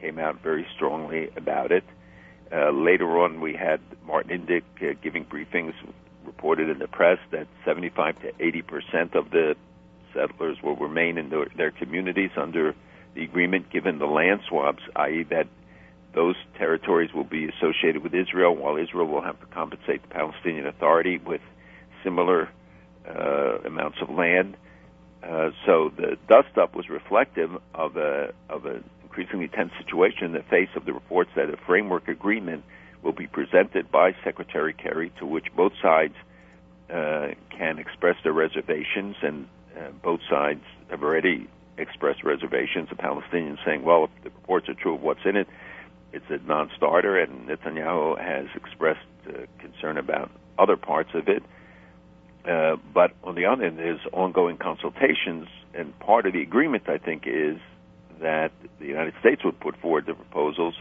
came 0.00 0.18
out 0.18 0.40
very 0.42 0.66
strongly 0.74 1.30
about 1.36 1.72
it. 1.72 1.84
Uh, 2.52 2.70
later 2.70 3.18
on, 3.18 3.40
we 3.40 3.54
had 3.54 3.80
Martin 4.04 4.46
Indyk 4.46 4.62
uh, 4.82 4.94
giving 5.02 5.24
briefings, 5.24 5.72
reported 6.24 6.68
in 6.68 6.78
the 6.78 6.88
press 6.88 7.18
that 7.30 7.46
75 7.64 8.20
to 8.22 8.32
80 8.40 8.62
percent 8.62 9.14
of 9.14 9.30
the 9.30 9.56
settlers 10.12 10.56
will 10.62 10.76
remain 10.76 11.18
in 11.18 11.30
their, 11.30 11.46
their 11.56 11.70
communities 11.70 12.30
under 12.36 12.74
the 13.14 13.22
agreement, 13.22 13.70
given 13.70 13.98
the 13.98 14.06
land 14.06 14.40
swaps, 14.48 14.82
i.e., 14.96 15.24
that 15.30 15.46
those 16.14 16.36
territories 16.58 17.12
will 17.14 17.24
be 17.24 17.48
associated 17.48 18.02
with 18.02 18.14
Israel, 18.14 18.54
while 18.56 18.76
Israel 18.76 19.06
will 19.06 19.22
have 19.22 19.38
to 19.40 19.46
compensate 19.46 20.02
the 20.02 20.08
Palestinian 20.08 20.66
Authority 20.66 21.18
with 21.18 21.40
similar 22.02 22.48
uh, 23.08 23.58
amounts 23.64 23.98
of 24.02 24.10
land. 24.10 24.56
Uh, 25.22 25.50
so 25.66 25.92
the 25.96 26.16
dust 26.28 26.56
up 26.56 26.74
was 26.74 26.88
reflective 26.88 27.50
of 27.74 27.96
a 27.96 28.32
of 28.48 28.64
an 28.64 28.84
increasingly 29.10 29.48
tense 29.48 29.72
situation 29.76 30.24
in 30.24 30.32
the 30.32 30.42
face 30.42 30.68
of 30.76 30.84
the 30.84 30.92
reports 30.92 31.30
that 31.34 31.50
a 31.50 31.56
framework 31.66 32.06
agreement 32.06 32.62
will 33.02 33.12
be 33.12 33.26
presented 33.26 33.90
by 33.90 34.14
Secretary 34.22 34.72
Kerry, 34.72 35.10
to 35.18 35.26
which 35.26 35.46
both 35.56 35.72
sides 35.82 36.14
uh, 36.88 37.28
can 37.50 37.78
express 37.78 38.16
their 38.22 38.32
reservations, 38.32 39.16
and 39.22 39.48
uh, 39.76 39.88
both 40.02 40.20
sides 40.30 40.62
have 40.90 41.02
already 41.02 41.48
expressed 41.76 42.22
reservations. 42.22 42.88
The 42.88 42.94
Palestinians 42.94 43.58
saying, 43.64 43.82
"Well, 43.82 44.04
if 44.04 44.24
the 44.24 44.30
reports 44.30 44.68
are 44.68 44.74
true 44.74 44.94
of 44.94 45.02
what's 45.02 45.24
in 45.24 45.34
it, 45.34 45.48
it's 46.12 46.30
a 46.30 46.38
non-starter," 46.46 47.18
and 47.18 47.48
Netanyahu 47.48 48.16
has 48.20 48.46
expressed 48.54 49.06
uh, 49.28 49.32
concern 49.58 49.98
about 49.98 50.30
other 50.56 50.76
parts 50.76 51.10
of 51.14 51.28
it. 51.28 51.42
Uh, 52.44 52.76
but 52.94 53.12
on 53.24 53.34
the 53.34 53.46
other 53.46 53.64
hand, 53.64 53.78
there's 53.78 54.00
ongoing 54.12 54.56
consultations, 54.56 55.48
and 55.74 55.98
part 55.98 56.26
of 56.26 56.32
the 56.32 56.42
agreement, 56.42 56.88
I 56.88 56.98
think, 56.98 57.24
is 57.26 57.58
that 58.20 58.52
the 58.78 58.86
United 58.86 59.14
States 59.20 59.44
would 59.44 59.58
put 59.60 59.76
forward 59.80 60.06
the 60.06 60.14
proposals. 60.14 60.74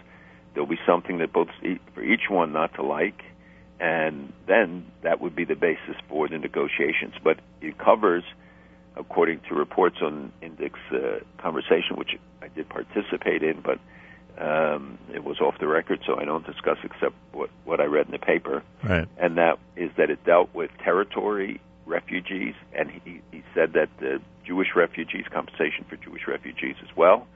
There'll 0.53 0.69
be 0.69 0.79
something 0.85 1.19
that 1.19 1.31
both 1.31 1.49
for 1.93 2.03
each 2.03 2.29
one 2.29 2.51
not 2.51 2.73
to 2.75 2.83
like, 2.83 3.21
and 3.79 4.33
then 4.47 4.85
that 5.03 5.21
would 5.21 5.35
be 5.35 5.45
the 5.45 5.55
basis 5.55 5.95
for 6.07 6.27
the 6.27 6.37
negotiations. 6.37 7.13
But 7.23 7.39
it 7.61 7.77
covers, 7.77 8.23
according 8.95 9.41
to 9.47 9.55
reports 9.55 9.97
on 10.01 10.31
Indyk's 10.41 10.79
uh, 10.91 11.23
conversation, 11.41 11.95
which 11.95 12.17
I 12.41 12.47
did 12.49 12.67
participate 12.67 13.43
in, 13.43 13.61
but 13.61 13.79
um, 14.37 14.97
it 15.13 15.23
was 15.23 15.39
off 15.39 15.55
the 15.59 15.67
record, 15.67 15.99
so 16.05 16.19
I 16.19 16.25
don't 16.25 16.45
discuss 16.45 16.77
except 16.83 17.13
what, 17.33 17.49
what 17.65 17.79
I 17.79 17.85
read 17.85 18.05
in 18.05 18.11
the 18.11 18.19
paper. 18.19 18.63
Right. 18.83 19.07
And 19.17 19.37
that 19.37 19.59
is 19.75 19.91
that 19.97 20.09
it 20.09 20.23
dealt 20.25 20.53
with 20.53 20.71
territory 20.83 21.61
refugees, 21.89 22.53
and 22.73 22.89
he, 22.91 23.21
he 23.31 23.43
said 23.53 23.73
that 23.73 23.89
the 23.99 24.21
Jewish 24.45 24.69
refugees, 24.75 25.25
compensation 25.31 25.85
for 25.89 25.95
Jewish 25.97 26.27
refugees 26.27 26.75
as 26.81 26.95
well, 26.95 27.27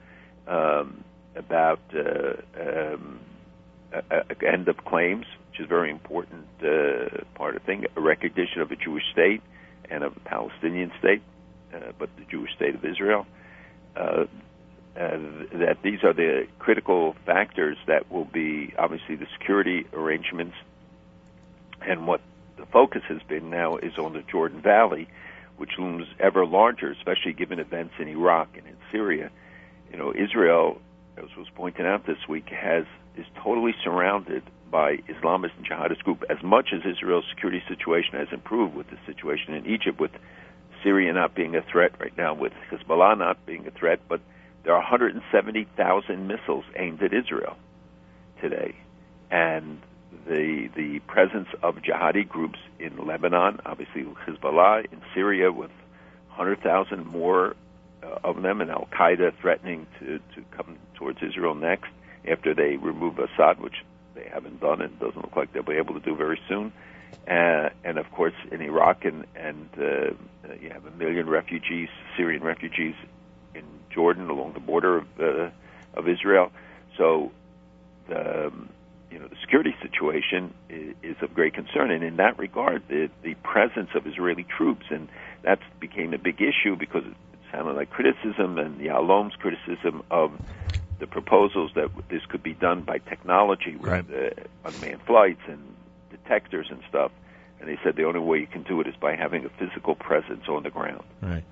um, 0.47 1.03
about 1.35 1.81
uh, 1.93 2.35
um, 2.59 3.19
a, 3.91 4.23
a 4.29 4.47
end 4.47 4.67
of 4.67 4.77
claims, 4.85 5.25
which 5.49 5.59
is 5.59 5.65
a 5.65 5.67
very 5.67 5.91
important 5.91 6.47
uh, 6.61 7.23
part 7.35 7.55
of 7.55 7.63
thing, 7.63 7.85
a 7.95 8.01
recognition 8.01 8.61
of 8.61 8.71
a 8.71 8.75
Jewish 8.75 9.03
state 9.11 9.41
and 9.89 10.03
of 10.03 10.15
a 10.15 10.19
Palestinian 10.21 10.91
state, 10.99 11.21
uh, 11.73 11.91
but 11.97 12.09
the 12.17 12.25
Jewish 12.25 12.53
state 12.55 12.75
of 12.75 12.85
Israel. 12.85 13.25
Uh, 13.95 14.25
uh, 14.95 15.17
that 15.53 15.77
these 15.83 16.03
are 16.03 16.13
the 16.13 16.47
critical 16.59 17.15
factors 17.25 17.77
that 17.87 18.11
will 18.11 18.25
be 18.25 18.73
obviously 18.77 19.15
the 19.15 19.25
security 19.39 19.87
arrangements 19.91 20.55
and 21.81 22.05
what 22.05 22.21
the 22.63 22.71
focus 22.71 23.01
has 23.09 23.21
been 23.27 23.49
now 23.49 23.75
is 23.75 23.97
on 23.97 24.13
the 24.13 24.21
Jordan 24.21 24.61
Valley, 24.61 25.09
which 25.57 25.71
looms 25.77 26.07
ever 26.17 26.45
larger, 26.45 26.91
especially 26.91 27.33
given 27.33 27.59
events 27.59 27.95
in 27.99 28.07
Iraq 28.07 28.55
and 28.57 28.65
in 28.65 28.77
Syria. 28.89 29.29
You 29.91 29.97
know, 29.97 30.13
Israel, 30.15 30.79
as 31.17 31.25
was 31.37 31.47
pointed 31.55 31.85
out 31.85 32.05
this 32.05 32.25
week, 32.29 32.47
has 32.49 32.85
is 33.17 33.25
totally 33.43 33.75
surrounded 33.83 34.43
by 34.71 34.97
Islamist 35.09 35.51
and 35.57 35.67
jihadist 35.67 36.03
group. 36.03 36.23
As 36.29 36.41
much 36.41 36.69
as 36.73 36.81
Israel's 36.85 37.25
security 37.29 37.61
situation 37.67 38.17
has 38.17 38.29
improved 38.31 38.75
with 38.75 38.89
the 38.89 38.97
situation 39.05 39.53
in 39.53 39.67
Egypt, 39.67 39.99
with 39.99 40.11
Syria 40.83 41.11
not 41.11 41.35
being 41.35 41.55
a 41.55 41.61
threat 41.61 41.91
right 41.99 42.17
now, 42.17 42.33
with 42.33 42.53
Hezbollah 42.71 43.17
not 43.17 43.45
being 43.45 43.67
a 43.67 43.71
threat, 43.71 43.99
but 44.07 44.21
there 44.63 44.73
are 44.73 44.79
170,000 44.79 46.27
missiles 46.27 46.63
aimed 46.77 47.03
at 47.03 47.13
Israel 47.13 47.57
today, 48.41 48.73
and 49.29 49.81
the 50.27 50.69
the 50.75 50.99
presence 50.99 51.47
of 51.61 51.75
jihadi 51.77 52.27
groups 52.27 52.59
in 52.79 52.97
Lebanon, 52.97 53.59
obviously 53.65 54.03
Hezbollah 54.03 54.91
in 54.91 55.01
Syria, 55.13 55.51
with 55.51 55.71
100,000 56.29 57.05
more 57.05 57.55
uh, 58.01 58.19
of 58.23 58.41
them, 58.41 58.61
and 58.61 58.71
Al 58.71 58.87
Qaeda 58.91 59.33
threatening 59.39 59.87
to 59.99 60.19
to 60.35 60.41
come 60.51 60.77
towards 60.95 61.21
Israel 61.21 61.55
next 61.55 61.89
after 62.27 62.53
they 62.53 62.77
remove 62.77 63.19
Assad, 63.19 63.59
which 63.59 63.83
they 64.15 64.29
haven't 64.31 64.59
done 64.61 64.81
and 64.81 64.97
doesn't 64.99 65.21
look 65.21 65.35
like 65.35 65.51
they'll 65.53 65.63
be 65.63 65.73
able 65.73 65.93
to 65.93 65.99
do 65.99 66.15
very 66.15 66.39
soon. 66.47 66.71
Uh, 67.27 67.69
and 67.83 67.97
of 67.97 68.09
course, 68.11 68.33
in 68.51 68.61
Iraq 68.61 69.05
and 69.05 69.25
and 69.35 69.69
uh, 69.77 70.11
you 70.61 70.69
have 70.69 70.85
a 70.85 70.91
million 70.91 71.29
refugees, 71.29 71.89
Syrian 72.17 72.43
refugees 72.43 72.95
in 73.55 73.63
Jordan 73.89 74.29
along 74.29 74.53
the 74.53 74.59
border 74.59 74.97
of, 74.97 75.07
uh, 75.19 75.49
of 75.93 76.07
Israel. 76.07 76.51
So 76.97 77.31
the 78.07 78.47
um, 78.47 78.69
you 79.13 79.19
know 79.19 79.27
the 79.27 79.37
security 79.41 79.75
situation 79.81 80.53
is, 80.69 80.95
is 81.03 81.15
of 81.21 81.33
great 81.35 81.53
concern, 81.53 81.91
and 81.91 82.03
in 82.03 82.17
that 82.17 82.39
regard, 82.39 82.81
the 82.87 83.09
the 83.21 83.35
presence 83.35 83.91
of 83.93 84.07
Israeli 84.07 84.43
troops 84.43 84.87
and 84.89 85.07
that 85.43 85.59
became 85.79 86.13
a 86.13 86.17
big 86.17 86.41
issue 86.41 86.75
because 86.75 87.05
it 87.05 87.13
sounded 87.51 87.73
like 87.73 87.91
criticism 87.91 88.57
and 88.57 88.79
Ya'alon's 88.79 89.35
criticism 89.35 90.01
of 90.09 90.31
the 90.99 91.05
proposals 91.05 91.71
that 91.75 91.89
this 92.09 92.25
could 92.25 92.41
be 92.41 92.53
done 92.53 92.81
by 92.81 92.97
technology 92.97 93.75
with 93.75 93.91
right. 93.91 94.05
uh, 94.09 94.69
unmanned 94.69 95.01
flights 95.03 95.41
and 95.47 95.61
detectors 96.09 96.67
and 96.71 96.81
stuff. 96.89 97.11
And 97.59 97.69
they 97.69 97.77
said 97.83 97.95
the 97.95 98.05
only 98.05 98.19
way 98.19 98.39
you 98.39 98.47
can 98.47 98.63
do 98.63 98.81
it 98.81 98.87
is 98.87 98.95
by 98.95 99.15
having 99.15 99.45
a 99.45 99.49
physical 99.49 99.95
presence 99.95 100.47
on 100.49 100.63
the 100.63 100.69
ground. 100.69 101.03
Right. 101.21 101.43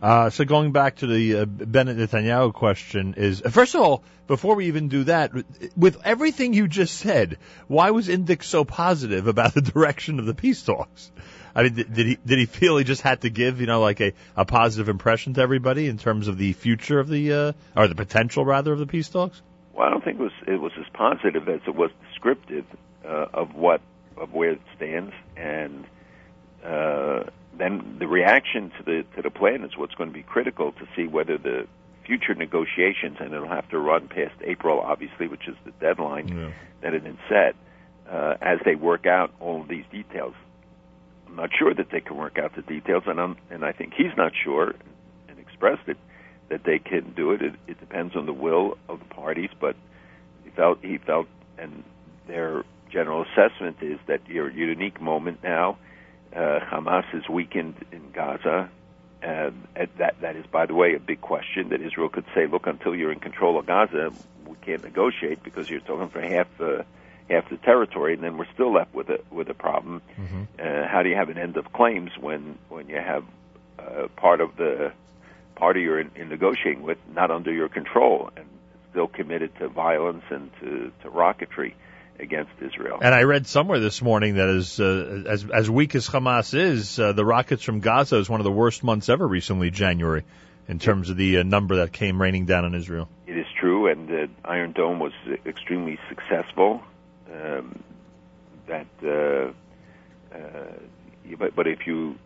Uh, 0.00 0.30
so 0.30 0.44
going 0.44 0.72
back 0.72 0.96
to 0.96 1.06
the 1.06 1.38
uh, 1.38 1.44
Bennett 1.44 1.96
Netanyahu 1.96 2.52
question 2.52 3.14
is, 3.16 3.40
first 3.40 3.74
of 3.74 3.80
all, 3.80 4.04
before 4.28 4.54
we 4.54 4.66
even 4.66 4.88
do 4.88 5.04
that, 5.04 5.32
with 5.76 6.00
everything 6.04 6.54
you 6.54 6.68
just 6.68 6.96
said, 6.98 7.38
why 7.66 7.90
was 7.90 8.08
Indyk 8.08 8.44
so 8.44 8.64
positive 8.64 9.26
about 9.26 9.54
the 9.54 9.60
direction 9.74 10.18
of 10.20 10.26
the 10.26 10.34
peace 10.34 10.62
talks? 10.62 11.10
I 11.54 11.64
mean, 11.64 11.74
did, 11.74 11.92
did 11.92 12.06
he 12.06 12.18
did 12.24 12.38
he 12.38 12.46
feel 12.46 12.76
he 12.76 12.84
just 12.84 13.02
had 13.02 13.22
to 13.22 13.30
give 13.30 13.60
you 13.60 13.66
know 13.66 13.80
like 13.80 14.00
a, 14.00 14.12
a 14.36 14.44
positive 14.44 14.88
impression 14.88 15.34
to 15.34 15.40
everybody 15.40 15.88
in 15.88 15.98
terms 15.98 16.28
of 16.28 16.38
the 16.38 16.52
future 16.52 17.00
of 17.00 17.08
the 17.08 17.32
uh, 17.32 17.52
or 17.74 17.88
the 17.88 17.96
potential 17.96 18.44
rather 18.44 18.72
of 18.72 18.78
the 18.78 18.86
peace 18.86 19.08
talks? 19.08 19.42
Well, 19.72 19.88
I 19.88 19.90
don't 19.90 20.04
think 20.04 20.20
it 20.20 20.22
was 20.22 20.32
it 20.46 20.60
was 20.60 20.72
as 20.78 20.86
positive 20.92 21.48
as 21.48 21.60
it 21.66 21.74
was 21.74 21.90
descriptive 22.10 22.66
uh, 23.04 23.26
of 23.34 23.54
what 23.56 23.80
of 24.16 24.32
where 24.32 24.52
it 24.52 24.60
stands 24.76 25.12
and. 25.36 25.84
Uh, 26.64 27.24
then 27.58 27.96
the 27.98 28.06
reaction 28.06 28.70
to 28.78 28.82
the 28.84 29.04
to 29.16 29.22
the 29.22 29.30
plan 29.30 29.64
is 29.64 29.76
what's 29.76 29.94
going 29.94 30.10
to 30.10 30.14
be 30.14 30.22
critical 30.22 30.72
to 30.72 30.86
see 30.96 31.06
whether 31.06 31.36
the 31.38 31.66
future 32.06 32.34
negotiations, 32.34 33.18
and 33.20 33.34
it'll 33.34 33.48
have 33.48 33.68
to 33.68 33.78
run 33.78 34.08
past 34.08 34.34
April, 34.42 34.80
obviously, 34.80 35.28
which 35.28 35.46
is 35.46 35.54
the 35.64 35.72
deadline 35.72 36.28
Yeah. 36.28 36.50
that 36.80 36.94
had 36.94 37.04
been 37.04 37.18
set, 37.28 37.54
uh, 38.10 38.36
as 38.40 38.58
they 38.64 38.74
work 38.74 39.06
out 39.06 39.30
all 39.40 39.60
of 39.60 39.68
these 39.68 39.84
details. 39.92 40.34
I'm 41.26 41.36
not 41.36 41.50
sure 41.58 41.74
that 41.74 41.90
they 41.90 42.00
can 42.00 42.16
work 42.16 42.38
out 42.38 42.56
the 42.56 42.62
details, 42.62 43.02
and 43.06 43.20
I'm, 43.20 43.36
and 43.50 43.62
I 43.62 43.72
think 43.72 43.92
he's 43.92 44.16
not 44.16 44.32
sure, 44.42 44.74
and 45.28 45.38
expressed 45.38 45.86
it 45.86 45.98
that 46.48 46.64
they 46.64 46.78
can 46.78 47.12
do 47.14 47.32
it. 47.32 47.42
It, 47.42 47.54
it 47.66 47.78
depends 47.78 48.16
on 48.16 48.24
the 48.24 48.32
will 48.32 48.78
of 48.88 49.00
the 49.00 49.14
parties, 49.14 49.50
but 49.60 49.76
he 50.44 50.50
felt 50.50 50.78
he 50.80 50.96
felt, 50.96 51.26
and 51.58 51.84
their 52.26 52.64
general 52.90 53.26
assessment 53.26 53.76
is 53.82 53.98
that 54.06 54.26
your 54.28 54.50
unique 54.50 54.98
moment 54.98 55.42
now 55.42 55.76
uh, 56.34 56.60
Hamas 56.60 57.04
is 57.14 57.28
weakened 57.28 57.76
in 57.92 58.10
Gaza. 58.12 58.70
Uh, 59.22 59.50
that 59.98 60.20
that 60.20 60.36
is, 60.36 60.46
by 60.46 60.66
the 60.66 60.74
way, 60.74 60.94
a 60.94 61.00
big 61.00 61.20
question 61.20 61.70
that 61.70 61.80
Israel 61.80 62.08
could 62.08 62.26
say, 62.34 62.46
look, 62.46 62.66
until 62.66 62.94
you're 62.94 63.10
in 63.10 63.18
control 63.18 63.58
of 63.58 63.66
Gaza, 63.66 64.12
we 64.46 64.56
can't 64.62 64.84
negotiate 64.84 65.42
because 65.42 65.68
you're 65.68 65.80
talking 65.80 66.08
for 66.08 66.20
half 66.20 66.46
uh, 66.60 66.82
half 67.28 67.48
the 67.50 67.56
territory, 67.56 68.14
and 68.14 68.22
then 68.22 68.38
we're 68.38 68.52
still 68.54 68.72
left 68.72 68.94
with 68.94 69.08
a 69.08 69.20
with 69.30 69.48
a 69.48 69.54
problem. 69.54 70.02
Mm-hmm. 70.18 70.42
Uh, 70.58 70.86
how 70.86 71.02
do 71.02 71.08
you 71.08 71.16
have 71.16 71.30
an 71.30 71.38
end 71.38 71.56
of 71.56 71.72
claims 71.72 72.12
when 72.18 72.58
when 72.68 72.88
you 72.88 72.96
have 72.96 73.24
uh, 73.78 74.06
part 74.16 74.40
of 74.40 74.56
the 74.56 74.92
party 75.56 75.82
you're 75.82 75.98
in, 76.00 76.10
in 76.14 76.28
negotiating 76.28 76.82
with 76.82 76.98
not 77.12 77.30
under 77.30 77.52
your 77.52 77.68
control 77.68 78.30
and 78.36 78.46
still 78.90 79.08
committed 79.08 79.54
to 79.58 79.68
violence 79.68 80.24
and 80.30 80.50
to, 80.60 80.92
to 81.02 81.10
rocketry? 81.10 81.74
Against 82.18 82.52
Israel. 82.60 82.98
And 83.00 83.14
I 83.14 83.22
read 83.22 83.46
somewhere 83.46 83.80
this 83.80 84.02
morning 84.02 84.36
that 84.36 84.48
as 84.48 84.80
uh, 84.80 85.24
as 85.26 85.44
as 85.52 85.70
weak 85.70 85.94
as 85.94 86.08
Hamas 86.08 86.54
is, 86.54 86.98
uh, 86.98 87.12
the 87.12 87.24
rockets 87.24 87.62
from 87.62 87.80
Gaza 87.80 88.16
is 88.16 88.28
one 88.28 88.40
of 88.40 88.44
the 88.44 88.52
worst 88.52 88.82
months 88.82 89.08
ever 89.08 89.26
recently, 89.26 89.70
January, 89.70 90.24
in 90.66 90.78
terms 90.78 91.10
of 91.10 91.16
the 91.16 91.38
uh, 91.38 91.42
number 91.42 91.76
that 91.76 91.92
came 91.92 92.20
raining 92.20 92.46
down 92.46 92.64
on 92.64 92.74
Israel. 92.74 93.08
It 93.26 93.36
is 93.36 93.46
true, 93.60 93.90
and 93.90 94.08
the 94.08 94.28
Iron 94.44 94.72
Dome 94.72 94.98
was 94.98 95.12
extremely 95.46 95.98
successful. 96.08 96.82
Um, 97.32 97.82
that, 98.66 98.86
uh, 99.02 100.36
uh, 100.36 100.72
but 101.38 101.54
but 101.54 101.66
if 101.66 101.86
you 101.86 102.16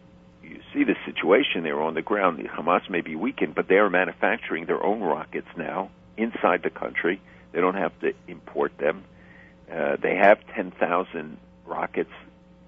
you 0.43 0.61
see 0.75 0.85
the 0.85 0.97
situation 1.07 1.63
there 1.63 1.81
on 1.81 1.95
the 1.95 2.03
ground, 2.03 2.39
Hamas 2.49 2.89
may 2.91 3.01
be 3.01 3.17
weakened, 3.17 3.55
but 3.55 3.69
they 3.69 3.77
are 3.77 3.91
manufacturing 3.91 4.67
their 4.67 4.83
own 4.83 5.01
rockets 5.01 5.49
now 5.57 5.91
inside 6.17 6.63
the 6.63 6.71
country. 6.71 7.21
They 7.53 7.61
don't 7.61 7.77
have 7.77 7.99
to 8.01 8.13
import 8.27 8.77
them. 8.79 9.05
Uh, 9.73 9.97
they 9.97 10.17
have 10.17 10.39
10,000 10.55 11.39
rockets, 11.65 12.13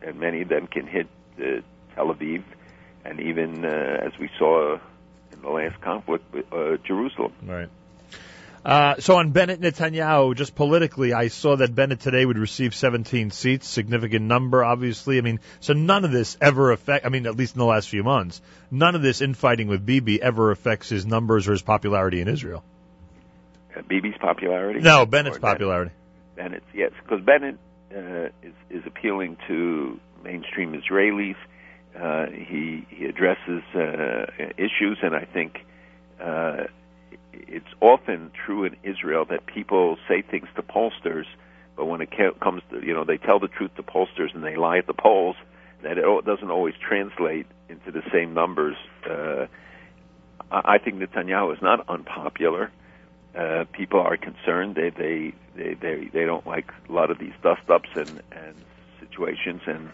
and 0.01 0.19
many 0.19 0.43
of 0.43 0.49
them 0.49 0.67
can 0.67 0.87
hit 0.87 1.07
uh, 1.39 1.61
Tel 1.95 2.15
Aviv, 2.15 2.43
and 3.05 3.21
even 3.21 3.65
uh, 3.65 3.69
as 3.69 4.19
we 4.19 4.31
saw 4.39 4.79
in 5.33 5.43
the 5.43 5.51
last 5.51 5.81
conflict, 5.83 6.25
uh, 6.53 6.77
Jerusalem. 6.87 7.33
Right. 7.43 7.69
Uh, 8.65 8.99
so 8.99 9.17
on 9.17 9.33
Bennett 9.33 9.61
Netanyahu, 9.61 10.35
just 10.35 10.55
politically, 10.55 11.13
I 11.13 11.29
saw 11.29 11.57
that 11.57 11.75
Bennett 11.75 12.01
today 12.01 12.25
would 12.25 12.39
receive 12.39 12.75
17 12.75 13.31
seats, 13.31 13.69
significant 13.69 14.25
number, 14.25 14.65
obviously. 14.65 15.19
I 15.19 15.21
mean, 15.21 15.41
so 15.61 15.75
none 15.75 16.07
of 16.07 16.13
this 16.13 16.39
ever 16.41 16.73
affect. 16.73 17.05
I 17.05 17.11
mean, 17.11 17.27
at 17.27 17.37
least 17.37 17.57
in 17.57 17.59
the 17.59 17.67
last 17.67 17.91
few 17.91 18.03
months, 18.03 18.41
none 18.71 18.95
of 18.95 19.03
this 19.03 19.21
infighting 19.21 19.69
with 19.69 19.85
Bibi 19.85 20.23
ever 20.23 20.51
affects 20.51 20.89
his 20.89 21.05
numbers 21.05 21.47
or 21.47 21.53
his 21.53 21.61
popularity 21.61 22.23
in 22.23 22.29
Israel. 22.29 22.65
Uh, 23.77 23.83
Bibi's 23.83 24.17
popularity? 24.19 24.81
No, 24.81 25.05
Bennett's 25.05 25.39
popularity. 25.39 25.91
Bennett's, 26.37 26.65
yes, 26.75 26.93
because 27.03 27.25
Bennett 27.25 27.59
uh, 27.95 28.29
is 28.43 28.55
is 28.71 28.83
appealing 28.87 29.37
to 29.49 29.99
mainstream 30.23 30.73
Israelis. 30.73 31.37
Uh, 31.99 32.27
he 32.31 32.87
he 32.89 33.05
addresses 33.07 33.63
uh, 33.75 34.27
issues, 34.57 34.99
and 35.03 35.15
I 35.15 35.25
think. 35.25 35.59
Uh, 36.21 36.65
it's 37.33 37.67
often 37.81 38.31
true 38.47 38.65
in 38.65 38.77
Israel 38.85 39.25
that 39.29 39.47
people 39.47 39.97
say 40.09 40.23
things 40.23 40.47
to 40.57 40.63
pollsters, 40.63 41.25
but 41.77 41.87
when 41.87 42.01
it 42.01 42.11
comes 42.41 42.63
to, 42.71 42.85
you 42.85 42.95
know, 42.95 43.05
they 43.05 43.17
tell 43.17 43.41
the 43.41 43.49
truth 43.49 43.73
to 43.77 43.83
pollsters 43.83 44.35
and 44.35 44.45
they 44.45 44.57
lie 44.57 44.79
at 44.79 44.87
the 44.87 44.95
polls, 44.95 45.37
that 45.83 45.99
it 45.99 46.25
doesn't 46.25 46.51
always 46.51 46.75
translate 46.81 47.47
into 47.69 47.91
the 47.91 48.03
same 48.13 48.35
numbers. 48.35 48.77
Uh, 49.09 49.47
I 50.51 50.79
think 50.79 50.97
Netanyahu 50.97 51.55
is 51.55 51.63
not 51.63 51.89
unpopular. 51.89 52.71
Uh, 53.37 53.65
people 53.73 54.01
are 54.01 54.17
concerned. 54.17 54.77
They, 54.77 54.91
they 54.91 55.33
they 55.57 55.75
they 55.75 56.09
they 56.13 56.25
don't 56.25 56.47
like 56.47 56.71
a 56.89 56.93
lot 56.93 57.11
of 57.11 57.19
these 57.19 57.33
dust 57.43 57.69
ups 57.69 57.89
and 57.97 58.23
and 58.33 58.55
situations. 59.01 59.63
And 59.67 59.91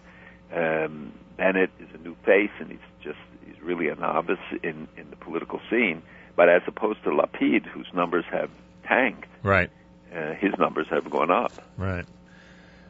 um, 0.53 1.13
Bennett 1.37 1.71
is 1.79 1.87
a 1.93 1.97
new 1.97 2.15
face, 2.25 2.51
and 2.59 2.69
he's 2.69 2.79
just 3.03 3.19
he's 3.45 3.59
really 3.61 3.87
a 3.87 3.95
novice 3.95 4.37
in 4.63 4.87
in 4.95 5.09
the 5.09 5.15
political 5.15 5.59
scene. 5.69 6.03
But 6.35 6.49
as 6.49 6.61
opposed 6.67 7.03
to 7.03 7.09
Lapid, 7.09 7.65
whose 7.65 7.87
numbers 7.93 8.25
have 8.31 8.49
tanked, 8.87 9.27
right? 9.43 9.69
Uh, 10.15 10.33
his 10.33 10.53
numbers 10.59 10.87
have 10.89 11.09
gone 11.09 11.31
up. 11.31 11.53
Right. 11.77 12.05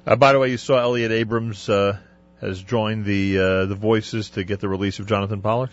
Uh, 0.05 0.15
by 0.15 0.33
the 0.33 0.39
way, 0.39 0.49
you 0.49 0.57
saw 0.57 0.79
Elliott 0.79 1.11
Abrams 1.11 1.69
uh, 1.69 1.97
has 2.41 2.61
joined 2.61 3.05
the 3.05 3.37
uh, 3.37 3.65
the 3.65 3.75
Voices 3.75 4.31
to 4.31 4.43
get 4.43 4.59
the 4.59 4.67
release 4.67 4.99
of 4.99 5.05
Jonathan 5.07 5.41
Pollard. 5.41 5.69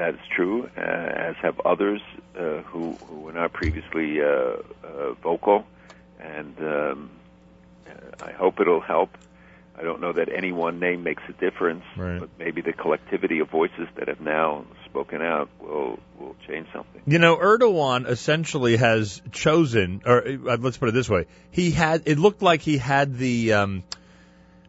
That 0.00 0.14
is 0.14 0.20
true, 0.34 0.70
uh, 0.78 0.80
as 0.80 1.36
have 1.42 1.60
others 1.60 2.00
uh, 2.34 2.62
who 2.62 2.92
who 2.92 3.16
were 3.20 3.32
not 3.32 3.52
previously 3.52 4.22
uh, 4.22 4.24
uh, 4.82 5.12
vocal, 5.22 5.66
and 6.18 6.58
um, 6.58 7.10
uh, 7.86 8.24
I 8.24 8.32
hope 8.32 8.60
it'll 8.60 8.80
help. 8.80 9.10
I 9.78 9.82
don't 9.82 10.00
know 10.00 10.14
that 10.14 10.30
any 10.34 10.52
one 10.52 10.80
name 10.80 11.02
makes 11.02 11.22
a 11.28 11.34
difference, 11.34 11.84
right. 11.98 12.18
but 12.18 12.30
maybe 12.38 12.62
the 12.62 12.72
collectivity 12.72 13.40
of 13.40 13.50
voices 13.50 13.88
that 13.96 14.08
have 14.08 14.22
now 14.22 14.64
spoken 14.86 15.20
out 15.20 15.50
will 15.60 15.98
will 16.18 16.34
change 16.48 16.68
something. 16.72 17.02
You 17.06 17.18
know, 17.18 17.36
Erdogan 17.36 18.08
essentially 18.08 18.78
has 18.78 19.20
chosen, 19.32 20.00
or 20.06 20.26
uh, 20.26 20.56
let's 20.56 20.78
put 20.78 20.88
it 20.88 20.92
this 20.92 21.10
way: 21.10 21.26
he 21.50 21.72
had. 21.72 22.04
It 22.06 22.18
looked 22.18 22.40
like 22.40 22.62
he 22.62 22.78
had 22.78 23.18
the. 23.18 23.52
Um, 23.52 23.84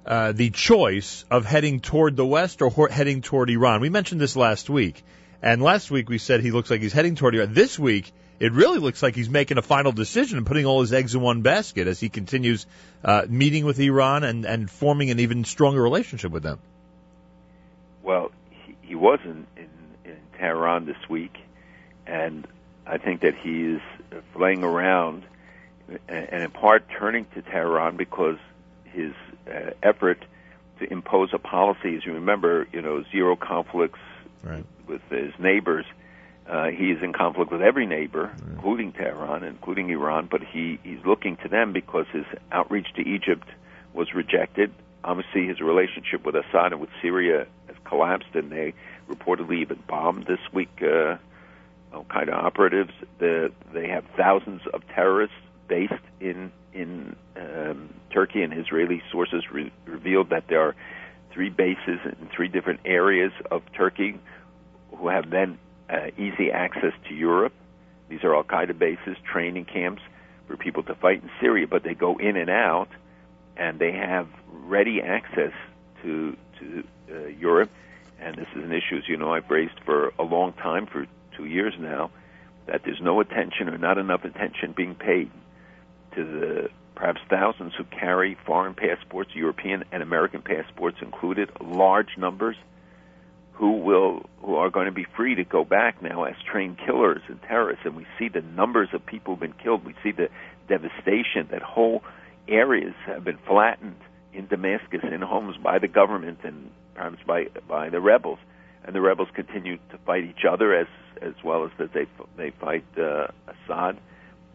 uh, 0.03 0.31
the 0.31 0.49
choice 0.49 1.25
of 1.29 1.45
heading 1.45 1.79
toward 1.79 2.15
the 2.15 2.25
west 2.25 2.63
or 2.63 2.87
heading 2.89 3.21
toward 3.21 3.51
Iran. 3.51 3.81
We 3.81 3.89
mentioned 3.89 4.19
this 4.19 4.35
last 4.35 4.67
week, 4.67 5.03
and 5.41 5.61
last 5.61 5.91
week 5.91 6.09
we 6.09 6.17
said 6.17 6.41
he 6.41 6.51
looks 6.51 6.69
like 6.69 6.81
he's 6.81 6.93
heading 6.93 7.15
toward 7.15 7.35
Iran. 7.35 7.53
This 7.53 7.77
week 7.77 8.11
it 8.41 8.53
really 8.53 8.79
looks 8.79 9.03
like 9.03 9.15
he's 9.15 9.29
making 9.29 9.59
a 9.59 9.61
final 9.61 9.91
decision 9.91 10.37
and 10.37 10.47
putting 10.47 10.65
all 10.65 10.81
his 10.81 10.91
eggs 10.93 11.13
in 11.13 11.21
one 11.21 11.41
basket 11.41 11.87
as 11.87 11.99
he 11.99 12.09
continues 12.09 12.65
uh, 13.03 13.23
meeting 13.29 13.65
with 13.65 13.79
Iran 13.79 14.23
and, 14.23 14.45
and 14.45 14.69
forming 14.69 15.11
an 15.11 15.19
even 15.19 15.45
stronger 15.45 15.81
relationship 15.81 16.31
with 16.31 16.41
them. 16.41 16.57
Well, 18.01 18.31
he, 18.65 18.75
he 18.81 18.95
was 18.95 19.19
in, 19.23 19.45
in, 19.55 19.69
in 20.05 20.17
Tehran 20.39 20.87
this 20.87 20.97
week, 21.07 21.37
and 22.07 22.47
I 22.87 22.97
think 22.97 23.21
that 23.21 23.35
he 23.35 23.61
is 23.63 23.81
flying 24.33 24.63
around 24.63 25.23
and, 25.87 26.29
and 26.29 26.43
in 26.43 26.51
part 26.51 26.85
turning 26.97 27.25
to 27.35 27.43
Tehran 27.43 27.95
because 27.95 28.37
his 28.85 29.13
uh, 29.47 29.71
effort 29.83 30.23
to 30.79 30.91
impose 30.91 31.29
a 31.33 31.37
policy, 31.37 31.95
as 31.95 32.05
you 32.05 32.13
remember, 32.13 32.67
you 32.73 32.81
know, 32.81 33.03
zero 33.11 33.35
conflicts 33.35 33.99
right. 34.43 34.65
with 34.87 35.01
his 35.09 35.33
neighbors. 35.39 35.85
Uh, 36.47 36.67
he 36.67 36.91
is 36.91 37.01
in 37.01 37.13
conflict 37.13 37.51
with 37.51 37.61
every 37.61 37.85
neighbor, 37.85 38.31
including 38.49 38.91
Tehran, 38.91 39.43
including 39.43 39.89
Iran, 39.89 40.27
but 40.29 40.41
he, 40.43 40.79
he's 40.83 40.99
looking 41.05 41.37
to 41.37 41.47
them 41.47 41.71
because 41.71 42.07
his 42.11 42.25
outreach 42.51 42.87
to 42.95 43.01
Egypt 43.01 43.47
was 43.93 44.13
rejected. 44.13 44.73
Obviously, 45.03 45.47
his 45.47 45.61
relationship 45.61 46.25
with 46.25 46.35
Assad 46.35 46.73
and 46.73 46.81
with 46.81 46.89
Syria 47.01 47.47
has 47.67 47.75
collapsed, 47.85 48.33
and 48.33 48.51
they 48.51 48.73
reportedly 49.09 49.61
even 49.61 49.81
bombed 49.87 50.25
this 50.25 50.39
week 50.51 50.81
uh, 50.81 51.17
Al 51.93 52.05
Qaeda 52.05 52.33
operatives. 52.33 52.91
The, 53.19 53.51
they 53.73 53.87
have 53.87 54.03
thousands 54.17 54.61
of 54.73 54.85
terrorists 54.89 55.35
based 55.67 55.93
in 56.19 56.51
in 56.73 57.15
um, 57.35 57.93
Turkey, 58.13 58.41
and 58.43 58.53
Israeli 58.53 59.01
sources 59.11 59.43
re- 59.51 59.73
revealed 59.85 60.29
that 60.29 60.47
there 60.47 60.61
are 60.61 60.75
three 61.33 61.49
bases 61.49 61.99
in 62.03 62.29
three 62.35 62.47
different 62.47 62.81
areas 62.85 63.31
of 63.49 63.61
Turkey 63.73 64.19
who 64.95 65.07
have 65.07 65.29
then 65.29 65.57
uh, 65.89 66.07
easy 66.17 66.51
access 66.51 66.93
to 67.07 67.13
Europe. 67.13 67.53
These 68.09 68.23
are 68.23 68.35
Al 68.35 68.43
Qaeda 68.43 68.77
bases, 68.77 69.17
training 69.31 69.65
camps 69.65 70.01
for 70.47 70.57
people 70.57 70.83
to 70.83 70.95
fight 70.95 71.23
in 71.23 71.29
Syria, 71.39 71.67
but 71.67 71.83
they 71.83 71.93
go 71.93 72.17
in 72.17 72.35
and 72.35 72.49
out, 72.49 72.89
and 73.55 73.79
they 73.79 73.91
have 73.91 74.27
ready 74.51 75.01
access 75.01 75.53
to 76.03 76.35
to 76.59 76.83
uh, 77.11 77.27
Europe. 77.27 77.69
And 78.19 78.35
this 78.35 78.47
is 78.55 78.63
an 78.63 78.71
issue, 78.71 78.97
as 78.97 79.09
you 79.09 79.17
know, 79.17 79.33
I've 79.33 79.49
raised 79.49 79.79
for 79.83 80.13
a 80.19 80.23
long 80.23 80.53
time, 80.53 80.85
for 80.85 81.07
two 81.35 81.45
years 81.45 81.73
now, 81.79 82.11
that 82.67 82.81
there's 82.85 83.01
no 83.01 83.19
attention 83.19 83.67
or 83.67 83.77
not 83.77 83.97
enough 83.97 84.23
attention 84.23 84.73
being 84.73 84.93
paid 84.93 85.31
to 86.15 86.23
the 86.23 86.69
perhaps 86.95 87.21
thousands 87.29 87.73
who 87.77 87.83
carry 87.83 88.37
foreign 88.45 88.73
passports, 88.73 89.31
European 89.33 89.83
and 89.91 90.03
American 90.03 90.41
passports 90.41 90.97
included, 91.01 91.49
large 91.61 92.17
numbers 92.17 92.55
who 93.53 93.77
will 93.77 94.25
who 94.41 94.55
are 94.55 94.69
going 94.69 94.87
to 94.87 94.91
be 94.91 95.05
free 95.15 95.35
to 95.35 95.43
go 95.43 95.63
back 95.63 96.01
now 96.01 96.23
as 96.23 96.35
trained 96.51 96.77
killers 96.83 97.21
and 97.27 97.41
terrorists. 97.43 97.85
And 97.85 97.95
we 97.95 98.07
see 98.17 98.27
the 98.27 98.41
numbers 98.41 98.89
of 98.93 99.05
people 99.05 99.33
who've 99.33 99.41
been 99.41 99.53
killed. 99.53 99.85
We 99.85 99.95
see 100.03 100.11
the 100.11 100.29
devastation 100.67 101.47
that 101.51 101.61
whole 101.61 102.03
areas 102.47 102.95
have 103.05 103.23
been 103.23 103.37
flattened 103.47 103.99
in 104.33 104.47
Damascus 104.47 105.01
in 105.03 105.21
homes 105.21 105.57
by 105.57 105.77
the 105.77 105.87
government 105.87 106.39
and 106.43 106.71
perhaps 106.95 107.17
by 107.25 107.47
by 107.67 107.89
the 107.89 108.01
rebels. 108.01 108.39
And 108.83 108.95
the 108.95 109.01
rebels 109.01 109.29
continue 109.35 109.77
to 109.91 109.97
fight 110.05 110.23
each 110.23 110.43
other 110.49 110.73
as 110.73 110.87
as 111.21 111.33
well 111.43 111.65
as 111.65 111.71
that 111.77 111.93
they 111.93 112.07
they 112.37 112.49
fight 112.49 112.85
uh, 112.97 113.27
Assad 113.47 113.97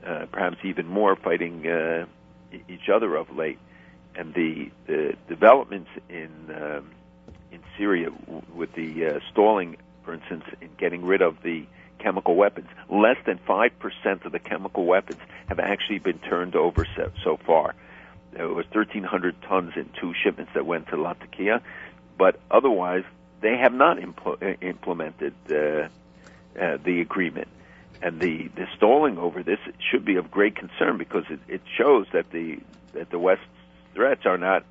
uh, 0.07 0.27
perhaps 0.31 0.59
even 0.64 0.87
more 0.87 1.16
fighting 1.16 1.66
uh, 1.66 2.07
each 2.69 2.89
other 2.89 3.17
of 3.17 3.35
late 3.37 3.59
and 4.17 4.35
the 4.35 4.71
the 4.87 5.15
developments 5.29 5.91
in 6.09 6.31
um, 6.51 6.91
in 7.53 7.61
Syria 7.77 8.11
with 8.55 8.73
the 8.75 9.07
uh, 9.07 9.21
stalling, 9.31 9.77
for 10.05 10.15
instance, 10.15 10.45
in 10.61 10.71
getting 10.79 11.05
rid 11.05 11.23
of 11.23 11.43
the 11.43 11.67
chemical 11.99 12.35
weapons. 12.35 12.69
Less 12.91 13.17
than 13.25 13.39
5% 13.49 14.25
of 14.25 14.33
the 14.33 14.39
chemical 14.39 14.85
weapons 14.85 15.21
have 15.49 15.59
actually 15.59 15.99
been 15.99 16.19
turned 16.19 16.55
over 16.55 16.87
so, 16.97 17.11
so 17.25 17.37
far. 17.39 17.75
There 18.33 18.49
was 18.49 18.67
1,300 18.67 19.41
tons 19.43 19.73
in 19.77 19.89
two 19.99 20.13
shipments 20.23 20.53
that 20.55 20.67
went 20.67 20.89
to 20.89 20.97
Latakia, 20.97 21.63
but 22.19 22.39
otherwise 22.51 23.05
they 23.41 23.57
have 23.57 23.73
not 23.73 23.99
impl- 23.99 24.63
implemented 24.63 25.35
uh, 25.51 25.55
uh, 26.61 26.79
the 26.85 27.01
agreement. 27.01 27.49
And 28.03 28.21
the, 28.21 28.49
the 28.55 28.67
stalling 28.77 29.19
over 29.19 29.43
this 29.43 29.59
should 29.91 30.05
be 30.05 30.17
of 30.17 30.31
great 30.31 30.57
concern 30.57 30.99
because 30.99 31.25
it, 31.31 31.41
it 31.49 31.63
shows 31.77 32.07
that 32.13 32.31
the 32.31 32.59
that 32.93 33.11
the 33.11 33.19
West's 33.19 33.45
threats 33.95 34.25
are 34.25 34.39
not 34.39 34.65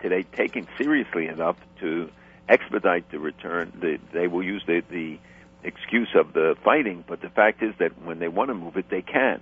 today 0.00 0.22
taken 0.22 0.66
seriously 0.78 1.26
enough 1.26 1.56
to 1.80 2.10
expedite 2.48 3.10
the 3.10 3.18
return. 3.18 3.72
They, 3.80 3.98
they 4.12 4.26
will 4.26 4.42
use 4.42 4.62
the, 4.66 4.82
the 4.88 5.18
excuse 5.62 6.08
of 6.14 6.32
the 6.32 6.56
fighting, 6.64 7.04
but 7.06 7.20
the 7.20 7.28
fact 7.28 7.62
is 7.62 7.74
that 7.78 8.00
when 8.02 8.18
they 8.18 8.28
want 8.28 8.48
to 8.48 8.54
move 8.54 8.76
it, 8.76 8.88
they 8.88 9.02
can. 9.02 9.40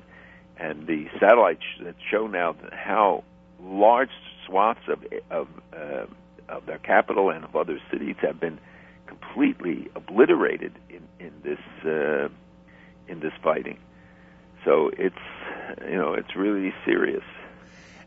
And 0.56 0.86
the 0.86 1.08
satellites 1.20 1.62
that 1.80 1.94
show 2.10 2.26
now 2.26 2.56
how 2.72 3.24
large 3.62 4.10
swaths 4.46 4.88
of 4.88 5.04
of, 5.30 5.48
uh, 5.72 6.06
of 6.48 6.66
their 6.66 6.78
capital 6.78 7.30
and 7.30 7.44
of 7.44 7.54
other 7.54 7.78
cities 7.90 8.16
have 8.20 8.40
been 8.40 8.58
completely 9.06 9.88
obliterated 9.94 10.72
in 10.88 11.02
in 11.20 11.32
this 11.42 11.58
uh, 11.84 12.28
in 13.08 13.20
this 13.20 13.32
fighting. 13.42 13.78
So 14.64 14.90
it's 14.96 15.16
you 15.88 15.96
know 15.96 16.14
it's 16.14 16.34
really 16.36 16.74
serious. 16.84 17.24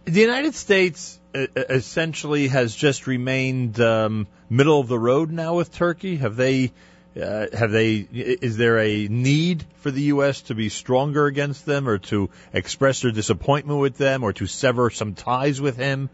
The 0.06 0.22
United 0.22 0.56
States 0.56 1.20
essentially 1.34 2.48
has 2.48 2.76
just 2.76 3.06
remained 3.06 3.80
um, 3.80 4.28
middle 4.50 4.80
of 4.80 4.88
the 4.88 4.98
road 4.98 5.32
now 5.32 5.56
with 5.56 5.72
Turkey. 5.74 6.16
Have 6.18 6.36
they 6.36 6.72
Uh, 7.20 7.48
have 7.58 7.72
they? 7.72 8.08
Is 8.48 8.56
there 8.56 8.78
a 8.80 9.08
need 9.10 9.66
for 9.82 9.92
the 9.92 10.04
U.S. 10.14 10.42
to 10.44 10.56
be 10.56 10.70
stronger 10.70 11.26
against 11.26 11.66
them, 11.66 11.90
or 11.90 11.98
to 11.98 12.30
express 12.54 13.02
their 13.02 13.12
disappointment 13.12 13.80
with 13.80 13.98
them, 13.98 14.24
or 14.24 14.32
to 14.34 14.46
sever 14.46 14.92
some 14.92 15.16
ties 15.16 15.60
with 15.60 15.76
him? 15.76 16.10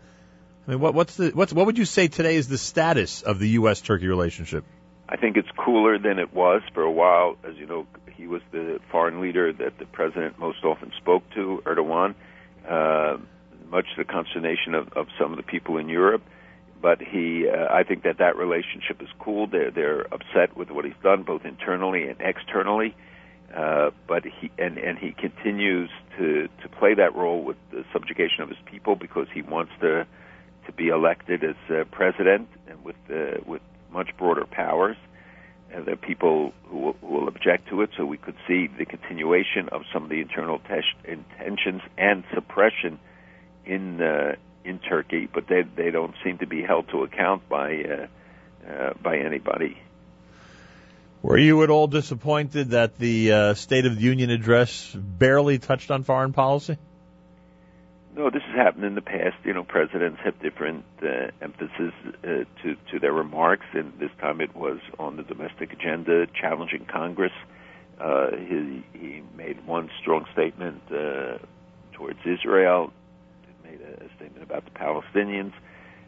I 0.65 0.71
mean, 0.71 0.79
what, 0.79 0.93
what's 0.93 1.15
the 1.15 1.31
what's 1.31 1.53
what 1.53 1.65
would 1.65 1.77
you 1.77 1.85
say 1.85 2.07
today 2.07 2.37
is 2.37 2.47
the 2.47 2.57
status 2.57 3.21
of 3.23 3.39
the 3.39 3.49
U.S. 3.59 3.81
Turkey 3.81 4.07
relationship? 4.07 4.63
I 5.09 5.17
think 5.17 5.35
it's 5.37 5.51
cooler 5.57 5.99
than 5.99 6.17
it 6.17 6.33
was 6.33 6.61
for 6.73 6.81
a 6.81 6.91
while. 6.91 7.35
As 7.43 7.57
you 7.57 7.67
know, 7.67 7.85
he 8.17 8.27
was 8.27 8.41
the 8.51 8.79
foreign 8.91 9.21
leader 9.21 9.51
that 9.53 9.77
the 9.79 9.85
president 9.85 10.39
most 10.39 10.63
often 10.63 10.91
spoke 10.97 11.23
to, 11.35 11.61
Erdogan, 11.65 12.15
uh, 12.67 13.17
much 13.69 13.85
to 13.95 14.03
the 14.03 14.05
consternation 14.05 14.73
of, 14.73 14.91
of 14.93 15.07
some 15.19 15.31
of 15.31 15.37
the 15.37 15.43
people 15.43 15.77
in 15.77 15.89
Europe. 15.89 16.23
But 16.81 17.01
he, 17.01 17.47
uh, 17.47 17.73
I 17.73 17.83
think 17.83 18.03
that 18.03 18.17
that 18.19 18.35
relationship 18.37 19.01
is 19.01 19.09
cool. 19.19 19.47
They're 19.47 19.71
they're 19.71 20.01
upset 20.13 20.55
with 20.55 20.69
what 20.69 20.85
he's 20.85 21.01
done, 21.01 21.23
both 21.23 21.45
internally 21.45 22.07
and 22.07 22.19
externally. 22.19 22.95
Uh, 23.55 23.91
but 24.07 24.23
he 24.25 24.51
and 24.57 24.77
and 24.77 24.97
he 24.97 25.11
continues 25.11 25.89
to 26.17 26.47
to 26.61 26.69
play 26.69 26.93
that 26.93 27.15
role 27.15 27.43
with 27.43 27.57
the 27.71 27.85
subjugation 27.93 28.41
of 28.41 28.49
his 28.49 28.57
people 28.65 28.95
because 28.95 29.27
he 29.33 29.41
wants 29.41 29.71
to 29.81 30.05
to 30.65 30.71
be 30.73 30.89
elected 30.89 31.43
as 31.43 31.55
uh, 31.69 31.85
president 31.91 32.49
and 32.67 32.83
with 32.83 32.97
uh, 33.09 33.39
with 33.45 33.61
much 33.91 34.09
broader 34.17 34.45
powers. 34.45 34.97
There 35.69 35.93
are 35.93 35.97
people 35.97 36.53
who 36.65 36.77
will, 36.77 36.95
who 37.01 37.07
will 37.07 37.27
object 37.27 37.69
to 37.69 37.81
it, 37.81 37.89
so 37.97 38.05
we 38.05 38.17
could 38.17 38.35
see 38.47 38.67
the 38.67 38.85
continuation 38.85 39.69
of 39.69 39.83
some 39.93 40.03
of 40.03 40.09
the 40.09 40.21
internal 40.21 40.59
tensions 40.59 41.81
and 41.97 42.23
suppression 42.33 42.99
in 43.65 44.01
uh, 44.01 44.35
in 44.63 44.79
Turkey, 44.79 45.27
but 45.31 45.47
they 45.47 45.63
they 45.63 45.91
don't 45.91 46.15
seem 46.23 46.37
to 46.39 46.47
be 46.47 46.61
held 46.61 46.89
to 46.89 47.03
account 47.03 47.47
by 47.49 47.83
uh, 47.83 48.71
uh, 48.71 48.93
by 49.01 49.17
anybody. 49.17 49.77
Were 51.21 51.37
you 51.37 51.63
at 51.63 51.69
all 51.71 51.87
disappointed 51.87 52.69
that 52.69 52.97
the 52.99 53.31
uh, 53.31 53.53
State 53.55 53.85
of 53.85 53.95
the 53.95 54.01
Union 54.01 54.29
address 54.29 54.91
barely 54.93 55.57
touched 55.57 55.89
on 55.89 56.03
foreign 56.03 56.33
policy? 56.33 56.77
No, 58.15 58.29
this 58.29 58.43
has 58.43 58.55
happened 58.55 58.85
in 58.85 58.95
the 58.95 59.01
past. 59.01 59.35
You 59.43 59.53
know, 59.53 59.63
presidents 59.63 60.19
have 60.23 60.39
different 60.39 60.85
uh, 61.03 61.31
emphasis 61.41 61.93
uh, 62.23 62.45
to 62.63 62.75
to 62.91 62.99
their 62.99 63.11
remarks, 63.11 63.65
and 63.73 63.91
this 63.99 64.11
time 64.21 64.39
it 64.39 64.55
was 64.55 64.79
on 64.97 65.17
the 65.17 65.23
domestic 65.23 65.73
agenda, 65.73 66.25
challenging 66.27 66.85
Congress. 66.85 67.33
Uh, 67.99 68.31
he 68.37 68.83
he 68.93 69.21
made 69.35 69.65
one 69.67 69.89
strong 69.99 70.25
statement 70.31 70.81
uh, 70.91 71.39
towards 71.91 72.19
Israel, 72.25 72.93
made 73.65 73.81
a, 73.81 74.05
a 74.05 74.15
statement 74.15 74.43
about 74.43 74.63
the 74.63 74.71
Palestinians, 74.71 75.53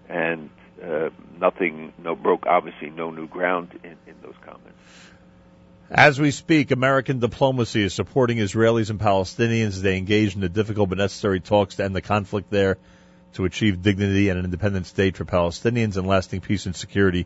and 0.08 0.50
uh, 0.82 1.10
nothing, 1.40 1.92
no 1.98 2.16
broke 2.16 2.46
obviously 2.46 2.90
no 2.90 3.12
new 3.12 3.28
ground 3.28 3.78
in, 3.84 3.98
in 4.08 4.16
those 4.22 4.36
comments. 4.46 4.80
As 5.90 6.20
we 6.20 6.32
speak, 6.32 6.72
American 6.72 7.20
diplomacy 7.20 7.82
is 7.82 7.94
supporting 7.94 8.40
Israelis 8.40 8.90
and 8.90 9.00
Palestinians 9.00 9.68
as 9.68 9.82
they 9.82 9.96
engage 9.96 10.36
in 10.36 10.42
the 10.42 10.50
difficult 10.50 10.90
but 10.90 10.98
necessary 10.98 11.40
talks 11.40 11.76
to 11.76 11.86
end 11.86 11.96
the 11.96 12.02
conflict 12.02 12.50
there, 12.52 12.78
to 13.36 13.46
achieve 13.46 13.82
dignity 13.82 14.28
and 14.28 14.38
an 14.38 14.44
independent 14.44 14.86
state 14.86 15.16
for 15.16 15.24
Palestinians 15.24 15.96
and 15.96 16.06
lasting 16.06 16.42
peace 16.42 16.66
and 16.66 16.76
security 16.76 17.26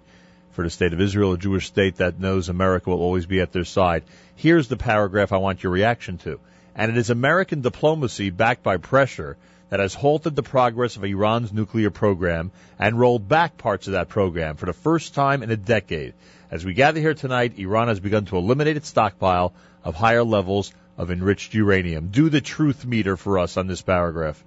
for 0.51 0.63
the 0.63 0.69
state 0.69 0.93
of 0.93 1.01
Israel, 1.01 1.33
a 1.33 1.39
Jewish 1.39 1.65
state 1.65 1.95
that 1.95 2.19
knows 2.19 2.49
America 2.49 2.91
will 2.91 3.01
always 3.01 3.25
be 3.25 3.39
at 3.39 3.51
their 3.51 3.65
side. 3.65 4.03
Here's 4.35 4.67
the 4.67 4.77
paragraph 4.77 5.31
I 5.31 5.37
want 5.37 5.63
your 5.63 5.71
reaction 5.71 6.19
to. 6.19 6.39
And 6.75 6.91
it 6.91 6.97
is 6.97 7.09
American 7.09 7.61
diplomacy 7.61 8.29
backed 8.29 8.61
by 8.61 8.77
pressure 8.77 9.37
that 9.69 9.79
has 9.79 9.95
halted 9.95 10.35
the 10.35 10.43
progress 10.43 10.97
of 10.97 11.03
Iran's 11.03 11.51
nuclear 11.51 11.89
program 11.89 12.51
and 12.77 12.99
rolled 12.99 13.27
back 13.27 13.57
parts 13.57 13.87
of 13.87 13.93
that 13.93 14.09
program 14.09 14.55
for 14.55 14.67
the 14.67 14.73
first 14.73 15.15
time 15.15 15.41
in 15.41 15.49
a 15.49 15.57
decade. 15.57 16.13
As 16.51 16.65
we 16.65 16.73
gather 16.73 16.99
here 16.99 17.13
tonight, 17.13 17.57
Iran 17.57 17.87
has 17.87 18.01
begun 18.01 18.25
to 18.25 18.35
eliminate 18.35 18.75
its 18.75 18.89
stockpile 18.89 19.53
of 19.85 19.95
higher 19.95 20.23
levels 20.23 20.73
of 20.97 21.09
enriched 21.09 21.53
uranium. 21.53 22.09
Do 22.09 22.29
the 22.29 22.41
truth 22.41 22.85
meter 22.85 23.15
for 23.15 23.39
us 23.39 23.55
on 23.55 23.67
this 23.67 23.81
paragraph. 23.81 24.43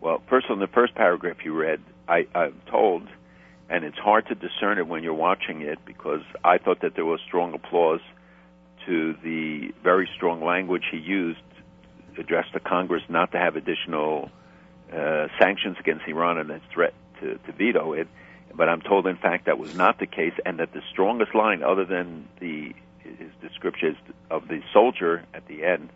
Well, 0.00 0.20
first 0.28 0.50
on 0.50 0.58
the 0.58 0.66
first 0.66 0.96
paragraph 0.96 1.44
you 1.44 1.54
read, 1.54 1.80
I, 2.08 2.26
I'm 2.34 2.60
told, 2.68 3.06
and 3.70 3.84
it's 3.84 3.96
hard 3.96 4.26
to 4.26 4.34
discern 4.34 4.78
it 4.78 4.88
when 4.88 5.04
you're 5.04 5.14
watching 5.14 5.62
it 5.62 5.78
because 5.86 6.22
I 6.42 6.58
thought 6.58 6.80
that 6.80 6.96
there 6.96 7.04
was 7.04 7.20
strong 7.24 7.54
applause 7.54 8.00
to 8.86 9.14
the 9.22 9.72
very 9.84 10.08
strong 10.16 10.44
language 10.44 10.82
he 10.90 10.98
used 10.98 11.38
addressed 12.18 12.54
to 12.54 12.60
Congress 12.60 13.02
not 13.08 13.30
to 13.32 13.38
have 13.38 13.54
additional 13.54 14.30
uh, 14.92 15.28
sanctions 15.38 15.76
against 15.78 16.08
Iran 16.08 16.38
and 16.38 16.50
its 16.50 16.64
threat 16.72 16.94
to, 17.20 17.38
to 17.38 17.52
veto 17.52 17.92
it. 17.92 18.08
But 18.56 18.68
I'm 18.68 18.80
told, 18.80 19.06
in 19.06 19.16
fact, 19.16 19.46
that 19.46 19.58
was 19.58 19.74
not 19.74 19.98
the 19.98 20.06
case, 20.06 20.32
and 20.44 20.58
that 20.60 20.72
the 20.72 20.82
strongest 20.90 21.34
line, 21.34 21.62
other 21.62 21.84
than 21.84 22.28
the 22.40 22.74
his 23.00 23.30
description 23.40 23.96
of 24.30 24.48
the 24.48 24.60
soldier 24.72 25.22
at 25.32 25.46
the 25.46 25.64
end, 25.64 25.90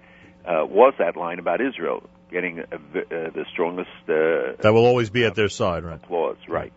uh, 0.45 0.65
was 0.65 0.95
that 0.99 1.17
line 1.17 1.39
about 1.39 1.61
Israel 1.61 2.09
getting 2.31 2.61
uh, 2.61 2.67
the 2.93 3.45
strongest. 3.53 3.91
Uh, 4.09 4.57
that 4.61 4.73
will 4.73 4.87
always 4.87 5.11
be 5.11 5.25
at 5.25 5.35
their 5.35 5.49
side, 5.49 5.85
right? 5.85 5.97
Applause, 6.03 6.37
right? 6.49 6.73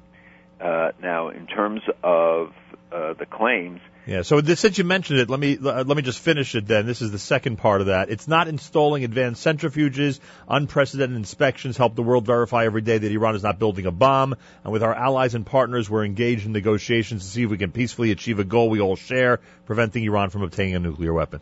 Uh, 0.60 0.92
now, 1.02 1.30
in 1.30 1.46
terms 1.48 1.82
of 2.04 2.54
uh, 2.92 3.14
the 3.14 3.26
claims, 3.26 3.82
yeah. 4.06 4.22
So 4.24 4.42
since 4.42 4.78
you 4.78 4.84
mentioned 4.84 5.20
it, 5.20 5.30
let 5.30 5.40
me 5.40 5.58
let 5.58 5.88
me 5.88 6.02
just 6.02 6.20
finish 6.20 6.56
it. 6.56 6.68
Then 6.68 6.86
this 6.86 7.02
is 7.02 7.12
the 7.12 7.20
second 7.20 7.58
part 7.58 7.82
of 7.82 7.88
that. 7.88 8.10
It's 8.10 8.28
not 8.28 8.48
installing 8.48 9.04
advanced 9.04 9.46
centrifuges. 9.46 10.20
Unprecedented 10.48 11.16
inspections 11.16 11.78
help 11.78 11.96
the 11.96 12.04
world 12.04 12.26
verify 12.26 12.66
every 12.66 12.82
day 12.82 12.98
that 12.98 13.12
Iran 13.12 13.36
is 13.36 13.44
not 13.44 13.60
building 13.60 13.86
a 13.86 13.92
bomb. 13.92 14.36
And 14.64 14.74
with 14.74 14.84
our 14.84 14.94
allies 14.94 15.36
and 15.36 15.46
partners, 15.46 15.90
we're 15.90 16.06
engaged 16.06 16.46
in 16.46 16.52
negotiations 16.52 17.24
to 17.24 17.30
see 17.30 17.44
if 17.44 17.50
we 17.50 17.58
can 17.58 17.72
peacefully 17.72 18.12
achieve 18.12 18.40
a 18.40 18.44
goal 18.44 18.70
we 18.70 18.82
all 18.82 18.96
share, 18.96 19.40
preventing 19.66 20.04
Iran 20.04 20.30
from 20.30 20.44
obtaining 20.44 20.76
a 20.76 20.80
nuclear 20.80 21.14
weapon. 21.14 21.40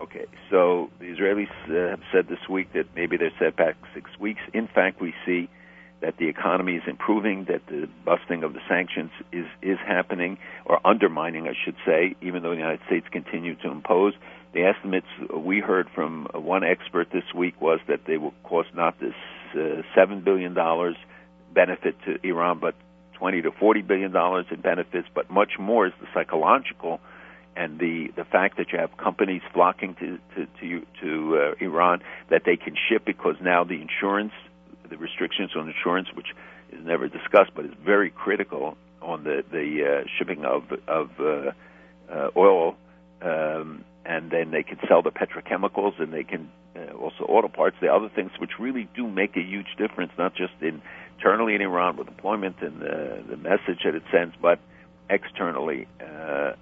Okay. 0.00 0.26
So 0.50 0.90
the 0.98 1.06
Israelis 1.06 1.48
uh, 1.68 1.90
have 1.90 2.02
said 2.12 2.28
this 2.28 2.48
week 2.48 2.72
that 2.74 2.86
maybe 2.94 3.16
they're 3.16 3.32
set 3.38 3.56
back 3.56 3.76
six 3.94 4.10
weeks. 4.18 4.40
In 4.52 4.68
fact, 4.68 5.00
we 5.00 5.14
see 5.26 5.48
that 6.04 6.18
the 6.18 6.28
economy 6.28 6.74
is 6.74 6.82
improving, 6.86 7.46
that 7.48 7.62
the 7.66 7.88
busting 8.04 8.44
of 8.44 8.52
the 8.52 8.60
sanctions 8.68 9.10
is 9.32 9.46
is 9.62 9.78
happening 9.86 10.36
or 10.66 10.78
undermining, 10.86 11.48
I 11.48 11.54
should 11.64 11.76
say, 11.86 12.14
even 12.20 12.42
though 12.42 12.50
the 12.50 12.56
United 12.56 12.80
States 12.86 13.06
continue 13.10 13.54
to 13.56 13.70
impose. 13.70 14.12
The 14.52 14.64
estimates 14.64 15.06
we 15.34 15.60
heard 15.60 15.88
from 15.94 16.28
one 16.34 16.62
expert 16.62 17.08
this 17.10 17.24
week 17.34 17.58
was 17.58 17.80
that 17.88 18.00
they 18.06 18.18
will 18.18 18.34
cost 18.44 18.68
not 18.74 19.00
this 19.00 19.14
uh, 19.54 19.80
seven 19.94 20.20
billion 20.20 20.52
dollars 20.52 20.96
benefit 21.54 21.96
to 22.04 22.18
Iran, 22.22 22.58
but 22.58 22.74
twenty 23.14 23.40
to 23.40 23.50
forty 23.50 23.80
billion 23.80 24.12
dollars 24.12 24.44
in 24.50 24.60
benefits. 24.60 25.08
But 25.14 25.30
much 25.30 25.52
more 25.58 25.86
is 25.86 25.94
the 26.02 26.06
psychological 26.12 27.00
and 27.56 27.78
the 27.78 28.08
the 28.14 28.24
fact 28.24 28.58
that 28.58 28.72
you 28.72 28.78
have 28.78 28.94
companies 28.98 29.40
flocking 29.54 29.94
to 30.00 30.18
to 30.34 30.46
to, 30.60 30.86
to 31.00 31.38
uh, 31.38 31.64
Iran 31.64 32.02
that 32.28 32.42
they 32.44 32.56
can 32.56 32.76
ship 32.88 33.06
because 33.06 33.36
now 33.40 33.64
the 33.64 33.80
insurance 33.80 34.32
the 34.88 34.96
restrictions 34.96 35.50
on 35.56 35.68
insurance, 35.68 36.08
which 36.14 36.28
is 36.72 36.84
never 36.84 37.08
discussed, 37.08 37.50
but 37.54 37.64
is 37.64 37.74
very 37.84 38.10
critical 38.10 38.76
on 39.02 39.24
the 39.24 39.44
the 39.50 40.02
uh, 40.02 40.08
shipping 40.18 40.44
of 40.44 40.64
of 40.88 41.10
uh, 41.20 41.52
uh, 42.12 42.30
oil, 42.36 42.76
um, 43.22 43.84
and 44.04 44.30
then 44.30 44.50
they 44.50 44.62
can 44.62 44.78
sell 44.88 45.02
the 45.02 45.10
petrochemicals, 45.10 46.00
and 46.00 46.12
they 46.12 46.24
can 46.24 46.50
uh, 46.76 46.92
also 46.94 47.24
auto 47.24 47.48
parts, 47.48 47.76
the 47.80 47.92
other 47.92 48.08
things 48.08 48.30
which 48.38 48.58
really 48.58 48.88
do 48.96 49.06
make 49.06 49.36
a 49.36 49.42
huge 49.42 49.76
difference, 49.78 50.12
not 50.18 50.34
just 50.34 50.52
in, 50.60 50.82
internally 51.16 51.54
in 51.54 51.62
Iran 51.62 51.96
with 51.96 52.08
employment 52.08 52.56
and 52.60 52.80
the, 52.80 53.22
the 53.30 53.36
message 53.36 53.82
that 53.84 53.94
it 53.94 54.02
sends, 54.10 54.34
but 54.40 54.58
externally 55.10 55.86
uh, 56.00 56.04
uh, 56.04 56.54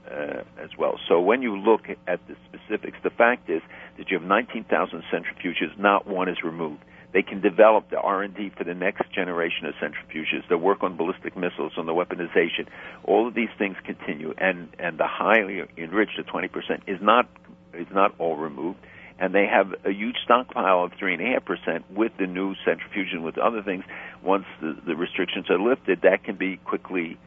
as 0.58 0.70
well. 0.76 0.98
So 1.08 1.20
when 1.20 1.42
you 1.42 1.56
look 1.56 1.88
at 2.06 2.20
the 2.26 2.36
specifics, 2.48 2.98
the 3.02 3.10
fact 3.10 3.48
is 3.48 3.62
that 3.98 4.10
you 4.10 4.18
have 4.18 4.26
19,000 4.26 5.02
centrifuges, 5.12 5.78
not 5.78 6.06
one 6.06 6.28
is 6.28 6.42
removed. 6.42 6.82
They 7.12 7.22
can 7.22 7.40
develop 7.40 7.90
the 7.90 7.98
R&D 7.98 8.52
for 8.56 8.64
the 8.64 8.74
next 8.74 9.12
generation 9.12 9.66
of 9.66 9.74
centrifuges. 9.74 10.48
They 10.48 10.54
work 10.54 10.82
on 10.82 10.96
ballistic 10.96 11.36
missiles, 11.36 11.72
on 11.76 11.86
the 11.86 11.92
weaponization. 11.92 12.68
All 13.04 13.28
of 13.28 13.34
these 13.34 13.50
things 13.58 13.76
continue, 13.84 14.34
and 14.38 14.68
and 14.78 14.98
the 14.98 15.06
highly 15.06 15.62
enriched 15.76 16.18
at 16.18 16.26
20% 16.26 16.48
is 16.86 16.98
not 17.02 17.28
is 17.74 17.88
not 17.92 18.14
all 18.18 18.36
removed. 18.36 18.78
And 19.18 19.34
they 19.34 19.46
have 19.46 19.74
a 19.84 19.92
huge 19.92 20.16
stockpile 20.24 20.84
of 20.84 20.92
three 20.98 21.12
and 21.14 21.22
a 21.22 21.32
half 21.34 21.44
percent 21.44 21.84
with 21.90 22.12
the 22.18 22.26
new 22.26 22.54
centrifuge 22.64 23.12
and 23.12 23.22
with 23.22 23.38
other 23.38 23.62
things. 23.62 23.84
Once 24.22 24.46
the, 24.60 24.76
the 24.86 24.96
restrictions 24.96 25.46
are 25.50 25.60
lifted, 25.60 26.00
that 26.02 26.24
can 26.24 26.36
be 26.36 26.56
quickly 26.56 27.18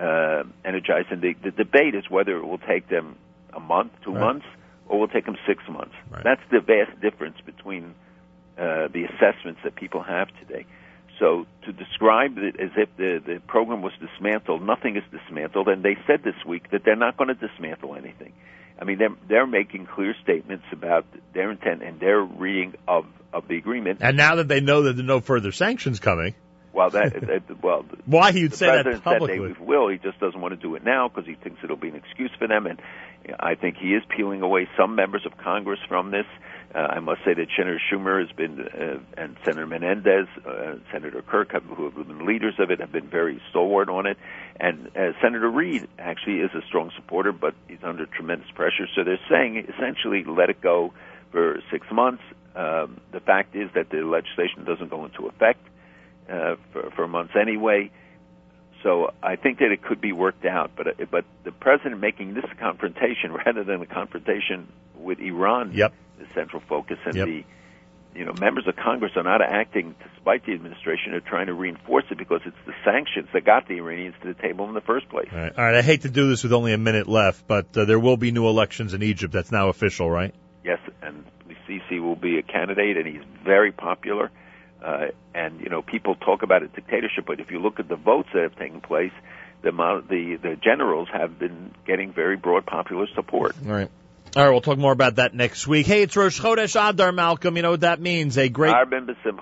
uh, 0.00 0.42
energized. 0.64 1.08
And 1.12 1.22
the, 1.22 1.34
the 1.44 1.50
debate 1.50 1.94
is 1.94 2.04
whether 2.08 2.36
it 2.36 2.44
will 2.44 2.58
take 2.58 2.88
them 2.88 3.16
a 3.52 3.60
month, 3.60 3.92
two 4.02 4.12
right. 4.12 4.20
months, 4.20 4.46
or 4.88 4.98
will 4.98 5.08
take 5.08 5.26
them 5.26 5.36
six 5.46 5.62
months. 5.68 5.94
Right. 6.10 6.24
That's 6.24 6.42
the 6.50 6.60
vast 6.60 7.00
difference 7.00 7.36
between 7.44 7.94
uh, 8.58 8.88
the 8.88 9.04
assessments 9.04 9.60
that 9.64 9.74
people 9.74 10.02
have 10.02 10.28
today. 10.46 10.66
So 11.18 11.46
to 11.64 11.72
describe 11.72 12.38
it 12.38 12.58
as 12.58 12.70
if 12.76 12.88
the, 12.96 13.22
the 13.24 13.40
program 13.46 13.82
was 13.82 13.92
dismantled, 14.00 14.66
nothing 14.66 14.96
is 14.96 15.04
dismantled, 15.10 15.68
and 15.68 15.82
they 15.82 15.96
said 16.06 16.22
this 16.24 16.34
week 16.46 16.70
that 16.72 16.82
they're 16.84 16.96
not 16.96 17.16
going 17.16 17.28
to 17.28 17.34
dismantle 17.34 17.94
anything. 17.94 18.32
I 18.80 18.84
mean, 18.84 18.98
they're, 18.98 19.14
they're 19.28 19.46
making 19.46 19.86
clear 19.86 20.14
statements 20.22 20.64
about 20.72 21.06
their 21.32 21.50
intent 21.52 21.82
and 21.82 22.00
their 22.00 22.20
reading 22.20 22.74
of, 22.88 23.06
of 23.32 23.46
the 23.46 23.56
agreement. 23.56 24.00
And 24.02 24.16
now 24.16 24.36
that 24.36 24.48
they 24.48 24.60
know 24.60 24.82
that 24.82 24.94
there 24.94 25.04
are 25.04 25.06
no 25.06 25.20
further 25.20 25.52
sanctions 25.52 26.00
coming, 26.00 26.34
Well, 26.72 26.90
that, 26.90 27.12
that 27.48 27.62
well, 27.62 27.84
why 28.06 28.32
he'd 28.32 28.54
say 28.54 28.66
that 28.66 29.04
publicly? 29.04 29.48
said 29.48 29.56
they 29.56 29.64
will. 29.64 29.88
He 29.88 29.98
just 29.98 30.18
doesn't 30.18 30.40
want 30.40 30.54
to 30.54 30.60
do 30.60 30.74
it 30.74 30.84
now 30.84 31.08
because 31.08 31.26
he 31.28 31.34
thinks 31.34 31.60
it'll 31.62 31.76
be 31.76 31.88
an 31.88 31.96
excuse 31.96 32.32
for 32.36 32.48
them. 32.48 32.66
And 32.66 32.80
I 33.38 33.54
think 33.54 33.76
he 33.76 33.90
is 33.90 34.02
peeling 34.16 34.42
away 34.42 34.68
some 34.76 34.96
members 34.96 35.24
of 35.24 35.38
Congress 35.38 35.78
from 35.88 36.10
this. 36.10 36.26
Uh, 36.74 36.78
I 36.90 36.98
must 36.98 37.20
say 37.24 37.34
that 37.34 37.46
Senator 37.56 37.80
Schumer 37.90 38.20
has 38.20 38.34
been, 38.36 38.60
uh, 38.60 38.98
and 39.16 39.36
Senator 39.44 39.66
Menendez, 39.66 40.26
uh, 40.44 40.74
Senator 40.90 41.22
Kirk, 41.22 41.52
have, 41.52 41.62
who 41.62 41.84
have 41.84 41.94
been 41.94 42.26
leaders 42.26 42.54
of 42.58 42.72
it, 42.72 42.80
have 42.80 42.90
been 42.90 43.06
very 43.06 43.40
stalwart 43.50 43.88
on 43.88 44.06
it. 44.06 44.18
And 44.58 44.88
uh, 44.96 45.12
Senator 45.22 45.48
Reid 45.48 45.86
actually 46.00 46.40
is 46.40 46.50
a 46.52 46.62
strong 46.66 46.90
supporter, 46.96 47.30
but 47.30 47.54
he's 47.68 47.82
under 47.84 48.06
tremendous 48.06 48.50
pressure. 48.50 48.88
So 48.96 49.04
they're 49.04 49.20
saying 49.30 49.72
essentially 49.72 50.24
let 50.24 50.50
it 50.50 50.60
go 50.60 50.92
for 51.30 51.60
six 51.70 51.86
months. 51.92 52.22
Um, 52.56 53.00
the 53.12 53.20
fact 53.20 53.54
is 53.54 53.70
that 53.74 53.90
the 53.90 53.98
legislation 53.98 54.64
doesn't 54.64 54.90
go 54.90 55.04
into 55.04 55.26
effect 55.28 55.64
uh, 56.28 56.56
for, 56.72 56.90
for 56.96 57.06
months 57.06 57.34
anyway. 57.40 57.90
So 58.82 59.12
I 59.22 59.36
think 59.36 59.60
that 59.60 59.70
it 59.70 59.82
could 59.82 60.00
be 60.00 60.12
worked 60.12 60.44
out, 60.44 60.72
but 60.76 60.86
but 61.10 61.24
the 61.44 61.52
president 61.52 62.00
making 62.00 62.34
this 62.34 62.44
a 62.50 62.54
confrontation 62.54 63.32
rather 63.46 63.64
than 63.64 63.80
a 63.80 63.86
confrontation 63.86 64.68
with 64.96 65.20
Iran, 65.20 65.72
Yep. 65.72 65.94
The 66.18 66.26
central 66.34 66.62
focus, 66.68 66.98
and 67.04 67.14
Yep. 67.16 67.26
the 67.26 67.44
you 68.14 68.24
know 68.24 68.32
members 68.40 68.66
of 68.68 68.76
Congress 68.76 69.12
are 69.16 69.22
not 69.24 69.42
acting 69.42 69.94
despite 70.14 70.46
the 70.46 70.52
administration. 70.52 71.12
They're 71.12 71.20
trying 71.20 71.46
to 71.46 71.54
reinforce 71.54 72.04
it 72.10 72.18
because 72.18 72.40
it's 72.46 72.56
the 72.66 72.74
sanctions 72.84 73.28
that 73.32 73.44
got 73.44 73.66
the 73.66 73.74
Iranians 73.78 74.14
to 74.22 74.28
the 74.28 74.40
table 74.40 74.68
in 74.68 74.74
the 74.74 74.80
first 74.80 75.08
place. 75.08 75.28
All 75.32 75.38
right. 75.38 75.52
All 75.56 75.64
right. 75.64 75.74
I 75.74 75.82
hate 75.82 76.02
to 76.02 76.10
do 76.10 76.28
this 76.28 76.42
with 76.44 76.52
only 76.52 76.72
a 76.72 76.78
minute 76.78 77.08
left, 77.08 77.46
but 77.46 77.76
uh, 77.76 77.84
there 77.84 77.98
will 77.98 78.16
be 78.16 78.30
new 78.30 78.46
elections 78.48 78.94
in 78.94 79.02
Egypt. 79.02 79.32
That's 79.32 79.50
now 79.50 79.68
official, 79.68 80.10
right? 80.10 80.34
Yes, 80.64 80.78
and 81.02 81.24
Sisi 81.68 82.00
will 82.00 82.16
be 82.16 82.38
a 82.38 82.42
candidate, 82.42 82.96
and 82.96 83.06
he's 83.06 83.24
very 83.44 83.72
popular. 83.72 84.30
Uh, 84.82 85.06
and 85.34 85.60
you 85.60 85.68
know, 85.70 85.82
people 85.82 86.14
talk 86.14 86.42
about 86.42 86.62
a 86.62 86.68
dictatorship, 86.68 87.24
but 87.26 87.40
if 87.40 87.50
you 87.50 87.58
look 87.58 87.80
at 87.80 87.88
the 87.88 87.96
votes 87.96 88.28
that 88.34 88.42
have 88.42 88.56
taken 88.56 88.80
place, 88.80 89.12
the 89.62 89.70
the 90.08 90.36
the 90.36 90.56
generals 90.56 91.08
have 91.12 91.38
been 91.38 91.74
getting 91.86 92.12
very 92.12 92.36
broad 92.36 92.66
popular 92.66 93.06
support. 93.14 93.56
All 93.66 93.72
right. 93.72 93.90
All 94.36 94.42
right. 94.42 94.50
We'll 94.50 94.62
talk 94.62 94.78
more 94.78 94.92
about 94.92 95.16
that 95.16 95.32
next 95.32 95.68
week. 95.68 95.86
Hey, 95.86 96.02
it's 96.02 96.16
Rosh 96.16 96.40
Chodesh 96.40 96.74
Adar, 96.74 97.12
Malcolm. 97.12 97.54
You 97.54 97.62
know 97.62 97.70
what 97.70 97.82
that 97.82 98.00
means? 98.00 98.36
A 98.36 98.48
great. 98.48 98.74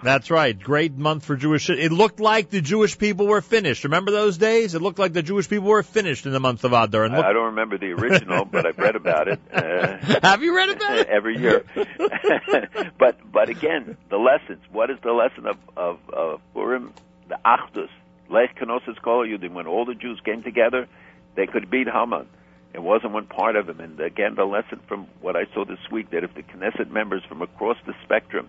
That's 0.03 0.31
right. 0.31 0.59
Great 0.59 0.95
month 0.99 1.25
for 1.25 1.35
Jewish. 1.35 1.71
It 1.71 1.93
looked 1.93 2.21
like 2.21 2.51
the 2.51 2.61
Jewish 2.61 2.99
people 2.99 3.27
were 3.27 3.41
finished. 3.41 3.85
Remember 3.85 4.11
those 4.11 4.37
days? 4.37 4.75
It 4.75 4.83
looked 4.83 4.99
like 4.99 5.15
the 5.15 5.23
Jewish 5.23 5.49
people 5.49 5.69
were 5.69 5.83
finished 5.83 6.27
in 6.27 6.33
the 6.33 6.41
month 6.41 6.65
of 6.65 6.75
Adar. 6.75 7.05
And 7.05 7.15
look, 7.15 7.25
I 7.25 7.33
don't 7.33 7.47
remember 7.47 7.79
the 7.79 7.93
original, 7.93 8.45
but 8.45 8.67
I've 8.67 8.77
read 8.79 8.97
about 8.97 9.29
it. 9.29 9.41
Uh, 9.63 10.19
have 10.23 10.43
you 10.43 10.57
read 10.57 10.71
about 10.71 10.99
it? 10.99 11.07
every 11.09 11.39
year. 11.39 11.65
but 12.99 13.17
but 13.31 13.49
again, 13.49 13.97
the 14.11 14.17
lessons. 14.17 14.61
What 14.71 14.91
is 14.91 14.99
the 15.03 15.13
lesson 15.13 15.47
of 15.47 15.57
of, 15.77 15.99
of 16.11 16.41
Purim? 16.53 16.93
The 17.29 17.39
Achdus, 17.45 17.89
Lech 18.29 18.61
Knossos 18.61 18.99
Kol 19.03 19.25
Yudim. 19.25 19.53
When 19.53 19.67
all 19.67 19.85
the 19.85 19.95
Jews 19.95 20.21
came 20.25 20.43
together, 20.43 20.89
they 21.37 21.47
could 21.47 21.71
beat 21.71 21.87
Haman. 21.89 22.27
It 22.75 22.83
wasn't 22.83 23.13
one 23.13 23.27
part 23.27 23.57
of 23.57 23.69
him. 23.69 23.81
And 23.81 24.01
again, 24.01 24.35
the 24.35 24.45
lesson 24.45 24.81
from 24.89 25.07
what 25.21 25.37
I 25.37 25.45
saw 25.53 25.65
this 25.65 25.79
week 25.91 26.11
that 26.11 26.25
if 26.25 26.35
the 26.35 26.43
Knesset 26.43 26.91
members 26.91 27.23
from 27.29 27.43
across 27.43 27.77
the 27.87 27.95
spectrum 28.03 28.49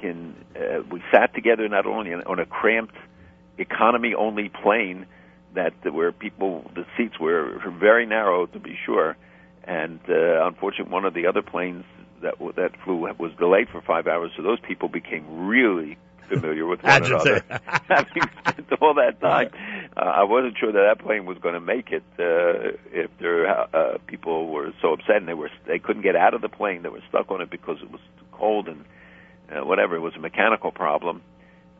can, 0.00 0.34
uh, 0.56 0.82
we 0.90 1.02
sat 1.12 1.34
together 1.34 1.68
not 1.68 1.86
only 1.86 2.12
on 2.14 2.38
a 2.38 2.46
cramped 2.46 2.96
economy-only 3.58 4.48
plane 4.48 5.06
that 5.54 5.74
where 5.92 6.12
people 6.12 6.70
the 6.74 6.86
seats 6.96 7.20
were 7.20 7.60
very 7.78 8.06
narrow 8.06 8.46
to 8.46 8.58
be 8.58 8.78
sure, 8.86 9.16
and 9.64 10.00
uh, 10.08 10.46
unfortunately 10.46 10.90
one 10.90 11.04
of 11.04 11.12
the 11.12 11.26
other 11.26 11.42
planes 11.42 11.84
that 12.22 12.34
that 12.56 12.70
flew 12.82 12.96
was 13.18 13.32
delayed 13.38 13.68
for 13.68 13.82
five 13.82 14.06
hours, 14.06 14.32
so 14.36 14.42
those 14.42 14.60
people 14.60 14.88
became 14.88 15.46
really 15.46 15.98
familiar 16.32 16.66
with 16.66 16.82
one 16.82 17.04
another. 17.04 17.44
Having 17.88 18.22
spent 18.40 18.72
all 18.80 18.94
that 18.94 19.20
time, 19.20 19.50
uh, 19.96 20.00
I 20.00 20.24
wasn't 20.24 20.56
sure 20.58 20.72
that 20.72 20.94
that 20.96 21.04
plane 21.04 21.26
was 21.26 21.38
going 21.38 21.54
to 21.54 21.60
make 21.60 21.90
it. 21.90 22.04
Uh, 22.18 22.76
if 22.90 23.10
there 23.18 23.48
uh, 23.48 23.98
people 24.06 24.48
were 24.48 24.72
so 24.80 24.92
upset 24.92 25.16
and 25.16 25.28
they 25.28 25.34
were 25.34 25.50
they 25.66 25.78
couldn't 25.78 26.02
get 26.02 26.16
out 26.16 26.34
of 26.34 26.40
the 26.40 26.48
plane, 26.48 26.82
they 26.82 26.88
were 26.88 27.02
stuck 27.08 27.30
on 27.30 27.40
it 27.40 27.50
because 27.50 27.78
it 27.82 27.90
was 27.90 28.00
too 28.18 28.26
cold 28.32 28.68
and 28.68 28.84
uh, 29.50 29.64
whatever. 29.64 29.96
It 29.96 30.00
was 30.00 30.14
a 30.16 30.20
mechanical 30.20 30.70
problem. 30.70 31.22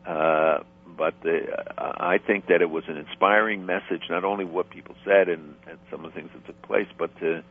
Uh, 0.05 0.59
but 0.97 1.15
uh, 1.25 1.63
I 1.77 2.17
think 2.19 2.47
that 2.47 2.61
it 2.61 2.69
was 2.69 2.83
an 2.87 2.97
inspiring 2.97 3.65
message, 3.65 4.03
not 4.09 4.23
only 4.23 4.45
what 4.45 4.69
people 4.69 4.95
said 5.03 5.27
and, 5.29 5.55
and 5.67 5.79
some 5.89 6.05
of 6.05 6.13
the 6.13 6.19
things 6.19 6.31
that 6.33 6.45
took 6.45 6.61
place, 6.61 6.87
but 6.97 7.17
to 7.19 7.43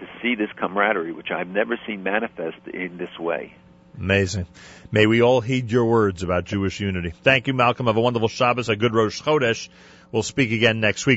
to 0.00 0.06
see 0.20 0.34
this 0.34 0.48
camaraderie, 0.56 1.12
which 1.12 1.30
I've 1.30 1.48
never 1.48 1.78
seen 1.86 2.02
manifest 2.02 2.56
in 2.72 2.96
this 2.96 3.16
way. 3.18 3.54
Amazing. 3.98 4.46
May 4.90 5.06
we 5.06 5.22
all 5.22 5.40
heed 5.40 5.70
your 5.70 5.84
words 5.86 6.22
about 6.22 6.44
Jewish 6.44 6.80
unity. 6.80 7.10
Thank 7.22 7.46
you, 7.46 7.54
Malcolm. 7.54 7.86
Have 7.86 7.96
a 7.96 8.00
wonderful 8.00 8.28
Shabbos, 8.28 8.68
a 8.68 8.76
good 8.76 8.94
Rosh 8.94 9.20
Chodesh. 9.20 9.68
We'll 10.12 10.22
speak 10.22 10.52
again 10.52 10.80
next 10.80 11.06
week. 11.06 11.12